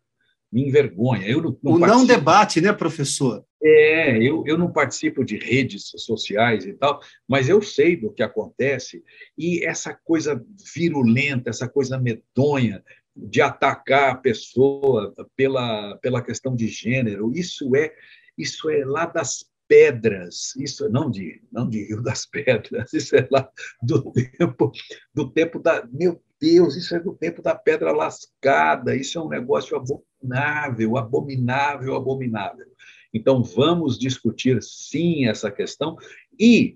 me 0.51 0.67
envergonha. 0.67 1.27
Eu 1.27 1.41
não, 1.41 1.57
não 1.63 1.73
o 1.73 1.79
não 1.79 2.05
debate, 2.05 2.59
né, 2.59 2.73
professor? 2.73 3.45
É, 3.63 4.17
eu, 4.17 4.43
eu 4.45 4.57
não 4.57 4.71
participo 4.71 5.23
de 5.23 5.37
redes 5.37 5.91
sociais 5.95 6.65
e 6.65 6.73
tal, 6.73 6.99
mas 7.27 7.47
eu 7.47 7.61
sei 7.61 7.95
do 7.95 8.11
que 8.11 8.23
acontece 8.23 9.03
e 9.37 9.63
essa 9.63 9.93
coisa 10.03 10.43
virulenta, 10.75 11.51
essa 11.51 11.69
coisa 11.69 11.99
medonha 11.99 12.83
de 13.15 13.41
atacar 13.41 14.11
a 14.11 14.17
pessoa 14.17 15.13
pela, 15.35 15.97
pela 15.97 16.21
questão 16.21 16.55
de 16.55 16.67
gênero, 16.67 17.31
isso 17.33 17.75
é 17.75 17.93
isso 18.37 18.69
é 18.69 18.85
lá 18.85 19.05
das 19.05 19.45
pedras, 19.67 20.55
isso 20.55 20.89
não 20.89 21.09
de 21.09 21.41
não 21.51 21.67
de 21.69 21.85
Rio 21.85 22.01
das 22.01 22.25
Pedras, 22.25 22.91
isso 22.93 23.15
é 23.15 23.27
lá 23.29 23.49
do 23.81 24.11
tempo 24.11 24.71
do 25.13 25.29
tempo 25.29 25.59
da 25.59 25.87
meu 25.91 26.21
Deus, 26.39 26.75
isso 26.75 26.95
é 26.95 26.99
do 26.99 27.13
tempo 27.13 27.41
da 27.41 27.53
pedra 27.53 27.91
lascada, 27.91 28.95
isso 28.95 29.19
é 29.19 29.21
um 29.21 29.29
negócio 29.29 29.77
abominável, 29.77 30.97
abominável, 30.97 31.95
abominável. 31.95 32.65
Então, 33.13 33.43
vamos 33.43 33.99
discutir 33.99 34.61
sim 34.63 35.27
essa 35.27 35.51
questão. 35.51 35.95
E 36.39 36.75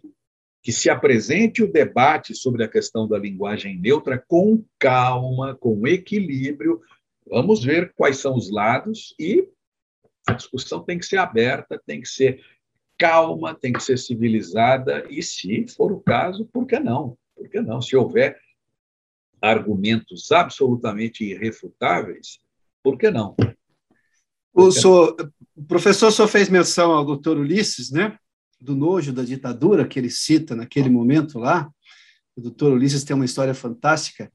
que 0.66 0.72
se 0.72 0.90
apresente 0.90 1.62
o 1.62 1.72
debate 1.72 2.34
sobre 2.34 2.64
a 2.64 2.68
questão 2.68 3.08
da 3.08 3.20
linguagem 3.20 3.78
neutra 3.78 4.18
com 4.28 4.66
calma, 4.80 5.54
com 5.54 5.88
equilíbrio. 5.88 6.82
Vamos 7.30 7.64
ver 7.64 7.94
quais 7.94 8.18
são 8.18 8.36
os 8.36 8.50
lados 8.50 9.14
e 9.20 9.48
a 10.26 10.34
discussão 10.34 10.84
tem 10.84 10.98
que 10.98 11.06
ser 11.06 11.18
aberta, 11.18 11.80
tem 11.86 12.02
que 12.02 12.08
ser 12.08 12.44
calma, 12.98 13.54
tem 13.54 13.74
que 13.74 13.84
ser 13.84 14.00
civilizada 14.00 15.06
e, 15.08 15.22
se 15.22 15.68
for 15.68 15.92
o 15.92 16.00
caso, 16.00 16.50
por 16.52 16.66
que 16.66 16.80
não? 16.80 17.16
Por 17.36 17.48
que 17.48 17.62
não? 17.62 17.80
Se 17.80 17.96
houver 17.96 18.36
argumentos 19.40 20.32
absolutamente 20.32 21.24
irrefutáveis, 21.24 22.40
por 22.82 22.98
que 22.98 23.12
não? 23.12 23.36
O, 24.52 24.72
senhor, 24.72 25.16
o 25.56 25.64
professor 25.64 26.10
só 26.10 26.28
fez 26.28 26.50
menção 26.50 26.92
ao 26.92 27.06
doutor 27.06 27.38
Ulisses, 27.38 27.92
né? 27.92 28.18
Do 28.60 28.76
nojo 28.76 29.12
da 29.12 29.24
ditadura 29.24 29.88
que 29.88 30.00
ele 30.00 30.10
cita 30.10 30.56
naquele 30.56 30.90
momento 30.90 31.40
lá. 31.40 31.70
O 32.36 32.42
doutor 32.42 32.74
Ulisses 32.74 33.04
tem 33.04 33.16
uma 33.16 33.26
história 33.26 33.54
fantástica. 33.54 34.32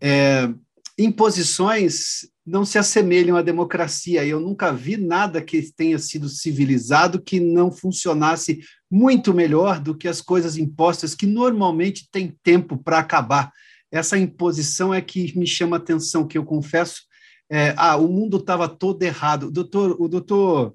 É, 0.00 0.52
imposições 0.98 2.28
não 2.46 2.64
se 2.64 2.78
assemelham 2.78 3.36
à 3.36 3.42
democracia. 3.42 4.24
Eu 4.24 4.40
nunca 4.40 4.72
vi 4.72 4.96
nada 4.96 5.42
que 5.42 5.62
tenha 5.72 5.98
sido 5.98 6.28
civilizado 6.28 7.20
que 7.20 7.40
não 7.40 7.72
funcionasse 7.72 8.60
muito 8.90 9.32
melhor 9.34 9.80
do 9.80 9.96
que 9.96 10.06
as 10.06 10.20
coisas 10.20 10.56
impostas, 10.56 11.14
que 11.14 11.26
normalmente 11.26 12.08
têm 12.10 12.36
tempo 12.42 12.76
para 12.76 12.98
acabar 12.98 13.50
essa 13.94 14.18
imposição 14.18 14.92
é 14.92 15.00
que 15.00 15.38
me 15.38 15.46
chama 15.46 15.76
atenção, 15.76 16.26
que 16.26 16.36
eu 16.36 16.44
confesso, 16.44 17.02
é, 17.48 17.72
ah, 17.76 17.96
o 17.96 18.08
mundo 18.08 18.38
estava 18.38 18.68
todo 18.68 19.00
errado. 19.04 19.52
Doutor, 19.52 19.96
o 20.00 20.08
doutor 20.08 20.74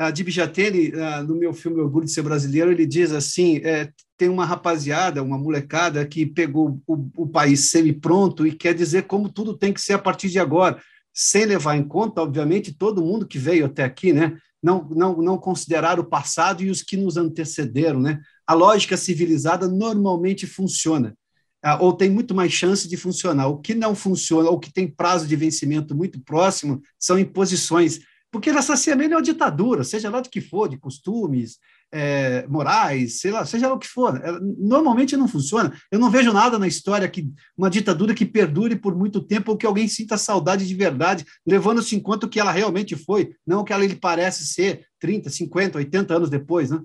uh, 0.00 0.12
Dib 0.12 0.28
Jatene, 0.28 0.92
uh, 0.92 1.22
no 1.26 1.36
meu 1.36 1.52
filme 1.52 1.80
Orgulho 1.80 2.06
de 2.06 2.12
Ser 2.12 2.22
Brasileiro, 2.22 2.70
ele 2.70 2.86
diz 2.86 3.12
assim, 3.12 3.58
é, 3.58 3.90
tem 4.16 4.28
uma 4.28 4.44
rapaziada, 4.44 5.22
uma 5.22 5.38
molecada 5.38 6.06
que 6.06 6.24
pegou 6.24 6.80
o, 6.86 7.08
o 7.16 7.28
país 7.28 7.70
semi-pronto 7.70 8.46
e 8.46 8.52
quer 8.52 8.74
dizer 8.74 9.02
como 9.02 9.28
tudo 9.28 9.56
tem 9.56 9.72
que 9.72 9.80
ser 9.80 9.94
a 9.94 9.98
partir 9.98 10.28
de 10.28 10.38
agora, 10.38 10.80
sem 11.12 11.46
levar 11.46 11.76
em 11.76 11.82
conta, 11.82 12.20
obviamente, 12.20 12.74
todo 12.74 13.04
mundo 13.04 13.26
que 13.26 13.38
veio 13.38 13.66
até 13.66 13.84
aqui, 13.84 14.12
né? 14.12 14.36
Não, 14.62 14.86
não, 14.90 15.22
não 15.22 15.38
considerar 15.38 15.98
o 15.98 16.04
passado 16.04 16.62
e 16.62 16.70
os 16.70 16.82
que 16.82 16.96
nos 16.96 17.16
antecederam, 17.16 18.00
né? 18.00 18.20
A 18.46 18.52
lógica 18.52 18.96
civilizada 18.96 19.66
normalmente 19.66 20.46
funciona. 20.46 21.16
Ah, 21.62 21.78
ou 21.80 21.92
tem 21.92 22.10
muito 22.10 22.34
mais 22.34 22.52
chance 22.52 22.86
de 22.86 22.96
funcionar. 22.96 23.48
O 23.48 23.58
que 23.58 23.74
não 23.74 23.94
funciona, 23.94 24.48
ou 24.50 24.60
que 24.60 24.72
tem 24.72 24.86
prazo 24.86 25.26
de 25.26 25.34
vencimento 25.34 25.96
muito 25.96 26.20
próximo, 26.20 26.82
são 26.98 27.18
imposições, 27.18 28.00
porque 28.30 28.50
elas 28.50 28.64
se 28.64 28.72
assemelham 28.72 29.18
à 29.18 29.22
ditadura, 29.22 29.84
seja 29.84 30.10
lá 30.10 30.20
do 30.20 30.28
que 30.28 30.40
for, 30.40 30.68
de 30.68 30.78
costumes, 30.78 31.58
é, 31.92 32.46
morais, 32.48 33.20
sei 33.20 33.30
lá, 33.30 33.44
seja 33.46 33.68
lá 33.68 33.74
o 33.74 33.78
que 33.78 33.86
for. 33.86 34.16
É, 34.16 34.32
normalmente 34.58 35.16
não 35.16 35.28
funciona. 35.28 35.72
Eu 35.90 35.98
não 35.98 36.10
vejo 36.10 36.32
nada 36.32 36.58
na 36.58 36.66
história 36.66 37.08
que 37.08 37.28
uma 37.56 37.70
ditadura 37.70 38.14
que 38.14 38.26
perdure 38.26 38.76
por 38.76 38.96
muito 38.96 39.20
tempo 39.20 39.52
ou 39.52 39.56
que 39.56 39.66
alguém 39.66 39.88
sinta 39.88 40.18
saudade 40.18 40.66
de 40.66 40.74
verdade, 40.74 41.24
levando-se 41.46 41.94
em 41.94 42.00
conta 42.00 42.26
o 42.26 42.28
que 42.28 42.40
ela 42.40 42.52
realmente 42.52 42.96
foi, 42.96 43.34
não 43.46 43.60
o 43.60 43.64
que 43.64 43.72
ela 43.72 43.86
lhe 43.86 43.96
parece 43.96 44.46
ser 44.46 44.86
30, 45.00 45.30
50, 45.30 45.78
80 45.78 46.14
anos 46.14 46.30
depois, 46.30 46.70
né? 46.70 46.82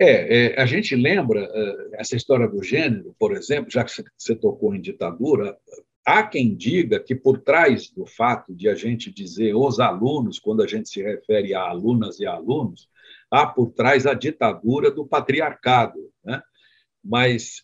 É, 0.00 0.54
é, 0.56 0.60
a 0.60 0.66
gente 0.66 0.94
lembra 0.96 1.44
uh, 1.44 1.90
essa 1.94 2.16
história 2.16 2.48
do 2.48 2.60
gênero, 2.62 3.14
por 3.16 3.32
exemplo, 3.32 3.70
já 3.70 3.84
que 3.84 3.92
você 4.18 4.34
tocou 4.34 4.74
em 4.74 4.80
ditadura, 4.80 5.56
há 6.04 6.22
quem 6.22 6.54
diga 6.54 7.00
que 7.00 7.14
por 7.14 7.38
trás 7.38 7.90
do 7.90 8.06
fato 8.06 8.54
de 8.54 8.68
a 8.68 8.74
gente 8.74 9.10
dizer 9.10 9.54
os 9.54 9.80
alunos, 9.80 10.38
quando 10.38 10.62
a 10.62 10.66
gente 10.66 10.88
se 10.88 11.02
refere 11.02 11.54
a 11.54 11.62
alunas 11.62 12.20
e 12.20 12.26
alunos, 12.26 12.88
há 13.30 13.46
por 13.46 13.70
trás 13.70 14.06
a 14.06 14.14
ditadura 14.14 14.90
do 14.90 15.06
patriarcado. 15.06 16.10
Né? 16.24 16.42
Mas 17.02 17.62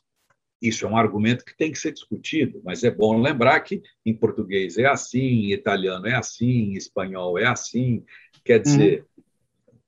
isso 0.61 0.85
é 0.85 0.89
um 0.89 0.97
argumento 0.97 1.45
que 1.45 1.57
tem 1.57 1.73
que 1.73 1.79
ser 1.79 1.93
discutido, 1.93 2.61
mas 2.65 2.85
é 2.85 2.91
bom 2.91 3.21
lembrar 3.21 3.61
que 3.61 3.83
em 4.05 4.15
português 4.15 4.77
é 4.77 4.87
assim, 4.87 5.19
em 5.19 5.53
italiano 5.53 6.07
é 6.07 6.15
assim, 6.15 6.73
em 6.73 6.75
espanhol 6.75 7.39
é 7.39 7.47
assim. 7.47 8.05
Quer 8.45 8.61
dizer, 8.61 9.01
uhum. 9.01 9.25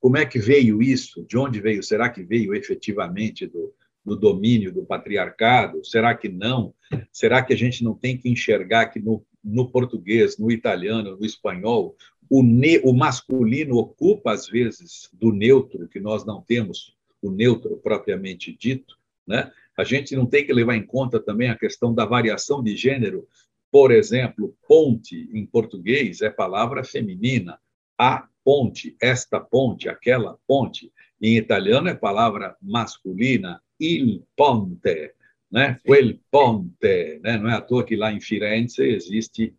Como 0.03 0.17
é 0.17 0.27
que 0.27 0.41
veio 0.41 0.83
isso? 0.83 1.25
De 1.25 1.39
onde 1.39 1.61
veio? 1.61 1.81
Será 1.81 2.11
que 2.11 2.25
veio 2.25 2.53
efetivamente 2.57 3.47
do, 3.47 3.73
do 4.05 4.17
domínio 4.17 4.73
do 4.73 4.85
patriarcado? 4.85 5.85
Será 5.85 6.15
que 6.15 6.29
não? 6.29 6.75
Será 7.13 7.43
que 7.43 7.53
a 7.53 7.57
gente 7.57 7.85
não 7.85 7.95
tem 7.95 8.17
que 8.17 8.29
enxergar 8.29 8.87
que 8.87 9.01
no, 9.01 9.25
no 9.43 9.71
português, 9.71 10.39
no 10.39 10.51
italiano, 10.51 11.17
no 11.17 11.25
espanhol, 11.25 11.97
o, 12.29 12.43
ne, 12.43 12.79
o 12.79 12.93
masculino 12.93 13.77
ocupa, 13.77 14.33
às 14.33 14.49
vezes, 14.49 15.09
do 15.13 15.33
neutro, 15.33 15.89
que 15.89 16.01
nós 16.01 16.25
não 16.25 16.41
temos, 16.41 16.97
o 17.21 17.31
neutro 17.31 17.77
propriamente 17.77 18.57
dito? 18.59 18.97
Né? 19.27 19.51
A 19.77 19.85
gente 19.85 20.17
não 20.17 20.27
tem 20.27 20.45
que 20.45 20.53
levar 20.53 20.77
em 20.77 20.85
conta 20.85 21.21
também 21.21 21.51
a 21.51 21.59
questão 21.59 21.95
da 21.95 22.05
variação 22.05 22.63
de 22.63 22.77
gênero. 22.77 23.27
Por 23.71 23.91
exemplo, 23.91 24.57
ponte, 24.69 25.31
em 25.33 25.47
português, 25.47 26.21
é 26.21 26.31
palavra 26.31 26.85
feminina. 26.85 27.59
A 27.99 28.29
ponte, 28.45 28.97
esta 29.01 29.41
ponte, 29.41 29.89
aquela 29.89 30.39
ponte. 30.47 30.93
Em 31.21 31.37
italiano 31.37 31.89
é 31.89 31.95
palavra 31.95 32.57
masculina, 32.61 33.63
il 33.83 34.25
ponte, 34.37 35.15
né? 35.51 35.79
quel 35.85 36.21
ponte. 36.31 37.21
Né? 37.23 37.39
Não 37.39 37.51
é 37.51 37.55
à 37.55 37.61
toa 37.61 37.85
que 37.85 37.97
lá 37.97 38.13
em 38.13 38.21
Firenze 38.21 38.83
existe 38.83 39.55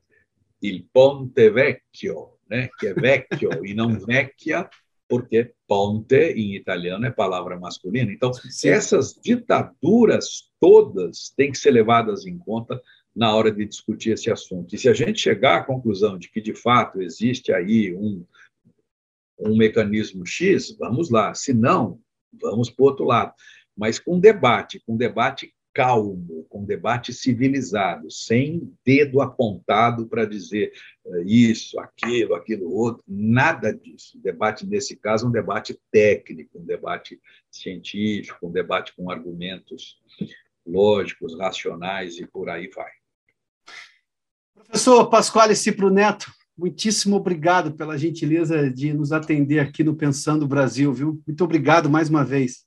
il 0.62 0.88
ponte 0.94 1.50
vecchio, 1.50 2.40
né? 2.50 2.70
que 2.80 2.88
é 2.88 2.94
vecchio 2.94 3.66
e 3.66 3.74
não 3.74 4.00
vecchia, 4.00 4.70
porque 5.10 5.54
ponte 5.68 6.34
em 6.34 6.56
italiano 6.56 7.06
é 7.06 7.12
palavra 7.12 7.60
masculina. 7.60 8.12
Então, 8.12 8.32
essas 8.64 9.14
ditaduras 9.22 10.50
todas 10.60 11.34
têm 11.36 11.52
que 11.52 11.58
ser 11.58 11.72
levadas 11.72 12.26
em 12.26 12.38
conta 12.38 12.82
na 13.16 13.36
hora 13.36 13.52
de 13.52 13.66
discutir 13.66 14.12
esse 14.12 14.32
assunto. 14.32 14.74
E 14.74 14.78
se 14.78 14.90
a 14.90 14.94
gente 14.94 15.20
chegar 15.20 15.58
à 15.58 15.64
conclusão 15.64 16.18
de 16.18 16.30
que, 16.32 16.42
de 16.42 16.56
fato, 16.56 17.02
existe 17.02 17.54
aí 17.54 17.94
um, 17.94 18.26
um 19.38 19.56
mecanismo 19.56 20.26
X, 20.26 20.76
vamos 20.80 21.12
lá. 21.12 21.34
Se 21.36 21.54
não, 21.54 22.00
vamos 22.42 22.70
para 22.70 22.84
o 22.84 22.88
outro 22.88 23.06
lado. 23.06 23.34
Mas 23.76 24.00
com 24.00 24.20
debate, 24.20 24.82
com 24.86 24.96
debate 24.96 25.54
calmo, 25.74 26.46
com 26.50 26.64
debate 26.64 27.12
civilizado, 27.12 28.10
sem 28.12 28.72
dedo 28.86 29.22
apontado 29.22 30.08
para 30.08 30.26
dizer 30.26 30.72
eh, 31.06 31.24
isso, 31.26 31.80
aquilo, 31.80 32.36
aquilo 32.36 32.72
outro, 32.72 33.04
nada 33.08 33.74
disso. 33.74 34.18
O 34.18 34.22
debate, 34.22 34.68
nesse 34.68 34.96
caso, 34.96 35.26
é 35.26 35.30
um 35.30 35.32
debate 35.32 35.78
técnico, 35.92 36.60
um 36.60 36.66
debate 36.66 37.20
científico, 37.50 38.48
um 38.48 38.52
debate 38.52 38.96
com 38.96 39.10
argumentos 39.10 39.98
lógicos, 40.66 41.38
racionais 41.38 42.20
e 42.20 42.28
por 42.28 42.50
aí 42.50 42.70
vai. 42.70 42.92
Professor 44.54 45.10
Pasquale 45.10 45.56
Cipro 45.56 45.90
Neto, 45.90 46.32
muitíssimo 46.58 47.16
obrigado 47.16 47.74
pela 47.74 47.98
gentileza 47.98 48.70
de 48.70 48.94
nos 48.94 49.12
atender 49.12 49.60
aqui 49.60 49.84
no 49.84 49.96
Pensando 49.96 50.48
Brasil, 50.48 50.94
viu? 50.94 51.22
Muito 51.26 51.44
obrigado 51.44 51.90
mais 51.90 52.10
uma 52.10 52.24
vez. 52.24 52.64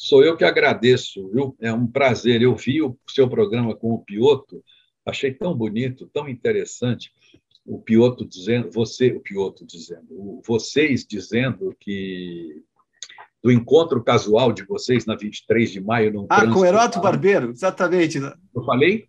Sou 0.00 0.22
eu 0.22 0.36
que 0.36 0.44
agradeço, 0.44 1.28
viu? 1.28 1.56
É 1.60 1.72
um 1.72 1.84
prazer. 1.84 2.40
Eu 2.40 2.54
vi 2.54 2.80
o 2.80 2.96
seu 3.10 3.28
programa 3.28 3.74
com 3.74 3.92
o 3.92 3.98
Pioto, 3.98 4.62
achei 5.04 5.34
tão 5.34 5.52
bonito, 5.52 6.08
tão 6.14 6.28
interessante. 6.28 7.12
O 7.66 7.80
Pioto 7.80 8.24
dizendo, 8.24 8.70
você, 8.70 9.10
o 9.10 9.18
Pioto 9.18 9.66
dizendo, 9.66 10.40
vocês 10.46 11.04
dizendo 11.04 11.74
que 11.80 12.62
do 13.42 13.50
encontro 13.50 14.02
casual 14.02 14.52
de 14.52 14.64
vocês 14.64 15.04
na 15.04 15.16
23 15.16 15.72
de 15.72 15.80
maio 15.80 16.12
no 16.12 16.26
Ah, 16.30 16.46
com 16.46 16.64
Heródoto 16.64 17.00
Barbeiro, 17.00 17.50
exatamente. 17.50 18.18
Eu 18.18 18.64
falei? 18.64 19.08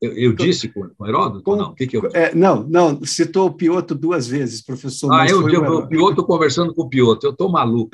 Eu, 0.00 0.12
eu 0.12 0.32
disse 0.34 0.68
com, 0.68 0.88
com 0.90 1.06
Heródoto? 1.06 1.42
Com, 1.42 1.56
não, 1.56 1.70
o 1.70 1.74
que, 1.74 1.86
que 1.86 1.96
eu 1.96 2.08
é, 2.12 2.34
Não, 2.34 2.62
não, 2.62 3.02
citou 3.04 3.46
o 3.46 3.52
Pioto 3.52 3.94
duas 3.94 4.26
vezes, 4.28 4.62
professor. 4.62 5.12
Ah, 5.12 5.26
eu 5.26 5.48
digo 5.48 5.64
o 5.64 5.88
Pioto 5.88 6.24
conversando 6.24 6.74
com 6.74 6.82
o 6.82 6.88
Pioto, 6.88 7.26
eu 7.26 7.30
estou 7.30 7.50
maluco. 7.50 7.90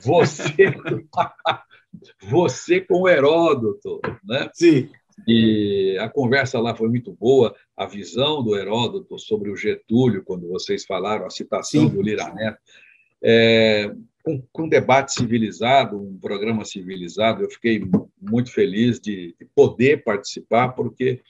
Você, 0.00 0.54
você 2.30 2.80
com 2.80 3.02
o 3.02 3.08
Heródoto, 3.08 4.00
né? 4.24 4.48
Sim. 4.54 4.88
E 5.28 5.96
a 6.00 6.08
conversa 6.08 6.58
lá 6.58 6.74
foi 6.74 6.88
muito 6.88 7.12
boa, 7.12 7.54
a 7.76 7.86
visão 7.86 8.42
do 8.42 8.56
Heródoto 8.56 9.18
sobre 9.18 9.50
o 9.50 9.56
Getúlio, 9.56 10.24
quando 10.24 10.48
vocês 10.48 10.84
falaram, 10.84 11.26
a 11.26 11.30
citação 11.30 11.82
Sim. 11.82 11.88
do 11.88 12.02
Lira 12.02 12.32
Neto. 12.34 12.58
É, 13.22 13.94
com, 14.24 14.64
um 14.64 14.68
debate 14.68 15.12
civilizado, 15.12 16.00
um 16.00 16.18
programa 16.18 16.64
civilizado. 16.64 17.42
Eu 17.42 17.50
fiquei 17.50 17.82
muito 18.20 18.50
feliz 18.50 18.98
de, 18.98 19.36
de 19.38 19.44
poder 19.54 20.02
participar, 20.02 20.70
porque 20.70 21.22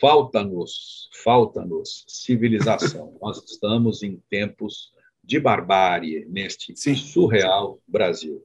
falta-nos, 0.00 1.10
falta-nos 1.22 2.04
civilização. 2.08 3.16
Nós 3.20 3.44
estamos 3.44 4.02
em 4.02 4.22
tempos 4.30 4.90
de 5.22 5.38
barbárie 5.38 6.24
neste 6.24 6.74
Sim. 6.74 6.96
surreal 6.96 7.78
Brasil. 7.86 8.42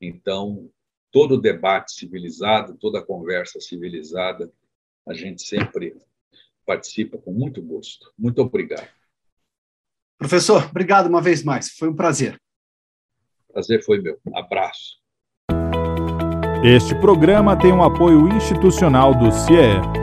Então, 0.00 0.68
todo 1.12 1.40
debate 1.40 1.92
civilizado, 1.92 2.76
toda 2.78 3.00
conversa 3.00 3.60
civilizada, 3.60 4.52
a 5.06 5.14
gente 5.14 5.42
sempre 5.42 5.96
participa 6.66 7.16
com 7.16 7.32
muito 7.32 7.62
gosto. 7.62 8.12
Muito 8.18 8.42
obrigado. 8.42 8.88
Professor, 10.18 10.64
obrigado 10.64 11.06
uma 11.06 11.22
vez 11.22 11.42
mais. 11.44 11.70
Foi 11.70 11.88
um 11.88 11.94
prazer. 11.94 12.40
Prazer 13.52 13.82
foi 13.84 14.00
meu. 14.00 14.16
Abraço. 14.34 15.00
Este 16.64 16.94
programa 16.94 17.56
tem 17.56 17.72
um 17.72 17.82
apoio 17.82 18.28
institucional 18.28 19.14
do 19.14 19.32
CIE. 19.32 19.99